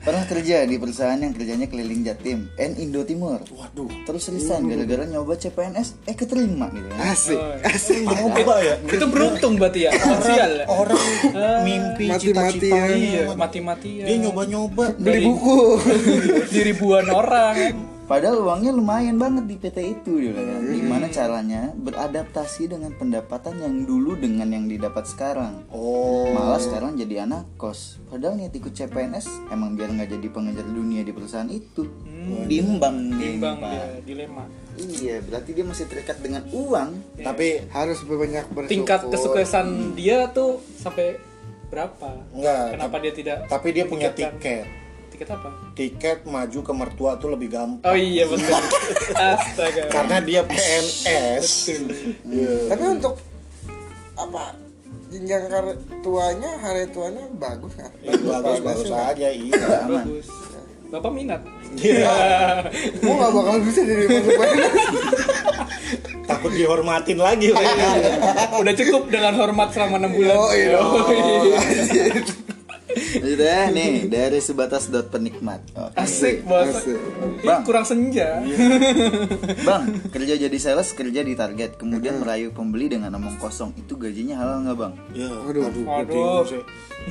Pernah 0.06 0.22
kerja 0.22 0.62
di 0.62 0.78
perusahaan 0.78 1.18
yang 1.18 1.34
kerjanya 1.34 1.66
keliling 1.66 2.06
Jatim 2.06 2.46
and 2.54 2.78
Indo 2.78 3.02
Timur. 3.02 3.42
Waduh. 3.42 3.90
Terus 4.06 4.30
resign 4.30 4.70
gara-gara 4.70 5.02
nyoba 5.02 5.34
CPNS 5.34 6.06
eh 6.06 6.14
keterima 6.14 6.70
gitu 6.70 6.86
kan. 6.86 7.10
Asik, 7.10 7.40
asik. 7.66 8.06
Apa 8.06 8.54
ya? 8.62 8.74
itu 8.86 9.06
beruntung 9.10 9.58
berarti 9.58 9.80
ya 9.82 9.90
sosial 9.98 10.62
ya 10.62 10.64
Orang 10.70 11.02
mimpi 11.66 12.06
Mati-matian. 12.06 12.54
cita-citanya. 12.54 12.94
iya 12.94 13.22
mati-mati 13.34 13.90
ya 13.98 14.04
Dia 14.06 14.16
nyoba-nyoba. 14.22 14.94
Beli 14.94 15.26
buku. 15.26 15.58
di 16.54 16.60
ribuan 16.62 17.10
orang 17.10 17.54
Padahal 18.06 18.38
uangnya 18.40 18.70
lumayan 18.70 19.18
banget 19.18 19.44
di 19.44 19.56
PT 19.58 19.78
itu 19.82 20.22
bilang 20.22 20.46
kan. 20.46 20.62
Gimana 20.64 21.06
caranya 21.08 21.74
beradaptasi 21.74 22.70
dengan 22.70 22.94
pendapatan 22.94 23.58
yang 23.58 23.82
dulu 23.82 24.14
dengan 24.14 24.46
yang 24.46 24.64
didapat 24.64 25.04
sekarang. 25.04 25.66
Oh. 25.68 26.30
Malah 26.30 26.56
sekarang 26.56 26.94
jadi 26.94 27.26
anak 27.26 27.50
kos. 27.56 27.98
Padahal 28.06 28.38
niat 28.38 28.54
ikut 28.54 28.70
CPNS 28.70 29.50
emang 29.50 29.74
biar 29.74 29.90
nggak 29.90 30.06
jadi 30.08 30.26
pengejar 30.28 30.62
dunia 30.64 31.02
di 31.02 31.10
perusahaan 31.10 31.50
itu. 31.50 31.82
Bimbang 32.46 32.96
nih, 33.12 33.38
timbang 33.38 33.58
Pak. 33.58 33.70
dia 33.70 33.84
dilema 34.02 34.44
Iya, 34.76 35.22
berarti 35.22 35.50
dia 35.50 35.64
masih 35.64 35.84
terikat 35.86 36.18
dengan 36.18 36.46
uang. 36.48 36.90
Tapi 37.18 37.66
Harus 37.68 38.02
banyak 38.02 38.46
bersyukur. 38.48 38.70
tingkat 38.70 39.00
kesuksesan 39.04 39.66
dia 39.94 40.30
tuh 40.30 40.62
sampai 40.76 41.18
berapa 41.66 42.22
enggak. 42.30 42.78
kenapa 42.78 42.96
dia 42.98 43.12
tidak 43.12 43.36
Tapi 43.46 43.68
dia 43.70 43.84
punya 43.84 44.10
Tiketkan. 44.10 44.38
tiket. 44.38 44.85
Tiket 45.16 45.28
apa 45.30 45.48
Tiket 45.72 46.18
maju 46.24 46.58
ke 46.60 46.72
mertua 46.72 47.16
tuh 47.16 47.28
lebih 47.30 47.48
gampang. 47.48 47.80
oh 47.82 47.96
iya 47.96 48.24
betul 48.24 48.52
astaga 49.16 49.82
Karena 49.88 50.16
dia 50.20 50.40
PNS. 50.42 51.46
Iya. 52.22 52.52
Tapi 52.68 52.84
untuk 52.90 53.16
apa 54.14 54.52
jenjang 55.08 55.44
kar- 55.46 55.76
tuanya 56.00 56.50
hari 56.58 56.84
tuanya 56.90 57.24
bagus 57.32 57.72
kan? 57.74 57.88
Bagus 58.02 58.58
bagus 58.60 58.88
aja 58.88 59.28
iya. 59.28 59.88
bagus 59.88 60.28
bapak 60.86 61.10
minat 61.10 61.42
Gua 63.02 63.14
gak 63.18 63.32
bakal 63.32 63.56
bisa 63.60 63.80
jadi 63.82 64.04
masuk 64.06 64.32
PNS. 64.32 64.74
Takut 66.26 66.50
dihormatin 66.50 67.18
lagi. 67.18 67.50
udah 68.52 68.74
cukup 68.74 69.02
dengan 69.06 69.34
hormat 69.34 69.70
selama 69.70 69.96
enam 69.96 70.12
bulan 70.12 70.36
Oh, 70.36 70.50
iya. 70.52 70.78
Lanjut 72.96 73.40
ya, 73.44 73.68
nih 73.68 74.08
dari 74.08 74.40
sebatas 74.40 74.88
dot 74.88 75.12
penikmat. 75.12 75.60
Oke. 75.76 75.96
asik. 76.00 76.40
Ini 76.46 77.44
Bang. 77.44 77.62
kurang 77.68 77.84
senja 77.84 78.40
Bang, 79.68 80.00
kerja 80.08 80.34
jadi 80.40 80.58
sales, 80.58 80.96
kerja 80.96 81.20
di 81.20 81.36
target, 81.36 81.76
kemudian 81.76 82.18
merayu 82.18 82.50
pembeli 82.56 82.88
dengan 82.88 83.12
omong 83.20 83.36
kosong. 83.36 83.76
Itu 83.76 84.00
gajinya 84.00 84.40
halal 84.40 84.64
nggak 84.64 84.76
bang? 84.80 84.92
Ya, 85.12 85.28
Aduh. 85.28 85.68
aduh, 85.68 85.84
Aduh. 85.84 86.42
sih. 86.48 86.62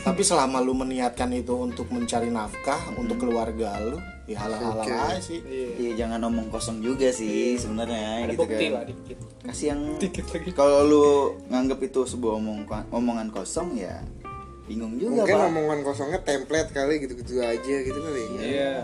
Tapi 0.02 0.22
selama 0.26 0.60
lu 0.60 0.76
meniatkan 0.76 1.32
itu 1.32 1.56
untuk 1.56 1.88
mencari 1.88 2.28
nafkah 2.28 2.82
untuk 3.00 3.22
keluarga 3.22 3.80
lu, 3.80 3.96
ya 4.28 4.44
halal-halal 4.44 4.84
Oke. 4.84 4.92
aja 4.92 5.22
sih. 5.22 5.40
Iya. 5.46 5.70
Iya 5.80 5.92
jangan 6.04 6.28
omong 6.28 6.50
kosong 6.52 6.82
juga 6.82 7.14
sih 7.14 7.56
sebenarnya 7.56 8.26
ada 8.28 8.34
gitu 8.34 8.42
bukti 8.44 8.66
kan. 8.68 8.76
lah 8.76 8.84
dikit 8.84 9.18
Kasih 9.46 9.66
yang 9.72 9.82
dikit 10.02 10.26
lagi 10.34 10.52
kalau 10.58 10.80
lu 10.84 11.06
nganggap 11.54 11.80
itu 11.86 12.02
sebuah 12.04 12.42
omong 12.42 12.66
omongan 12.90 13.30
kosong 13.30 13.78
ya 13.78 14.02
bingung 14.66 14.98
juga 14.98 15.22
Mungkin 15.22 15.36
pak. 15.36 15.50
omongan 15.50 15.80
kosongnya 15.82 16.20
template 16.20 16.70
kali 16.72 16.98
gitu-gitu 17.00 17.38
aja 17.38 17.76
gitu 17.82 18.00
kali. 18.00 18.24
iya 18.42 18.82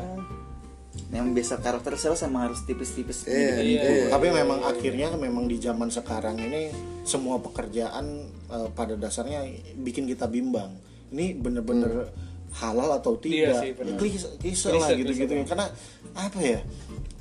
Yang 1.09 1.27
biasa 1.33 1.53
karakter 1.59 1.93
sales 1.95 2.21
emang 2.21 2.47
harus 2.47 2.63
tipis-tipis 2.63 3.23
Iya, 3.25 3.59
gitu. 3.59 3.87
iya. 3.89 4.07
Tapi 4.07 4.27
memang 4.29 4.59
akhirnya 4.61 5.07
memang 5.15 5.43
di 5.43 5.57
zaman 5.57 5.87
sekarang 5.87 6.39
ini 6.39 6.71
semua 7.03 7.35
pekerjaan 7.37 8.05
eh, 8.47 8.69
pada 8.71 8.95
dasarnya 8.95 9.43
bikin 9.75 10.05
kita 10.05 10.27
bimbang. 10.27 10.71
Ini 11.11 11.35
bener-bener 11.35 12.11
halal 12.53 12.95
atau 12.95 13.19
Iya 13.21 13.51
tidak? 13.51 13.55
sih, 13.59 13.71
bener. 13.73 13.95
Klise, 13.97 14.27
klise 14.37 14.67
Klise, 14.67 14.79
lah 14.79 14.89
gitu-gitu. 14.93 15.33
Karena 15.45 15.67
apa 16.13 16.39
ya? 16.39 16.59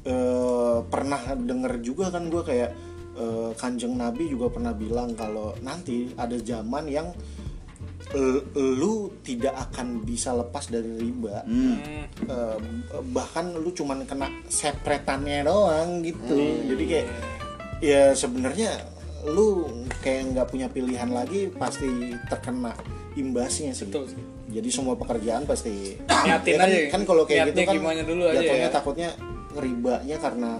eh, 0.00 0.78
pernah 0.86 1.22
denger 1.34 1.72
juga 1.80 2.08
kan 2.08 2.26
gue 2.26 2.40
kayak 2.40 2.70
eh, 3.14 3.50
kanjeng 3.54 3.94
Nabi 3.94 4.26
juga 4.26 4.48
pernah 4.48 4.72
bilang 4.72 5.12
kalau 5.12 5.52
nanti 5.60 6.08
ada 6.14 6.38
zaman 6.38 6.86
yang 6.86 7.10
lu 8.52 8.92
tidak 9.20 9.54
akan 9.68 10.02
bisa 10.02 10.32
lepas 10.32 10.66
dari 10.66 10.98
riba. 10.98 11.42
Hmm. 11.42 11.78
Eh, 12.20 12.56
bahkan 13.08 13.52
lu 13.52 13.70
cuman 13.70 14.02
kena 14.02 14.26
sepretannya 14.46 15.42
doang 15.42 16.00
gitu 16.00 16.36
jadi 16.66 16.84
kayak 16.86 17.06
ya 17.80 18.02
sebenarnya 18.12 18.76
lu 19.26 19.68
kayak 19.98 20.32
nggak 20.32 20.46
punya 20.46 20.66
pilihan 20.66 21.08
lagi 21.08 21.48
pasti 21.50 21.88
terkena 22.26 22.72
imbasnya 23.12 23.70
sih 23.70 23.86
Betul 23.86 24.04
sih. 24.06 24.20
jadi 24.50 24.68
semua 24.68 24.94
pekerjaan 24.94 25.44
pasti 25.44 25.96
Niatin 26.26 26.50
Ya 26.50 26.58
kan, 26.58 26.68
aja. 26.68 26.80
kan 26.88 27.02
kalau 27.04 27.22
kayak 27.24 27.52
gitu 27.52 27.62
kan 27.62 27.74
gimana 27.74 28.00
dulu 28.00 28.22
aja 28.26 28.36
jatuhnya 28.38 28.64
ya. 28.64 28.72
takutnya 28.72 29.08
ribanya 29.54 30.16
karena 30.18 30.50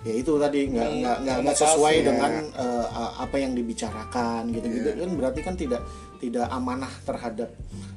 ya 0.00 0.14
itu 0.14 0.32
tadi 0.34 0.60
nggak 0.70 0.88
Hmm, 0.90 1.00
nggak 1.20 1.36
nggak 1.44 1.56
sesuai 1.56 1.94
ya. 1.94 2.04
dengan 2.08 2.32
eh, 2.50 2.86
apa 3.16 3.36
yang 3.36 3.52
dibicarakan 3.52 4.42
gitu 4.50 4.66
gitu 4.70 4.88
kan 4.96 5.10
berarti 5.14 5.40
kan 5.40 5.54
tidak 5.54 5.80
tidak 6.20 6.46
amanah 6.52 6.92
terhadap 7.02 7.50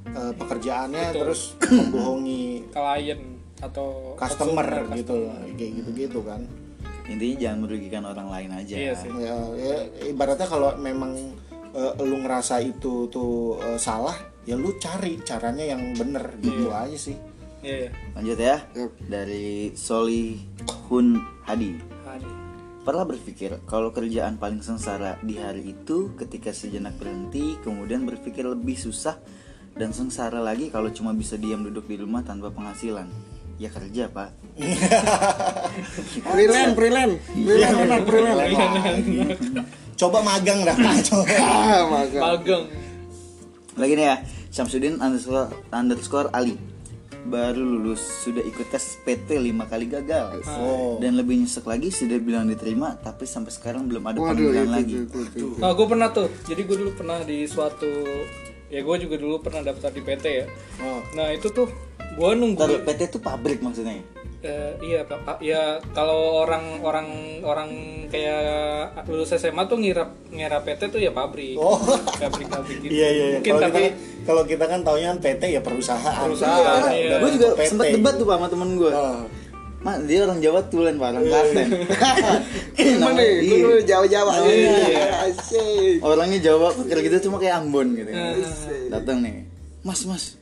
eh, 0.08 0.34
pekerjaannya 0.34 1.12
terus 1.12 1.54
membohongi 1.78 2.72
klien 2.72 3.22
atau 3.60 4.18
customer 4.20 4.66
konsumen, 4.66 4.98
gitu 5.00 5.18
kayak 5.56 5.72
gitu 5.80 5.90
gitu 5.96 6.22
kan 6.24 6.42
Intinya 7.04 7.36
jangan 7.36 7.60
merugikan 7.68 8.04
orang 8.08 8.28
lain 8.32 8.50
aja. 8.64 8.76
Iya 8.80 8.94
sih. 8.96 9.12
ya, 9.20 9.36
ya, 9.60 9.76
ibaratnya 10.08 10.48
kalau 10.48 10.72
memang 10.80 11.12
eh, 11.76 11.94
lu 12.00 12.24
ngerasa 12.24 12.64
itu 12.64 13.12
tuh 13.12 13.60
eh, 13.60 13.76
salah 13.76 14.16
ya 14.44 14.56
lu 14.60 14.76
cari 14.80 15.20
caranya 15.24 15.76
yang 15.76 15.96
bener 15.96 16.36
gitu 16.44 16.68
aja 16.68 16.98
sih 17.00 17.16
iya 17.64 17.88
iya 17.88 17.92
Lanjut 18.12 18.38
ya. 18.40 18.58
Dari 19.08 19.72
Solihun 19.72 21.16
Hadi. 21.48 21.80
Ada. 22.04 22.43
Pernah 22.84 23.08
berpikir 23.08 23.64
kalau 23.64 23.96
kerjaan 23.96 24.36
paling 24.36 24.60
sengsara 24.60 25.16
di 25.24 25.40
hari 25.40 25.72
itu 25.72 26.12
ketika 26.20 26.52
sejenak 26.52 27.00
berhenti 27.00 27.56
kemudian 27.64 28.04
berpikir 28.04 28.44
lebih 28.44 28.76
susah 28.76 29.16
dan 29.72 29.96
sengsara 29.96 30.44
lagi 30.44 30.68
kalau 30.68 30.92
cuma 30.92 31.16
bisa 31.16 31.40
diam 31.40 31.64
duduk 31.64 31.88
di 31.88 31.96
rumah 31.96 32.28
tanpa 32.28 32.52
penghasilan. 32.52 33.08
Ya 33.56 33.72
kerja 33.72 34.12
pak. 34.12 34.36
Freelance, 36.28 36.76
freelance. 36.76 37.16
Freelance 37.32 37.80
enak, 37.88 38.02
freelance. 38.04 38.56
coba 39.94 40.20
magang 40.26 40.60
dah 40.68 40.76
coba 41.08 41.26
Ah, 41.40 41.82
magang 41.88 42.64
Lagi 43.80 43.94
nih 43.96 44.06
ya, 44.12 44.16
Syamsuddin 44.52 45.00
underscore, 45.00 45.50
underscore 45.72 46.28
Ali 46.36 46.60
Baru 47.24 47.64
lulus, 47.64 48.04
sudah 48.28 48.44
ikut 48.44 48.68
tes 48.68 49.00
PT 49.02 49.40
5 49.40 49.72
kali 49.72 49.86
gagal 49.88 50.44
Oh. 50.60 51.00
Dan 51.00 51.16
lebih 51.16 51.40
nyesek 51.40 51.64
lagi, 51.64 51.88
sudah 51.88 52.20
bilang 52.20 52.52
diterima 52.52 53.00
Tapi 53.00 53.24
sampai 53.24 53.52
sekarang 53.52 53.88
belum 53.88 54.04
ada 54.04 54.20
Waduh, 54.20 54.28
panggilan 54.36 54.68
itu, 54.68 54.76
lagi 54.76 54.96
itu, 54.96 55.06
itu, 55.08 55.20
itu. 55.32 55.48
Nah, 55.64 55.72
gue 55.72 55.88
pernah 55.88 56.10
tuh. 56.12 56.28
Jadi 56.44 56.62
gue 56.68 56.76
dulu 56.84 56.92
pernah 56.94 57.18
di 57.24 57.48
suatu 57.48 57.92
ya 58.74 58.82
gue 58.82 58.96
juga 59.06 59.16
dulu 59.22 59.36
pernah 59.40 59.62
daftar 59.62 59.94
di 59.94 60.02
PT 60.02 60.26
ya. 60.26 60.46
Oh. 60.82 61.00
Nah, 61.14 61.30
itu 61.32 61.48
tuh 61.54 61.70
gue 62.14 62.30
nunggu 62.38 62.60
Ntar 62.60 62.82
PT 62.86 63.00
itu 63.10 63.20
pabrik 63.22 63.60
maksudnya 63.62 64.02
Eh, 64.44 64.76
iya 64.84 65.00
pak 65.02 65.40
ya 65.40 65.64
kalau 65.96 66.44
orang 66.44 66.84
orang 66.84 67.08
orang 67.42 67.70
kayak 68.08 68.44
lulus 69.06 69.32
SMA 69.32 69.64
tuh 69.66 69.80
ngira 69.80 70.04
ngira 70.30 70.60
PT 70.60 70.92
tuh 70.92 71.00
ya 71.00 71.10
pabrik 71.10 71.56
Oh. 71.56 71.80
pabrik 72.14 72.52
pabrik 72.52 72.78
gitu 72.78 72.92
iya 72.92 73.08
iya 73.08 73.26
iya. 73.26 73.36
mungkin 73.40 73.52
kalau 73.54 73.64
karena 73.66 73.90
kalau 74.22 74.44
kita 74.44 74.66
kan 74.68 74.80
taunya 74.84 75.16
PT 75.16 75.44
ya 75.50 75.62
perusahaan 75.62 76.28
Perusahaan, 76.28 76.92
iya. 76.92 77.18
Gue 77.18 77.32
juga 77.34 77.56
PT. 77.56 77.72
sempat 77.72 77.86
debat 77.90 78.14
tuh 78.14 78.26
pak 78.26 78.36
sama 78.36 78.48
temen 78.48 78.70
gue 78.76 78.92
Oh. 78.92 79.24
Mak 79.80 79.96
dia 80.08 80.20
orang 80.24 80.40
Jawa 80.40 80.60
tulen 80.68 80.96
pak, 80.96 81.08
orang 81.10 81.24
Klaten 81.24 81.68
Gimana 82.78 83.16
nih? 83.16 83.32
Iya. 83.38 83.56
Gue 83.58 83.76
Jawa-Jawa. 83.84 84.32
Iya. 84.44 84.76
Asik. 85.24 85.96
Orangnya 86.00 86.40
Jawa 86.42 86.68
kira 86.84 87.00
gitu 87.02 87.28
cuma 87.28 87.36
kayak 87.38 87.60
Ambon 87.60 87.92
gitu 87.94 88.08
Eh. 88.08 88.36
Datang 88.88 89.20
nih 89.20 89.48
Mas 89.82 90.04
mas 90.04 90.36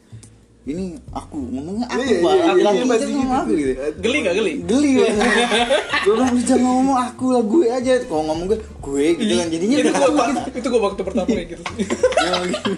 Ini 0.61 0.93
aku 1.09 1.41
ngomongnya 1.41 1.89
aku 1.89 2.05
Iya, 2.05 2.21
pak. 2.21 2.33
iya, 2.37 2.43
Laki-laki 2.45 2.77
iya, 2.77 2.85
pasti 2.85 3.09
ngomong 3.09 3.33
aku 3.33 3.51
gitu. 3.51 3.71
geli 3.97 4.17
gak 4.21 4.35
geli? 4.37 4.53
Geli 4.61 4.91
banget 4.93 5.15
gue 6.05 6.13
bilang 6.13 6.29
"Lu 6.29 6.41
jangan 6.41 6.65
ngomong 6.67 6.97
aku 6.99 7.25
lah 7.29 7.43
gue 7.43 7.65
aja. 7.67 7.91
Kalau 8.05 8.23
ngomong 8.23 8.45
gue 8.45 8.59
gue 8.61 9.05
gitu 9.17 9.33
kan. 9.35 9.47
Jadinya 9.49 9.75
itu 9.75 9.89
gue 9.89 10.05
gitu. 10.05 10.41
itu 10.53 10.67
gue 10.69 10.81
waktu 10.83 11.01
pertama 11.01 11.27
kayak 11.27 11.47
gitu. 11.49 11.63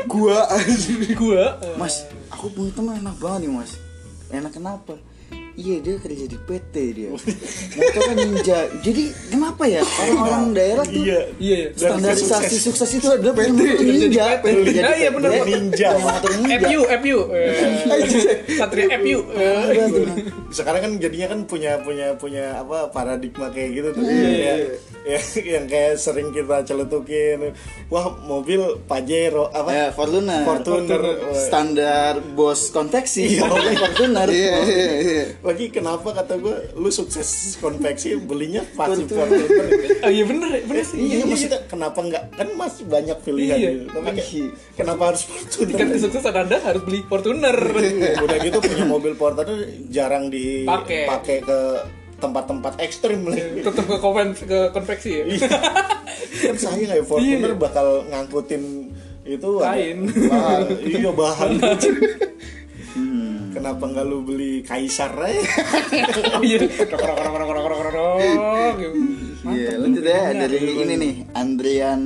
Gua. 0.07 0.39
Gue 1.13 1.43
mas 1.75 1.95
aku 2.29 2.45
punya 2.49 2.71
teman 2.71 2.95
enak 2.99 3.15
banget 3.19 3.39
nih 3.41 3.51
mas. 3.51 3.71
Enak 4.31 4.51
kenapa 4.51 4.93
Iya 5.53 5.75
dia 5.85 5.95
kerja 6.01 6.25
di 6.25 6.37
PT 6.39 6.73
dia 6.97 7.09
Motornya 7.13 8.13
ninja 8.25 8.59
Jadi 8.81 9.03
kenapa 9.29 9.63
ya 9.69 9.85
orang-orang 9.85 10.43
daerah 10.57 10.85
tuh 10.85 10.97
Iya. 10.97 11.19
Iya, 11.37 11.57
iya. 11.59 11.77
Standarisasi 11.77 12.57
sukses 12.57 12.89
itu 12.97 13.07
adalah 13.09 13.33
motor 13.37 13.81
ninja 13.85 14.39
PT. 14.41 14.67
Ah, 14.81 14.95
iya, 14.95 15.09
bener, 15.11 15.29
Pak. 15.29 15.45
Ninja. 15.45 15.89
Motor 15.99 16.31
ninja 16.41 16.57
FU, 16.63 16.81
FU. 16.87 17.17
Satria 18.55 18.85
FU. 18.97 19.19
Sekarang 20.53 20.81
kan 20.85 20.91
jadinya 21.01 21.27
kan 21.33 21.39
punya 21.49 21.71
punya 21.81 22.07
punya 22.17 22.61
apa 22.61 22.89
paradigma 22.93 23.49
kayak 23.49 23.69
gitu 23.73 23.89
tuh 23.97 24.03
ya, 24.05 24.53
ya, 25.03 25.19
yang 25.57 25.65
kayak 25.65 25.97
sering 25.97 26.29
kita 26.29 26.61
celetukin 26.61 27.57
wah 27.89 28.13
mobil 28.23 28.77
Pajero 28.85 29.49
apa 29.49 29.69
Ya, 29.73 29.87
Fortuner. 29.89 30.45
Fortuner. 30.45 31.01
Standar 31.33 32.21
bos 32.37 32.69
konveksi. 32.69 33.37
Iya. 33.37 33.49
Mobil 33.49 33.73
Fortuner. 33.81 34.29
Iya 35.43 35.51
iya 35.51 35.65
iya. 35.65 35.65
lagi 35.65 35.65
kenapa 35.69 36.09
kata 36.13 36.33
gue 36.37 36.55
lu 36.73 36.87
sukses 36.87 37.27
konveksi 37.57 38.15
belinya 38.17 38.63
pasti 38.73 39.03
Fortuner 39.03 39.43
Oh 39.99 40.07
iya 40.09 40.23
bener, 40.23 40.49
bener 40.61 40.83
sih. 40.83 40.97
iya, 40.99 41.23
maksudnya 41.23 41.59
kenapa 41.65 41.99
enggak 41.99 42.23
kan 42.31 42.47
masih 42.53 42.83
banyak 42.85 43.17
pilihan 43.19 43.57
Iya. 43.57 43.69
gitu. 43.73 43.87
tapi 43.93 44.07
kayak, 44.13 44.27
Iya. 44.29 44.47
kenapa 44.73 45.03
harus 45.05 45.21
Fortuner 45.25 45.67
Tiket 45.69 45.87
kesuksesan 45.93 46.35
Anda 46.37 46.57
harus 46.61 46.81
beli 46.81 46.99
Fortuner. 47.03 47.57
udah 48.17 48.37
gitu 48.39 48.57
punya 48.57 48.85
mobil 48.85 49.13
Fortuner 49.13 49.59
jarang 49.89 50.31
Pakai. 50.31 51.03
dipakai 51.03 51.37
ke 51.41 51.59
tempat-tempat 52.15 52.79
ekstrim 52.79 53.27
lagi 53.27 53.59
Tetap 53.61 53.83
ke 53.83 53.97
konven 53.99 54.31
ke 54.33 54.71
konveksi 54.71 55.09
ya. 55.13 55.23
kan 56.41 56.55
sayang 56.55 56.87
ya 56.89 57.03
Fortuner 57.03 57.51
bakal 57.53 58.07
ngangkutin 58.07 58.95
itu 59.23 59.49
ada- 59.57 59.75
Kain. 59.75 60.07
Ah, 60.29 60.63
iya 60.79 61.11
bahan 61.11 61.51
kenapa 63.53 63.83
nggak 63.85 64.05
lu 64.05 64.25
beli 64.25 64.65
Kaisar 64.65 65.13
aja 65.13 65.39
Oh 68.33 68.73
iya. 68.81 68.89
Iya, 69.43 69.71
lanjut 69.77 70.03
ya 70.03 70.31
dari 70.33 70.57
ini 70.73 70.93
nih 70.95 71.13
Andrian 71.33 72.01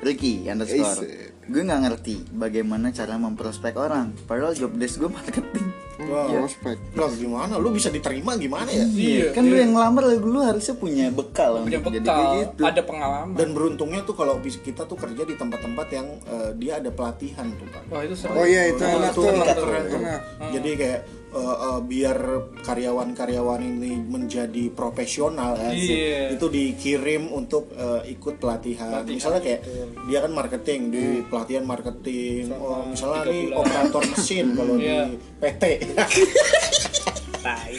Ricky 0.00 0.46
underscore. 0.46 1.04
Gue 1.44 1.60
nggak 1.60 1.80
ngerti 1.82 2.16
bagaimana 2.30 2.90
cara 2.90 3.14
memprospek 3.16 3.74
orang. 3.74 4.14
Padahal 4.22 4.52
job 4.52 4.72
desk 4.74 4.98
gue 4.98 5.10
marketing. 5.10 5.68
Wah, 6.02 6.26
Prospek. 6.26 6.98
lah 6.98 7.14
gimana 7.14 7.54
lu 7.56 7.70
bisa 7.70 7.86
diterima 7.86 8.34
gimana 8.34 8.66
ya 8.66 8.82
Iya. 8.82 9.30
Kan 9.30 9.44
lu 9.44 9.54
yang 9.54 9.70
ngelamar 9.70 10.02
lu 10.10 10.40
harusnya 10.40 10.74
punya 10.74 11.06
bekal 11.08 11.62
Punya 11.62 11.78
jadi 11.78 11.86
bekal, 11.94 12.02
kayak 12.02 12.34
gitu. 12.48 12.62
ada 12.64 12.82
pengalaman. 12.82 13.34
dan 13.34 13.48
beruntungnya 13.52 14.02
tuh 14.02 14.14
kalau 14.14 14.34
bis- 14.36 14.58
kita 14.58 14.82
tuh 14.82 14.98
kerja 14.98 15.22
di 15.22 15.34
tempat-tempat 15.36 15.86
yang 15.90 16.06
eh, 16.26 16.50
dia 16.58 16.82
ada 16.82 16.90
pelatihan 16.90 17.46
tuh 17.54 17.66
pak 17.68 17.82
Wah 17.86 18.02
itu 18.02 18.14
seru. 18.14 18.34
Oh 18.34 18.42
iya 18.42 18.62
itu 18.68 18.82
enak 18.82 18.98
itu 19.06 19.14
tuh. 19.14 19.24
kan 19.30 19.36
keren 19.54 19.82
tuh. 19.86 20.00
Enak. 20.00 20.20
Jadi 20.50 20.70
kayak 20.74 21.00
eh, 21.32 21.40
eh, 21.40 21.80
biar 21.82 22.18
karyawan-karyawan 22.62 23.60
ini 23.60 23.96
menjadi 23.98 24.68
profesional 24.70 25.56
ya, 25.56 25.70
Iya. 25.70 26.22
itu 26.30 26.46
dikirim 26.46 27.28
untuk 27.28 27.72
eh, 27.72 28.12
ikut 28.12 28.36
pelatihan. 28.36 29.02
Misalnya 29.02 29.40
kayak 29.40 29.60
dia 30.06 30.18
kan 30.20 30.32
marketing 30.32 30.80
di 30.88 31.04
pelatihan 31.24 31.64
marketing. 31.64 32.52
Oh, 32.52 32.84
misalnya 32.84 33.26
nih 33.26 33.42
operator 33.50 34.02
mesin 34.06 34.46
kalau 34.58 34.74
Iya. 34.76 35.08
di 35.08 35.16
PT. 35.38 35.64
Tai. 37.42 37.74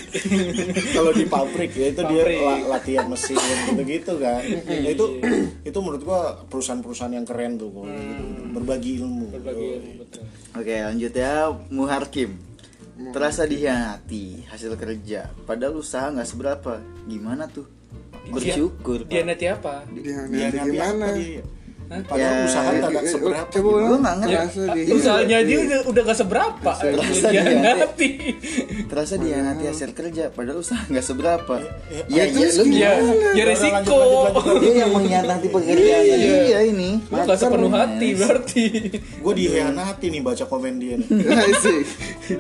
kalau 0.96 1.16
di 1.16 1.24
pabrik 1.24 1.72
ya 1.72 1.88
itu 1.88 2.04
dia 2.04 2.20
Pabrik. 2.20 2.36
la- 2.38 2.64
latihan 2.70 3.08
mesin 3.08 3.40
gitu-gitu 3.40 4.20
kan. 4.20 4.44
Ya, 4.68 4.92
itu 4.92 5.06
itu 5.64 5.78
menurut 5.80 6.04
gua 6.04 6.22
perusahaan-perusahaan 6.44 7.14
yang 7.14 7.24
keren 7.24 7.56
tuh 7.56 7.72
kalau 7.72 7.88
gitu. 7.88 8.24
berbagi 8.52 9.00
ilmu. 9.00 9.32
Berbagi 9.32 9.66
ilmu, 9.72 9.92
betul. 10.04 10.24
Oke, 10.54 10.76
lanjut 10.76 11.14
ya 11.14 11.34
Muharkim. 11.72 12.36
Terasa 12.94 13.50
dihianati 13.50 14.46
hasil 14.46 14.78
kerja, 14.78 15.34
padahal 15.50 15.82
usaha 15.82 16.14
nggak 16.14 16.30
seberapa. 16.30 16.78
Gimana 17.10 17.50
tuh? 17.50 17.66
Bersyukur. 18.30 19.10
Dia 19.10 19.26
Pak. 19.26 19.28
nanti 19.28 19.46
apa? 19.50 19.76
Nanti 19.90 20.58
gimana? 20.62 21.06
apa 21.10 21.18
dia? 21.18 21.44
Padahal 21.84 22.18
Ya, 22.18 22.30
usaha 22.44 22.70
tidak 22.72 22.92
Eh, 22.96 23.06
seberapa. 23.08 23.48
Coba 23.48 23.62
Gua 23.64 23.78
ulang. 23.78 24.00
nggak 24.00 24.16
ngerti. 24.18 24.34
Rasa 24.34 24.62
di- 24.74 24.90
Usahanya 24.90 25.38
dia 25.42 25.58
udah, 25.60 25.80
udah 25.86 26.02
gak 26.04 26.18
seberapa. 26.18 26.72
Terasa 26.74 27.28
Dia 27.28 27.42
dia- 27.44 27.62
nanti. 27.62 28.08
Terasa 28.84 29.14
dihianati 29.16 29.64
hasil 29.66 29.90
kerja, 29.92 30.24
padahal 30.28 30.58
usaha 30.60 30.82
nggak 30.84 31.06
seberapa. 31.06 31.54
ya, 31.54 32.02
Ya, 32.10 32.24
ya, 32.26 32.48
lu 32.52 32.64
Ya, 32.68 32.92
ya 33.32 33.44
resiko. 33.44 34.00
Dia 34.58 34.74
yang 34.80 34.92
mengkhianati 34.92 35.48
pekerjaannya 35.48 36.18
dia 36.18 36.60
ini. 36.64 36.90
Lu 37.04 37.18
gak 37.20 37.38
sepenuh 37.38 37.70
hati 37.70 38.08
berarti. 38.14 38.64
gue 38.98 39.34
dihianati 39.36 40.06
nih 40.10 40.22
baca 40.22 40.46
komen 40.46 40.74
dia 40.78 40.96
nih. 40.96 41.08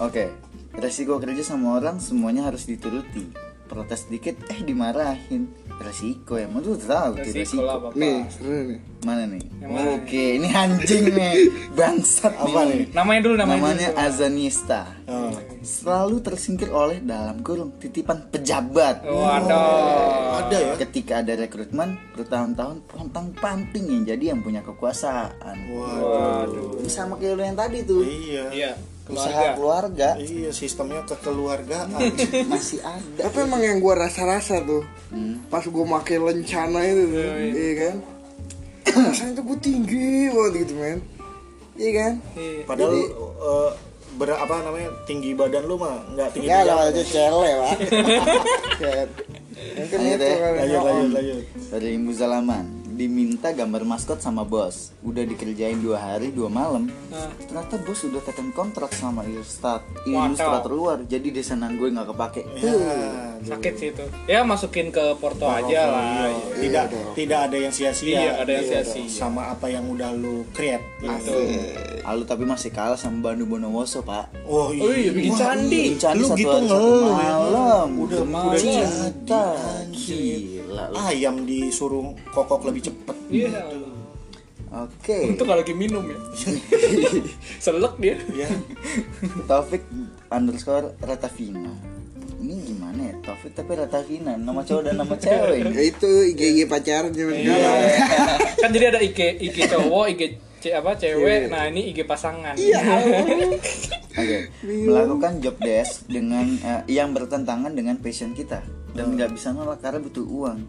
Oke, 0.00 0.30
resiko 0.74 1.16
kerja 1.16 1.42
sama 1.44 1.78
orang 1.78 1.98
semuanya 1.98 2.44
harus 2.44 2.64
dituruti. 2.64 3.30
Protes 3.64 4.06
dikit, 4.06 4.36
eh 4.46 4.60
dimarahin. 4.60 5.48
Resiko 5.82 6.38
ya, 6.38 6.46
lu 6.46 6.78
tahu 6.78 7.10
tuh 7.18 7.32
Resiko 7.34 7.62
lah 7.62 7.76
resiko. 7.76 7.90
bapak. 7.90 7.92
Nih, 7.98 8.18
seru 8.30 8.58
nih. 8.70 8.80
Mana 9.04 9.22
nih? 9.28 9.42
mana 9.60 10.00
Oke, 10.00 10.24
ini 10.40 10.48
anjing 10.48 11.04
nih, 11.12 11.34
bangsat 11.76 12.32
Apa 12.40 12.60
nih? 12.64 12.88
Namanya 12.94 13.20
dulu 13.20 13.34
namanya. 13.36 13.60
Namanya 13.60 13.88
dulu. 13.92 14.00
Azanista. 14.00 14.82
Oh. 15.04 15.34
Selalu 15.60 16.16
tersingkir 16.24 16.70
oleh 16.72 17.04
dalam 17.04 17.44
kurung 17.44 17.76
titipan 17.76 18.30
pejabat. 18.32 19.04
Waduh. 19.04 20.46
Ada 20.46 20.56
ya? 20.56 20.74
Ketika 20.80 21.20
ada 21.20 21.36
rekrutmen 21.36 22.00
bertahun-tahun 22.16 22.76
pontang 22.88 23.34
panting 23.36 23.84
yang 23.90 24.02
jadi 24.08 24.24
yang 24.32 24.40
punya 24.40 24.64
kekuasaan. 24.64 25.56
Waduh. 25.68 26.80
Ini 26.80 26.88
sama 26.88 27.20
kayak 27.20 27.34
lu 27.36 27.42
yang 27.44 27.58
tadi 27.58 27.78
tuh. 27.84 28.00
Iya. 28.00 28.44
Iya. 28.54 28.72
Usaha 29.04 29.52
Keluarga. 29.52 29.52
keluarga 29.54 30.08
Iya, 30.16 30.50
sistemnya 30.50 31.04
kekeluargaan. 31.04 31.92
masih 32.48 32.80
ada. 32.80 33.20
Tapi 33.22 33.36
emang 33.42 33.60
yang 33.60 33.78
gua 33.78 34.00
rasa-rasa 34.00 34.60
tuh 34.60 34.80
Hmm. 35.08 35.44
Pas 35.46 35.60
gua 35.62 35.84
make 35.86 36.14
lencana 36.14 36.80
itu 36.82 37.04
tuh 37.06 37.22
Iya 37.46 37.72
kan 37.78 37.96
Rasanya 39.06 39.32
tuh 39.34 39.44
gua 39.44 39.58
tinggi 39.58 40.08
banget 40.28 40.52
gitu 40.60 40.72
men 40.74 40.98
Iya 41.74 41.90
kan 41.94 42.12
Iya. 42.34 42.60
Padahal 42.64 42.92
eh, 42.96 43.70
ber- 44.14 44.40
apa 44.40 44.54
namanya 44.62 44.88
tinggi 45.04 45.30
badan 45.32 45.64
lu 45.64 45.74
mah 45.74 46.00
nggak 46.08 46.28
tinggi 46.32 46.46
Ya 46.46 46.62
lah 46.62 46.76
badan. 46.80 46.90
aja 46.90 47.02
cele 47.04 47.50
pak. 47.52 47.72
Mungkin 49.74 49.98
Lanjut 50.00 50.16
itu 50.16 50.24
ya. 50.24 50.36
kali 50.36 50.56
Lanjut, 50.56 50.80
lanjut, 50.82 51.10
lanjut. 51.12 51.38
Dari 51.68 51.90
Muzalaman 51.96 52.64
diminta 52.94 53.50
gambar 53.50 53.82
maskot 53.82 54.22
sama 54.22 54.46
bos. 54.46 54.94
Udah 55.02 55.26
dikerjain 55.26 55.82
dua 55.82 55.98
hari 55.98 56.30
dua 56.30 56.46
malam. 56.48 56.88
Nah. 57.10 57.30
ternyata 57.44 57.76
bos 57.82 58.00
udah 58.06 58.22
tekan 58.22 58.50
kontrak 58.54 58.90
sama 58.94 59.26
ilustrat 59.26 59.82
ilustrator 60.06 60.72
luar 60.72 60.98
jadi 61.04 61.28
desainer 61.30 61.74
gue 61.74 61.88
nggak 61.90 62.08
kepake. 62.14 62.42
Ya, 62.58 62.74
Sakit 63.44 63.74
sih 63.76 63.88
itu. 63.92 64.04
Ya 64.24 64.40
masukin 64.46 64.88
ke 64.88 65.18
porto 65.20 65.44
aja 65.44 65.90
lah. 65.90 66.32
tidak 66.56 66.84
tidak 67.12 67.38
ada 67.50 67.56
yang 67.58 67.72
sia-sia. 67.74 68.16
Iya, 68.16 68.30
ada 68.40 68.50
yang 68.50 68.64
sia-sia. 68.64 69.04
Sama 69.10 69.52
apa 69.52 69.68
yang 69.68 69.84
udah 69.90 70.14
lu 70.16 70.46
create. 70.56 70.82
Gitu. 71.02 71.34
Lalu 72.04 72.22
tapi 72.24 72.44
masih 72.44 72.70
kalah 72.72 72.96
sama 72.96 73.30
Bandu 73.32 73.44
Bondowoso 73.44 74.00
pak. 74.00 74.32
Oh 74.48 74.68
Oh 74.72 74.92
iya, 74.92 75.10
bikin 75.12 75.32
candi. 75.36 75.82
Bikin 75.92 76.00
candi 76.00 76.20
Lu 76.20 76.26
satu 76.28 76.40
gitu 76.40 76.50
hari 76.50 76.66
satu 76.68 76.78
ngeluh. 76.80 77.12
malam. 77.12 77.88
Udah 78.00 78.20
udah 78.24 78.60
cinta 78.60 79.44
jadi 79.92 80.63
gila 80.74 80.90
lu. 80.90 80.94
Ayam 80.98 81.34
disuruh 81.46 82.02
kokok 82.34 82.66
lebih 82.66 82.90
cepet. 82.90 83.16
Iya. 83.30 83.62
oke 84.74 85.18
Untuk 85.30 85.46
kalau 85.46 85.62
lagi 85.62 85.70
minum 85.70 86.02
ya. 86.02 86.18
Selek 87.64 87.94
dia. 87.96 88.18
Ya. 88.34 88.50
Taufik 89.46 89.86
underscore 90.28 90.98
Ratavina 90.98 91.70
ini 92.44 92.60
gimana 92.60 93.00
ya 93.08 93.14
Taufik 93.24 93.56
tapi 93.56 93.72
Ratavina 93.72 94.36
nama 94.36 94.60
cowok 94.60 94.82
dan 94.84 95.00
nama 95.00 95.16
cewek 95.16 95.64
ini 95.64 95.72
Ya 95.78 95.82
itu 95.88 96.10
IG-IG 96.34 96.58
pacaran 96.68 97.08
zaman 97.14 97.40
Iya. 97.40 97.72
kan 98.60 98.68
jadi 98.68 98.84
ada 98.92 99.00
IG 99.00 99.18
IG 99.40 99.56
cowok, 99.64 100.04
IG 100.12 100.22
ce- 100.60 100.74
apa 100.74 100.92
cewek. 100.92 101.48
Nah, 101.48 101.68
ini 101.72 101.88
IG 101.88 102.04
pasangan. 102.04 102.52
Iya 102.56 102.80
Oke, 104.14 104.38
melakukan 104.62 105.40
job 105.40 105.56
desk 105.58 106.04
dengan 106.04 106.46
eh, 106.60 106.82
yang 106.88 107.10
bertentangan 107.10 107.72
dengan 107.72 107.96
passion 107.98 108.30
kita 108.30 108.60
dan 108.94 109.14
nggak 109.18 109.30
bisa 109.34 109.50
nolak 109.50 109.82
karena 109.82 109.98
butuh 110.00 110.24
uang. 110.24 110.60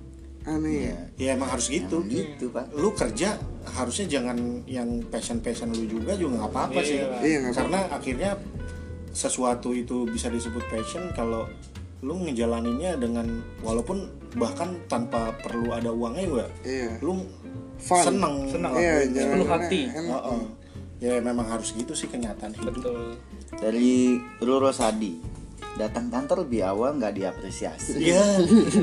Aneh 0.46 0.94
ya 0.94 0.98
Ya 1.18 1.30
emang 1.34 1.50
harus 1.50 1.74
gitu. 1.74 2.06
Gitu 2.06 2.54
pak. 2.54 2.70
Lu 2.78 2.94
kerja 2.94 3.34
harusnya 3.66 4.06
jangan 4.06 4.62
yang 4.70 5.02
passion-passion 5.10 5.74
lu 5.74 5.90
juga 5.90 6.14
juga 6.14 6.38
nggak 6.42 6.52
apa-apa 6.54 6.80
sih. 6.86 7.02
Iya, 7.02 7.50
nggak 7.50 7.54
Karena 7.58 7.80
akhirnya 7.90 8.32
sesuatu 9.10 9.72
itu 9.72 10.06
bisa 10.06 10.28
disebut 10.30 10.62
passion 10.70 11.10
kalau 11.16 11.48
lu 12.04 12.22
ngejalaninnya 12.28 13.00
dengan 13.02 13.42
walaupun 13.66 14.06
bahkan 14.36 14.76
tanpa 14.92 15.32
perlu 15.42 15.72
ada 15.72 15.90
uangnya 15.90 16.24
juga 16.28 16.46
Iya 16.62 17.00
lu 17.00 17.24
Fun. 17.80 18.04
seneng 18.04 18.46
Seneng. 18.52 18.72
Iya. 18.76 19.08
Sepenuh 19.10 19.48
hati. 19.50 19.82
enak. 19.90 20.12
Heeh. 20.12 20.42
ya 20.96 21.20
memang 21.20 21.44
harus 21.48 21.76
gitu 21.76 21.92
sih 21.92 22.08
kenyataan 22.08 22.56
hidup 22.56 22.72
Betul. 22.80 23.20
Dari 23.56 24.16
Roro 24.44 24.72
Sadi, 24.72 25.16
datang 25.76 26.08
kantor 26.08 26.48
lebih 26.48 26.64
awal 26.64 26.96
nggak 26.96 27.14
diapresiasi. 27.14 28.00
Iya. 28.00 28.24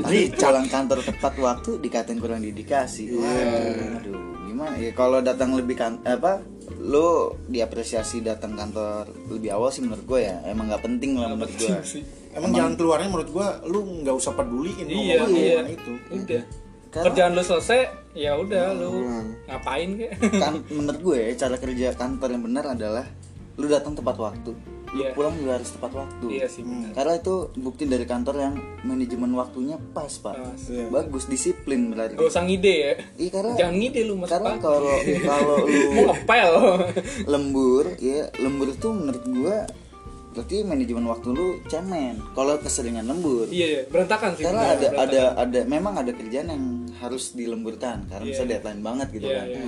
Tapi 0.01 0.29
pulang 0.31 0.67
kantor 0.67 0.99
tepat 1.01 1.33
waktu 1.37 1.69
dikatain 1.79 2.17
kurang 2.17 2.41
dedikasi. 2.41 3.09
Waduh, 3.13 4.13
gimana 4.45 4.77
ya 4.77 4.93
kalau 4.93 5.19
datang 5.19 5.53
lebih 5.53 5.73
kan 5.73 5.97
apa 6.03 6.45
lo 6.77 7.35
diapresiasi 7.45 8.21
datang 8.21 8.53
kantor 8.53 9.09
lebih 9.27 9.51
awal 9.51 9.67
sih 9.67 9.81
menurut 9.81 10.05
gue 10.05 10.19
ya 10.21 10.37
emang 10.45 10.69
nggak 10.69 10.83
penting 10.83 11.17
lah 11.17 11.33
menurut 11.33 11.51
gue 11.51 11.73
sih. 11.81 12.03
Emang 12.33 12.49
jalan 12.49 12.73
keluarnya 12.73 13.09
menurut 13.09 13.29
gua 13.29 13.61
lu 13.63 14.01
nggak 14.01 14.15
usah 14.15 14.33
peduliin 14.33 14.89
Iya, 14.89 15.21
omongan 15.21 15.29
iya. 15.29 15.53
omongan 15.53 15.67
itu. 15.69 15.93
Udah. 16.11 16.43
Karena- 16.89 17.05
Kerjaan 17.09 17.31
lu 17.33 17.41
selesai, 17.41 17.79
ya 18.13 18.31
udah 18.37 18.65
lu 18.73 18.91
ngapain 19.45 19.89
kek? 19.97 20.11
kan 20.37 20.53
menurut 20.69 21.01
gue 21.03 21.21
cara 21.33 21.57
kerja 21.57 21.93
kantor 21.93 22.29
yang 22.29 22.43
benar 22.43 22.65
adalah 22.69 23.05
lu 23.53 23.65
datang 23.65 23.93
tepat 23.93 24.17
waktu 24.19 24.53
lu 24.93 25.01
Iya. 25.01 25.11
pulang 25.11 25.33
juga 25.33 25.51
harus 25.55 25.69
tepat 25.69 25.91
waktu 25.95 26.25
Iya 26.29 26.45
sih, 26.45 26.61
benar. 26.61 26.93
karena 26.93 27.13
itu 27.15 27.33
bukti 27.55 27.83
dari 27.83 28.05
kantor 28.05 28.35
yang 28.37 28.53
manajemen 28.83 29.31
waktunya 29.33 29.75
pas 29.89 30.13
pak 30.15 30.35
Pas. 30.35 30.63
bagus 30.87 31.25
disiplin 31.25 31.89
berarti 31.89 32.13
Gak 32.13 32.29
usah 32.29 32.43
ngide 32.43 32.73
ya. 32.75 32.93
iya 33.17 33.29
karena 33.31 33.51
Jangan 33.55 33.75
ngide 33.75 34.01
lu 34.03 34.13
mas 34.15 34.29
karena 34.29 34.51
kalau 34.57 34.93
kalau 35.29 35.55
lu 35.63 35.79
Mau 35.91 36.03
ngepel. 36.07 36.51
lembur 37.25 37.85
ya 37.97 38.29
lembur 38.37 38.67
itu 38.69 38.87
menurut 38.87 39.23
gue 39.23 39.55
berarti 40.29 40.57
manajemen 40.61 41.05
waktu 41.05 41.27
lu 41.29 41.47
cemen 41.63 42.17
kalau 42.33 42.57
keseringan 42.57 43.05
lembur 43.05 43.45
iya, 43.49 43.65
iya, 43.71 43.81
berantakan 43.85 44.33
sih. 44.33 44.41
karena 44.43 44.63
ada 44.71 44.87
berantakan. 44.87 45.05
ada 45.05 45.21
ada 45.39 45.59
memang 45.63 45.93
ada 45.95 46.11
kerjaan 46.11 46.47
yang 46.47 46.63
harus 46.95 47.33
dilemburkan 47.33 48.05
karena 48.07 48.23
Iya, 48.23 48.31
bisa 48.31 48.43
deadline 48.43 48.81
banget 48.81 49.07
gitu 49.11 49.25
Iya, 49.25 49.35
kan 49.35 49.47
iya. 49.47 49.65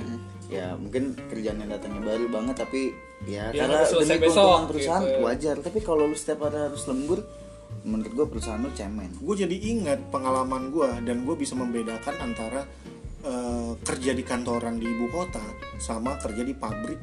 ya 0.48 0.66
mungkin 0.74 1.14
kerjaan 1.24 1.58
yang 1.58 1.70
datangnya 1.70 2.02
baru 2.04 2.26
banget 2.28 2.56
tapi 2.56 2.94
ya 3.24 3.48
Iya, 3.48 3.64
karena 3.64 3.78
demi 3.88 4.18
keuntungan 4.20 4.64
perusahaan 4.68 5.02
gitu. 5.02 5.20
wajar 5.24 5.56
tapi 5.58 5.78
kalau 5.80 6.04
lu 6.04 6.12
setiap 6.12 6.46
hari 6.46 6.68
harus 6.68 6.84
lembur 6.84 7.24
menurut 7.82 8.12
gua 8.12 8.26
perusahaan 8.28 8.58
lu 8.58 8.70
cemen 8.72 9.10
Gue 9.16 9.34
jadi 9.38 9.56
ingat 9.56 10.10
pengalaman 10.10 10.68
gua 10.68 10.98
dan 11.00 11.22
gue 11.22 11.34
bisa 11.34 11.54
membedakan 11.54 12.14
antara 12.20 12.66
eh, 13.22 13.72
kerja 13.80 14.10
di 14.10 14.22
kantoran 14.22 14.76
di 14.76 14.86
ibu 14.86 15.06
kota 15.08 15.42
sama 15.78 16.18
kerja 16.18 16.42
di 16.42 16.52
pabrik 16.52 16.98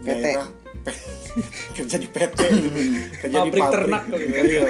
PT. 0.00 0.06
daerah 0.06 0.48
kerja 1.76 1.96
di 1.96 2.08
PT 2.08 2.38
kerja 3.20 3.38
di 3.38 3.50
Pabrik 3.50 3.64
ternak 3.68 4.04
ya. 4.08 4.16
Iya. 4.40 4.66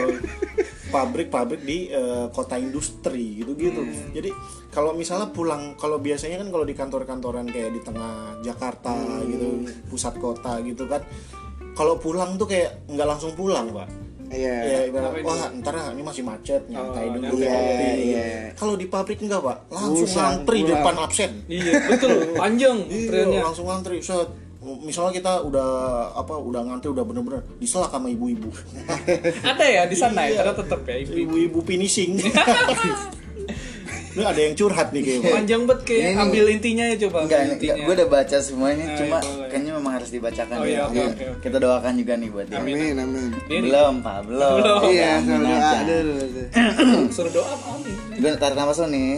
pabrik-pabrik 0.91 1.63
di 1.63 1.87
eh, 1.87 2.27
kota 2.29 2.59
industri 2.59 3.39
gitu 3.39 3.55
gitu 3.55 3.79
Hmm. 3.81 4.11
jadi 4.11 4.35
kalau 4.69 4.91
misalnya 4.93 5.31
pulang 5.31 5.79
kalau 5.79 5.99
biasanya 5.99 6.37
kan 6.37 6.51
kalau 6.51 6.67
di 6.67 6.75
kantor-kantoran 6.75 7.47
kayak 7.47 7.71
di 7.71 7.81
tengah 7.81 8.35
Jakarta 8.41 8.91
Hmm. 8.91 9.23
gitu 9.25 9.49
pusat 9.87 10.19
kota 10.19 10.59
gitu 10.61 10.85
kan 10.85 10.99
kalau 11.73 11.95
pulang 11.95 12.35
tuh 12.35 12.45
kayak 12.45 12.83
nggak 12.87 13.07
langsung 13.07 13.33
pulang 13.33 13.71
pak 13.71 13.87
Iya. 14.31 14.55
ya 14.63 14.81
Ngapain 14.89 15.23
wah 15.23 15.51
ntar 15.57 15.75
ah, 15.75 15.91
ini 15.91 16.03
masih 16.03 16.23
macet 16.23 16.63
nyantai 16.67 17.07
Oh, 17.09 17.19
dulu 17.21 17.35
Iya, 17.37 17.59
iya. 17.97 18.27
kalau 18.55 18.75
di 18.75 18.87
pabrik 18.87 19.19
enggak 19.21 19.43
pak 19.43 19.59
langsung 19.69 20.07
ngantri 20.07 20.59
pulang. 20.61 20.71
depan 20.73 20.95
absen 21.01 21.33
Iya, 21.47 21.73
betul. 21.87 22.15
Panjang 22.35 22.79
iya 22.87 23.43
langsung 23.43 23.67
ngantri 23.67 23.99
set 23.99 24.31
misalnya 24.61 25.13
kita 25.15 25.33
udah 25.41 25.69
apa 26.15 26.35
udah 26.35 26.61
ngantri 26.63 26.89
udah 26.89 27.01
bener-bener 27.01 27.41
diselak 27.57 27.89
sama 27.89 28.07
ibu-ibu 28.07 28.53
Ada 29.51 29.65
ya 29.65 29.83
di 29.85 29.95
sana 29.95 30.21
Iya. 30.23 30.31
ya, 30.31 30.37
karena 30.39 30.55
tetap 30.59 30.81
ya 30.85 30.97
ibu. 30.99 31.13
ibu-ibu 31.19 31.59
finishing 31.63 32.21
Ini 34.11 34.27
ada 34.27 34.43
yang 34.43 34.55
curhat 34.55 34.91
nih 34.91 35.03
kayaknya 35.03 35.31
Panjang 35.33 35.63
banget 35.65 35.81
kayak 35.87 36.03
Ini- 36.05 36.19
ambil 36.19 36.45
intinya 36.51 36.85
ya 36.85 36.97
coba. 36.99 37.19
enggak, 37.21 37.39
ambil 37.39 37.47
enggak 37.47 37.63
intinya. 37.63 37.79
gue 37.81 37.95
udah 37.95 38.09
baca 38.11 38.37
semuanya 38.39 38.85
Nah, 38.85 38.97
cuma 38.97 39.17
iya, 39.17 39.31
boleh. 39.31 39.49
kayaknya 39.49 39.73
memang 39.73 39.93
harus 39.95 40.11
dibacakan 40.11 40.51
Oh, 40.53 40.61
ya. 40.61 40.69
iya, 40.69 40.81
oke, 40.83 40.91
Oke, 40.91 41.01
oke, 41.07 41.25
oke. 41.31 41.41
kita 41.41 41.57
doakan 41.57 41.93
juga 41.95 42.13
nih 42.17 42.29
buat 42.29 42.47
dia 42.47 42.59
Amin, 42.59 42.95
amin. 42.97 43.29
Nih, 43.47 43.61
belum 43.63 43.95
pak 44.01 44.19
belum 44.27 44.55
Belum. 44.59 44.81
Iya, 44.85 45.11
Amin 45.15 45.31
sama 45.31 45.47
doa 45.47 45.79
dulu. 45.81 46.15
suruh 47.15 47.33
doa 47.33 47.55
amin. 47.55 47.95
Gue 48.13 48.31
tarik 48.37 48.57
nafas 48.57 48.77
lo 48.77 48.87
nih 48.89 49.11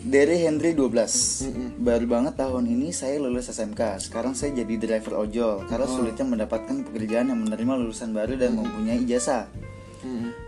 Dari 0.00 0.48
Henry 0.48 0.72
12 0.72 1.76
Baru 1.76 2.06
banget 2.08 2.40
tahun 2.40 2.64
ini 2.72 2.88
saya 2.88 3.20
lulus 3.20 3.52
SMK 3.52 4.00
Sekarang 4.00 4.32
saya 4.32 4.56
jadi 4.56 4.80
driver 4.80 5.28
ojol 5.28 5.68
Karena 5.68 5.84
sulitnya 5.84 6.24
mendapatkan 6.24 6.88
pekerjaan 6.88 7.28
yang 7.28 7.44
menerima 7.44 7.84
lulusan 7.84 8.16
baru 8.16 8.40
dan 8.40 8.56
mempunyai 8.56 9.04
ijazah 9.04 9.52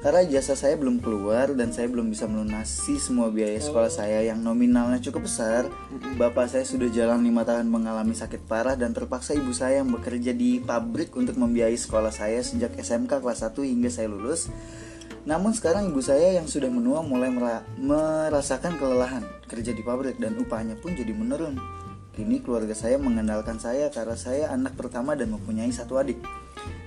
Karena 0.01 0.25
ijazah 0.25 0.57
saya 0.57 0.81
belum 0.81 1.05
keluar 1.05 1.53
dan 1.53 1.69
saya 1.69 1.85
belum 1.93 2.09
bisa 2.09 2.25
melunasi 2.25 2.97
semua 2.97 3.29
biaya 3.29 3.61
sekolah 3.61 3.93
saya 3.93 4.25
yang 4.25 4.41
nominalnya 4.41 4.97
cukup 5.05 5.29
besar. 5.29 5.69
Bapak 6.17 6.49
saya 6.49 6.65
sudah 6.65 6.89
jalan 6.89 7.21
lima 7.21 7.45
tahun 7.45 7.69
mengalami 7.69 8.17
sakit 8.17 8.49
parah 8.49 8.81
dan 8.81 8.97
terpaksa 8.97 9.37
ibu 9.37 9.53
saya 9.53 9.85
yang 9.85 9.93
bekerja 9.93 10.33
di 10.33 10.59
pabrik 10.59 11.13
untuk 11.15 11.37
membiayai 11.37 11.77
sekolah 11.77 12.09
saya 12.09 12.41
sejak 12.41 12.81
SMK 12.81 13.21
kelas 13.21 13.45
1 13.45 13.53
hingga 13.63 13.93
saya 13.93 14.09
lulus. 14.09 14.49
Namun 15.23 15.55
sekarang 15.55 15.87
ibu 15.87 16.03
saya 16.03 16.35
yang 16.35 16.51
sudah 16.51 16.67
menua 16.67 16.99
mulai 17.01 17.31
mera- 17.31 17.63
merasakan 17.79 18.75
kelelahan 18.75 19.23
kerja 19.47 19.71
di 19.71 19.81
pabrik 19.81 20.19
dan 20.19 20.35
upahnya 20.35 20.75
pun 20.75 20.93
jadi 20.93 21.15
menurun. 21.15 21.55
Kini 22.13 22.43
keluarga 22.43 22.75
saya 22.75 22.99
mengandalkan 22.99 23.57
saya 23.57 23.89
karena 23.89 24.13
saya 24.13 24.51
anak 24.51 24.75
pertama 24.75 25.15
dan 25.15 25.31
mempunyai 25.31 25.71
satu 25.71 25.97
adik. 25.97 26.21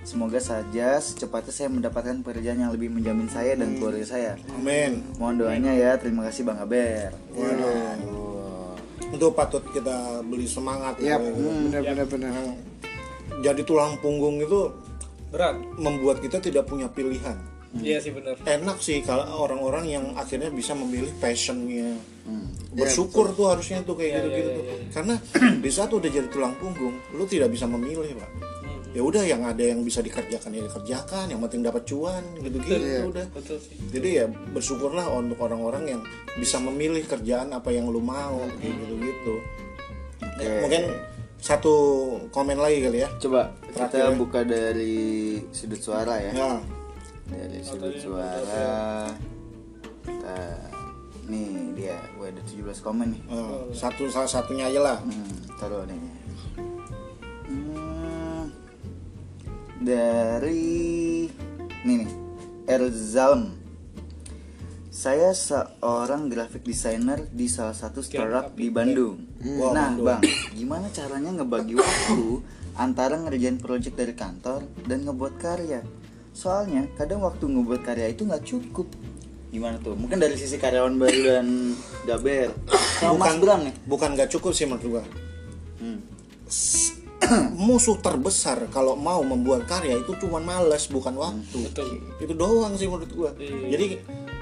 Semoga 0.05 0.37
saja 0.37 1.01
secepatnya 1.01 1.49
saya 1.49 1.69
mendapatkan 1.71 2.21
pekerjaan 2.21 2.61
yang 2.61 2.69
lebih 2.69 2.93
menjamin 2.93 3.25
saya 3.25 3.57
dan 3.57 3.73
keluarga 3.73 4.05
saya. 4.05 4.31
amin 4.53 5.01
Mohon 5.17 5.35
doanya 5.41 5.73
ya. 5.73 5.91
Terima 5.97 6.21
kasih 6.23 6.45
Bang 6.45 6.59
Aber. 6.59 7.09
itu 9.05 9.27
patut 9.31 9.63
kita 9.71 10.19
beli 10.21 10.43
semangat 10.43 10.99
Iya, 10.99 11.15
gitu. 11.17 11.39
benar 11.71 11.81
benar 11.85 12.05
benar. 12.05 12.31
jadi 13.39 13.61
tulang 13.63 13.95
punggung 13.97 14.43
itu 14.43 14.67
Berat. 15.31 15.55
membuat 15.79 16.19
kita 16.19 16.37
tidak 16.37 16.67
punya 16.67 16.91
pilihan 16.91 17.39
Iya 17.81 17.97
sih 17.99 18.11
benar. 18.15 18.39
enak 18.39 18.77
sih 18.79 19.03
kalau 19.03 19.25
orang-orang 19.43 19.85
yang 19.91 20.05
akhirnya 20.15 20.47
bisa 20.51 20.71
memilih 20.77 21.11
passionnya. 21.19 21.95
Bersyukur 22.75 23.31
tuh 23.35 23.51
harusnya 23.51 23.79
tuh 23.87 23.95
kayak 23.95 24.19
gitu-gitu 24.19 24.49
tuh. 24.51 24.65
karena 24.91 25.15
di 25.63 25.69
saat 25.71 25.91
udah 25.91 26.09
jadi 26.11 26.27
tulang 26.27 26.55
punggung 26.59 26.95
lu 27.15 27.23
tidak 27.27 27.51
bisa 27.51 27.67
memilih 27.67 28.15
pak. 28.15 28.31
Ya 28.95 29.03
udah 29.03 29.27
yang 29.27 29.43
ada 29.43 29.59
yang 29.59 29.83
bisa 29.83 29.99
dikerjakan 29.99 30.55
ya 30.55 30.63
dikerjakan 30.71 31.25
yang 31.27 31.39
penting 31.43 31.67
dapat 31.67 31.83
cuan 31.83 32.23
gitu-gitu 32.39 33.11
udah. 33.11 33.27
Betul 33.35 33.59
sih. 33.59 33.75
jadi 33.91 34.09
ya 34.23 34.25
bersyukurlah 34.55 35.11
untuk 35.11 35.39
orang-orang 35.43 35.99
yang 35.99 36.01
bisa 36.39 36.63
memilih 36.63 37.03
kerjaan 37.03 37.51
apa 37.51 37.75
yang 37.75 37.91
lu 37.91 37.99
mau 37.99 38.39
kayak 38.59 38.75
gitu-gitu. 38.87 39.35
Ya, 40.39 40.63
mungkin 40.63 40.83
satu 41.39 41.73
komen 42.31 42.55
lagi 42.59 42.83
kali 42.87 43.03
ya. 43.03 43.09
Coba 43.19 43.51
Terakhir 43.71 43.87
kita 43.91 43.97
ya. 43.99 44.15
buka 44.15 44.39
dari 44.47 44.95
sudut 45.51 45.79
suara 45.79 46.15
ya. 46.19 46.31
ya 46.31 46.49
Dari 47.25 47.59
sudut 47.61 47.95
suara. 47.97 49.09
Kita 50.05 50.37
nih 51.25 51.73
dia, 51.73 51.97
gue 52.13 52.27
ada 52.29 52.41
17 52.45 52.85
komen 52.85 53.17
nih. 53.17 53.21
eh, 53.25 53.61
satu 53.73 54.05
salah 54.13 54.29
satunya 54.29 54.69
aja 54.69 54.77
lah 54.77 54.97
Hmm, 55.01 55.33
taruh 55.57 55.81
nih. 55.89 55.97
Hmm, 57.49 58.53
dari 59.81 61.25
nih 61.81 61.95
nih, 62.05 62.11
Erzalm. 62.69 63.57
Saya 64.95 65.35
seorang 65.35 66.31
graphic 66.31 66.63
designer 66.63 67.25
di 67.27 67.51
salah 67.51 67.75
satu 67.75 67.99
startup 67.99 68.55
di 68.55 68.71
Bandung. 68.71 69.19
Wah, 69.59 69.75
nah, 69.75 69.91
Bandung. 69.91 70.07
Bang, 70.07 70.21
gimana 70.55 70.87
caranya 70.87 71.35
ngebagi 71.35 71.75
waktu 71.75 72.39
antara 72.77 73.19
ngerjain 73.19 73.59
project 73.59 73.97
dari 73.97 74.13
kantor 74.15 74.63
dan 74.87 75.03
ngebuat 75.03 75.35
karya? 75.35 75.83
Soalnya 76.35 76.83
kadang 76.93 77.23
waktu 77.23 77.47
ngebuat 77.47 77.81
karya 77.81 78.11
itu 78.11 78.21
nggak 78.21 78.43
cukup. 78.43 78.91
Gimana 79.49 79.79
tuh? 79.79 79.95
Mungkin 79.95 80.19
dari 80.19 80.35
sisi 80.35 80.59
karyawan 80.59 80.93
baru 80.93 81.19
dan 81.23 81.47
Gaber. 82.03 82.51
Sama 82.99 83.15
Mas 83.17 83.35
Bram 83.37 83.59
nih. 83.61 83.75
bukan 83.85 84.13
gak 84.13 84.27
cukup 84.29 84.51
sih 84.51 84.63
menurut 84.63 84.83
gua 84.85 85.03
Hmm. 85.75 85.99
musuh 87.57 87.97
terbesar 87.97 88.67
kalau 88.69 88.95
mau 88.95 89.19
membuat 89.21 89.65
karya 89.65 89.97
itu 89.97 90.15
cuma 90.15 90.39
males 90.39 90.87
bukan 90.87 91.11
waktu 91.13 91.57
Betul. 91.61 91.99
itu 92.17 92.31
doang 92.31 92.75
sih 92.75 92.85
menurut 92.85 93.11
gua 93.11 93.31
Iya. 93.35 93.67
jadi 93.69 93.85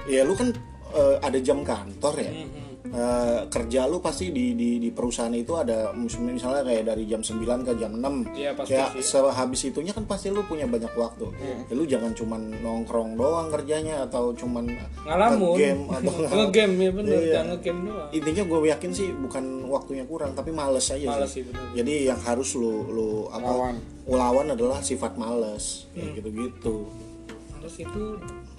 ya 0.06 0.22
lu 0.22 0.34
kan 0.34 0.54
eh, 0.92 1.16
ada 1.20 1.38
jam 1.40 1.62
kantor 1.62 2.14
ya 2.20 2.32
Mhm. 2.36 2.63
Eh, 2.94 3.50
kerja 3.50 3.86
lu 3.86 3.98
pasti 3.98 4.30
di, 4.30 4.54
di 4.54 4.78
di 4.78 4.90
perusahaan 4.90 5.34
itu 5.34 5.50
ada 5.54 5.90
mis- 5.92 6.14
misalnya 6.16 6.62
kayak 6.62 6.86
dari 6.86 7.04
jam 7.04 7.20
9 7.20 7.42
ke 7.64 7.74
jam 7.74 7.90
6 7.92 8.30
Iya, 8.32 8.54
pasti 8.54 8.70
kayak 8.70 8.90
sih. 8.94 9.02
sehabis 9.10 9.62
itunya 9.66 9.90
kan 9.90 10.06
pasti 10.06 10.30
lu 10.30 10.42
punya 10.44 10.64
banyak 10.64 10.94
waktu 10.94 11.26
ya, 11.34 11.74
lu 11.74 11.84
jangan 11.84 12.14
cuman 12.14 12.54
nongkrong 12.56 13.18
doang 13.18 13.50
kerjanya 13.50 14.06
atau 14.06 14.30
cuman 14.32 14.70
Ngalamun. 15.02 15.58
game 15.58 15.82
atau 15.90 16.14
Ngegame 16.38 16.78
ya 16.80 16.92
bener, 16.94 17.14
Iya. 17.16 17.32
jangan 17.34 17.48
ngegame 17.52 17.82
doang. 17.84 18.10
intinya 18.12 18.44
gue 18.46 18.60
yakin 18.70 18.92
sih 18.92 19.10
bukan 19.12 19.44
waktunya 19.66 20.06
kurang 20.06 20.32
tapi 20.32 20.50
males 20.50 20.86
aja 20.88 21.08
Males 21.10 21.28
sih. 21.28 21.42
sih, 21.42 21.44
bener. 21.44 21.66
jadi 21.74 21.94
yang 22.08 22.20
harus 22.20 22.54
lu 22.54 22.86
lu 22.88 23.10
apa 23.28 23.42
Lawan. 23.44 23.76
lawan 24.06 24.48
adalah 24.50 24.80
sifat 24.80 25.18
males 25.18 25.90
Hmm. 25.90 25.98
kayak 25.98 26.14
gitu 26.16 26.30
gitu 26.32 26.76
Terus 27.58 27.76
itu 27.80 28.04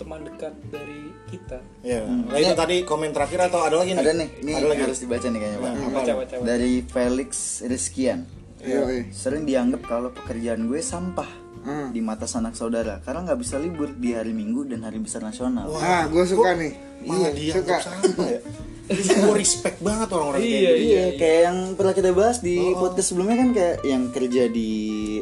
teman 0.04 0.20
dekat 0.28 0.54
dari 0.68 1.00
kita. 1.32 1.58
ya 1.80 2.04
nah, 2.04 2.36
itu 2.36 2.52
tadi 2.52 2.76
komen 2.84 3.10
terakhir 3.16 3.48
atau 3.48 3.64
ada 3.64 3.80
lagi 3.80 3.96
nih 3.96 4.04
Ada 4.04 4.12
nih, 4.12 4.28
ini 4.44 4.52
ada 4.52 4.66
lagi 4.68 4.82
harus 4.84 4.98
dibaca 5.00 5.26
nih 5.26 5.40
kayaknya 5.40 5.58
Pak. 5.58 5.72
Baca 5.72 5.90
baca. 5.96 6.12
baca. 6.20 6.34
Dari 6.44 6.72
Felix 6.84 7.30
Rizkian. 7.64 8.20
Iya, 8.64 8.80
iya. 8.88 9.02
Sering 9.12 9.44
dianggap 9.44 9.82
kalau 9.84 10.08
pekerjaan 10.12 10.68
gue 10.68 10.80
sampah 10.80 11.43
Hmm. 11.64 11.88
di 11.90 11.98
mata 11.98 12.24
sanak 12.24 12.52
saudara 12.52 13.00
karena 13.00 13.24
nggak 13.24 13.40
bisa 13.40 13.56
libur 13.56 13.88
di 13.90 14.12
hari 14.12 14.30
Minggu 14.30 14.64
dan 14.64 14.84
hari 14.84 15.00
besar 15.00 15.20
nasional. 15.20 15.64
Ah, 15.74 16.04
gue 16.04 16.20
suka 16.22 16.52
nih. 16.54 16.72
Iya, 17.00 17.28
dia 17.32 17.52
suka. 17.54 17.76
ya 18.20 18.40
gue 19.24 19.32
respect 19.32 19.80
banget 19.80 20.12
orang-orang 20.12 20.40
kayak 20.40 20.52
Iya, 20.52 20.72
gitu. 20.76 20.84
Iya, 20.84 21.04
kayak 21.16 21.40
yang 21.42 21.58
pernah 21.72 21.92
kita 21.96 22.10
bahas 22.12 22.36
di 22.38 22.56
podcast 22.74 23.08
sebelumnya 23.08 23.36
kan 23.40 23.50
kayak 23.50 23.76
yang 23.82 24.02
kerja 24.12 24.44
di 24.46 24.70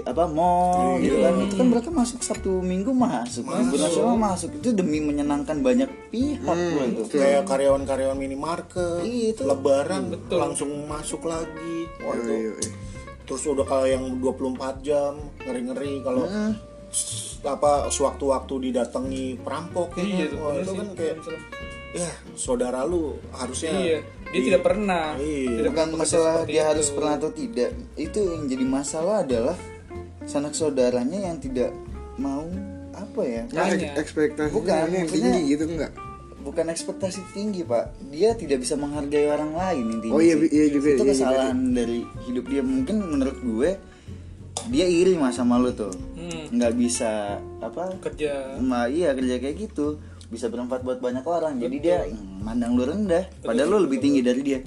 apa 0.03 0.27
mall 0.27 0.99
gitu 0.99 1.23
kan. 1.23 1.33
Itu 1.41 1.55
kan 1.55 1.67
mereka 1.71 1.89
masuk 1.95 2.19
Sabtu 2.21 2.59
Minggu 2.59 2.91
masuk, 2.91 3.47
libur 3.47 3.79
nasional 3.79 4.19
masuk. 4.19 4.51
Itu 4.59 4.75
demi 4.75 4.99
menyenangkan 4.99 5.63
banyak 5.63 5.87
pihak 6.11 6.43
loh 6.43 6.85
itu. 6.85 7.03
kayak 7.09 7.47
karyawan-karyawan 7.47 8.19
minimarket 8.19 9.07
Iya, 9.07 9.31
itu. 9.31 9.43
lebaran 9.47 10.11
langsung 10.27 10.67
masuk 10.91 11.23
lagi 11.23 11.87
Wah. 12.03 12.19
Iya, 12.19 12.59
iya. 12.59 12.71
Terus 13.25 13.43
udah 13.45 13.63
kalau 13.63 13.85
yang 13.85 14.05
24 14.17 14.53
jam 14.81 15.13
ngeri-ngeri 15.41 16.01
kalau 16.01 16.27
s- 16.89 17.39
apa 17.41 17.89
sewaktu-waktu 17.89 18.55
didatangi 18.65 19.37
perampok 19.37 19.95
ya 19.95 20.05
Iya, 20.05 20.25
itu 20.25 20.37
Wah, 20.37 20.53
itu 20.55 20.63
sih. 20.65 20.79
kan 20.79 20.89
kayak 20.95 21.17
ya 21.93 22.11
saudara 22.35 22.81
lu 22.83 23.03
harusnya 23.31 23.71
Iya, 23.73 23.99
dia 24.31 24.41
tidak 24.47 24.63
pernah. 24.63 25.13
Iya. 25.15 25.51
Tidak 25.59 25.73
Bukan 25.73 25.89
masalah 25.95 26.35
dia 26.43 26.55
itu. 26.57 26.69
harus 26.69 26.87
pernah 26.89 27.13
atau 27.17 27.31
tidak. 27.31 27.71
Itu 27.95 28.21
yang 28.27 28.45
jadi 28.47 28.65
masalah 28.65 29.17
adalah 29.21 29.57
sanak 30.23 30.53
saudaranya 30.53 31.19
yang 31.23 31.37
tidak 31.37 31.69
mau 32.17 32.47
apa 32.93 33.21
ya? 33.23 33.43
Nah, 33.51 33.67
Tanya. 33.67 33.93
ek- 33.93 33.99
ekspektasinya 34.01 34.55
Bukan, 34.55 34.85
yang 34.89 35.05
tinggi 35.07 35.41
gitu 35.51 35.65
enggak? 35.67 35.93
Bukan 36.43 36.67
ekspektasi 36.69 37.23
tinggi 37.33 37.63
pak. 37.63 37.95
Dia 38.11 38.35
tidak 38.35 38.63
bisa 38.63 38.75
menghargai 38.75 39.31
orang 39.31 39.55
lain 39.55 39.85
intinya 39.99 40.15
Oh, 40.15 40.21
iya, 40.21 40.35
sih. 40.37 40.51
iya 40.51 40.67
juga, 40.69 40.89
itu 40.93 41.03
iya 41.03 41.11
kesalahan 41.15 41.59
dari 41.71 41.99
hidup 42.27 42.45
dia. 42.51 42.63
Mungkin 42.63 42.97
menurut 43.01 43.39
gue 43.39 43.71
dia 44.69 44.87
iri 44.87 45.15
mas 45.17 45.39
sama 45.39 45.59
lu 45.59 45.73
tuh. 45.73 45.91
Hmm. 46.19 46.55
nggak 46.55 46.73
bisa 46.77 47.39
apa 47.59 47.97
kerja. 47.99 48.59
Ma, 48.63 48.87
iya 48.87 49.11
kerja 49.11 49.39
kayak 49.39 49.57
gitu 49.59 49.99
bisa 50.33 50.49
bermanfaat 50.49 50.81
buat 50.81 50.99
banyak 50.99 51.21
orang. 51.23 51.61
Jadi 51.61 51.77
dia 51.77 52.09
mm, 52.09 52.41
mandang 52.41 52.73
lu 52.73 52.89
rendah. 52.89 53.29
Padahal 53.45 53.69
lu 53.69 53.79
lebih 53.85 54.01
tinggi 54.01 54.25
dari 54.25 54.41
dia. 54.41 54.65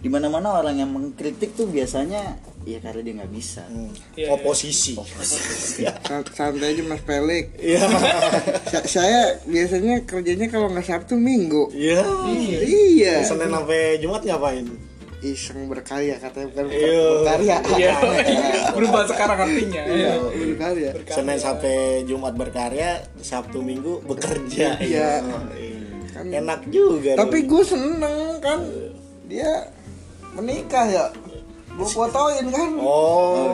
Di 0.00 0.08
mana 0.08 0.32
mana 0.32 0.56
orang 0.56 0.80
yang 0.80 0.88
mengkritik 0.88 1.52
tuh 1.52 1.68
biasanya 1.68 2.40
ya 2.64 2.80
karena 2.80 3.04
dia 3.04 3.14
nggak 3.20 3.32
bisa. 3.36 3.68
Hmm. 3.68 3.92
Iya, 4.16 4.32
oposisi. 4.32 4.96
Sa- 4.96 6.24
Santai 6.24 6.72
aja 6.72 6.82
Mas 6.88 7.04
Pelik. 7.04 7.52
iya. 7.60 7.84
Sa- 8.64 8.88
saya 8.88 9.36
biasanya 9.44 10.08
kerjanya 10.08 10.48
kalau 10.48 10.72
nggak 10.72 10.88
Sabtu 10.88 11.20
Minggu. 11.20 11.68
iya. 11.76 12.00
Iya. 12.64 13.14
senin 13.20 13.52
sampai 13.52 14.00
jumat 14.00 14.24
ngapain 14.24 14.64
Iseng 15.26 15.64
berkarya 15.66 16.14
katanya 16.16 16.46
bukan 16.50 16.64
ber- 16.64 16.76
Iya. 16.76 17.04
berkarya. 17.16 17.56
Iya. 17.74 17.94
berubah 18.76 19.02
sekarang 19.06 19.38
artinya 19.40 19.82
Iya, 19.82 20.12
berkarya. 20.20 20.90
senin 21.06 21.38
sampai 21.38 21.76
jumat 22.04 22.34
berkarya 22.34 22.90
sabtu 23.18 23.58
minggu 23.58 24.04
bekerja 24.04 24.76
Iya. 24.78 25.24
Kan 26.10 26.28
enak 26.28 26.68
juga 26.68 27.16
Tapi 27.16 27.42
gue 27.42 27.62
seneng 27.64 28.16
kan 28.38 28.60
dia 29.24 29.72
menikah 30.30 30.84
ya. 30.84 31.06
Gue 31.74 31.88
fotoin 31.88 32.46
kan. 32.48 32.70
oh, 32.78 33.50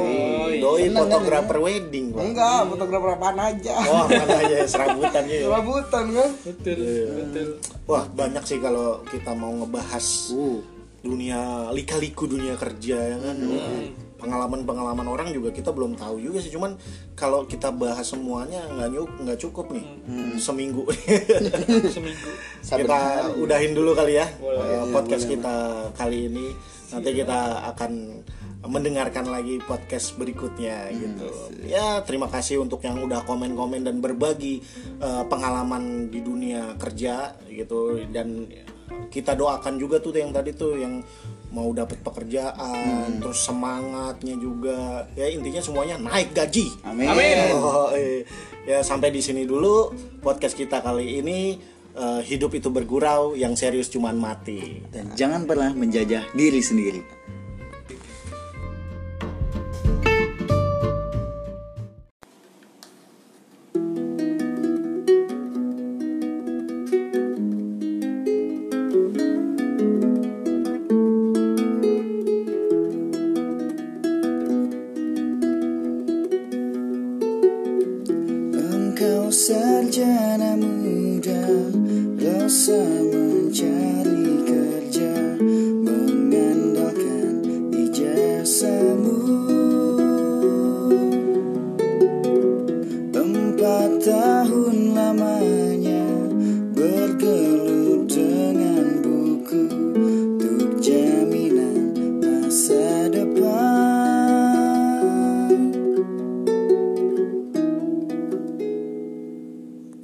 doi 0.52 0.84
Senang 0.84 1.08
kan 1.08 1.24
fotografer 1.24 1.56
wedding 1.58 2.12
Pak. 2.12 2.20
Enggak, 2.20 2.60
fotografer 2.68 3.08
apaan 3.10 3.38
aja. 3.38 3.74
oh 3.80 4.04
mana 4.04 4.34
aja 4.38 4.56
serabutan 4.66 5.24
ya 5.24 5.40
Serabutan 5.42 6.04
kan. 6.10 6.30
betul 6.44 6.80
betul 7.16 7.46
wah 7.86 8.04
banyak 8.06 8.44
sih 8.44 8.58
kalau 8.58 9.00
kita 9.06 9.32
mau 9.32 9.54
ngebahas 9.54 10.04
Uh. 10.30 10.60
Dunia 11.00 11.72
lika-liku 11.72 12.28
dunia 12.28 12.54
kerja 12.60 12.96
ya 12.96 13.18
kan? 13.18 13.36
Pengalaman-pengalaman 14.20 15.08
orang 15.08 15.28
juga 15.32 15.48
kita 15.48 15.72
belum 15.72 15.96
tahu 15.96 16.20
juga 16.20 16.44
sih. 16.44 16.52
Cuman 16.52 16.76
kalau 17.16 17.48
kita 17.48 17.72
bahas 17.72 18.04
semuanya 18.04 18.60
nggak 18.68 18.88
nyuk 18.92 19.10
nggak 19.24 19.38
cukup 19.40 19.72
nih. 19.72 19.84
Seminggu. 20.36 20.84
Seminggu. 21.96 22.30
Kita 22.60 23.32
udahin 23.40 23.72
dulu 23.72 23.96
kali 23.96 24.20
ya 24.20 24.28
eh, 24.28 24.84
podcast 24.92 25.24
kita 25.24 25.88
kali 25.96 26.28
ini. 26.28 26.52
Nanti 26.92 27.10
kita 27.16 27.64
akan 27.72 27.92
mendengarkan 28.60 29.24
lagi 29.32 29.56
podcast 29.64 30.20
berikutnya 30.20 30.92
gitu. 30.92 31.32
ya 31.64 32.04
terima 32.04 32.28
kasih 32.28 32.60
untuk 32.60 32.84
yang 32.84 33.00
udah 33.00 33.24
komen-komen 33.24 33.80
dan 33.88 34.04
berbagi 34.04 34.60
eh, 35.00 35.24
pengalaman 35.24 36.12
di 36.12 36.20
dunia 36.20 36.76
kerja 36.76 37.40
gitu. 37.48 38.04
Dan 38.12 38.52
kita 39.10 39.34
doakan 39.34 39.74
juga 39.78 39.98
tuh 39.98 40.14
yang 40.16 40.30
tadi 40.30 40.54
tuh 40.54 40.78
yang 40.78 41.02
mau 41.50 41.66
dapat 41.74 41.98
pekerjaan 42.02 43.18
terus 43.18 43.42
semangatnya 43.42 44.38
juga. 44.38 45.06
Ya 45.18 45.26
intinya 45.30 45.58
semuanya 45.58 45.98
naik 45.98 46.30
gaji. 46.30 46.70
Amin, 46.86 47.10
Amin. 47.10 47.36
Oh, 47.58 47.90
iya. 47.92 48.22
ya 48.66 48.78
sampai 48.86 49.10
di 49.10 49.18
sini 49.18 49.44
dulu 49.44 49.90
podcast 50.22 50.54
kita 50.54 50.80
kali 50.80 51.18
ini. 51.18 51.40
Eh, 51.90 52.22
hidup 52.22 52.54
itu 52.54 52.70
bergurau 52.70 53.34
yang 53.34 53.58
serius 53.58 53.90
cuman 53.90 54.14
mati. 54.14 54.78
Dan 54.94 55.10
jangan 55.18 55.42
pernah 55.42 55.74
menjajah 55.74 56.22
diri 56.38 56.62
sendiri 56.62 57.19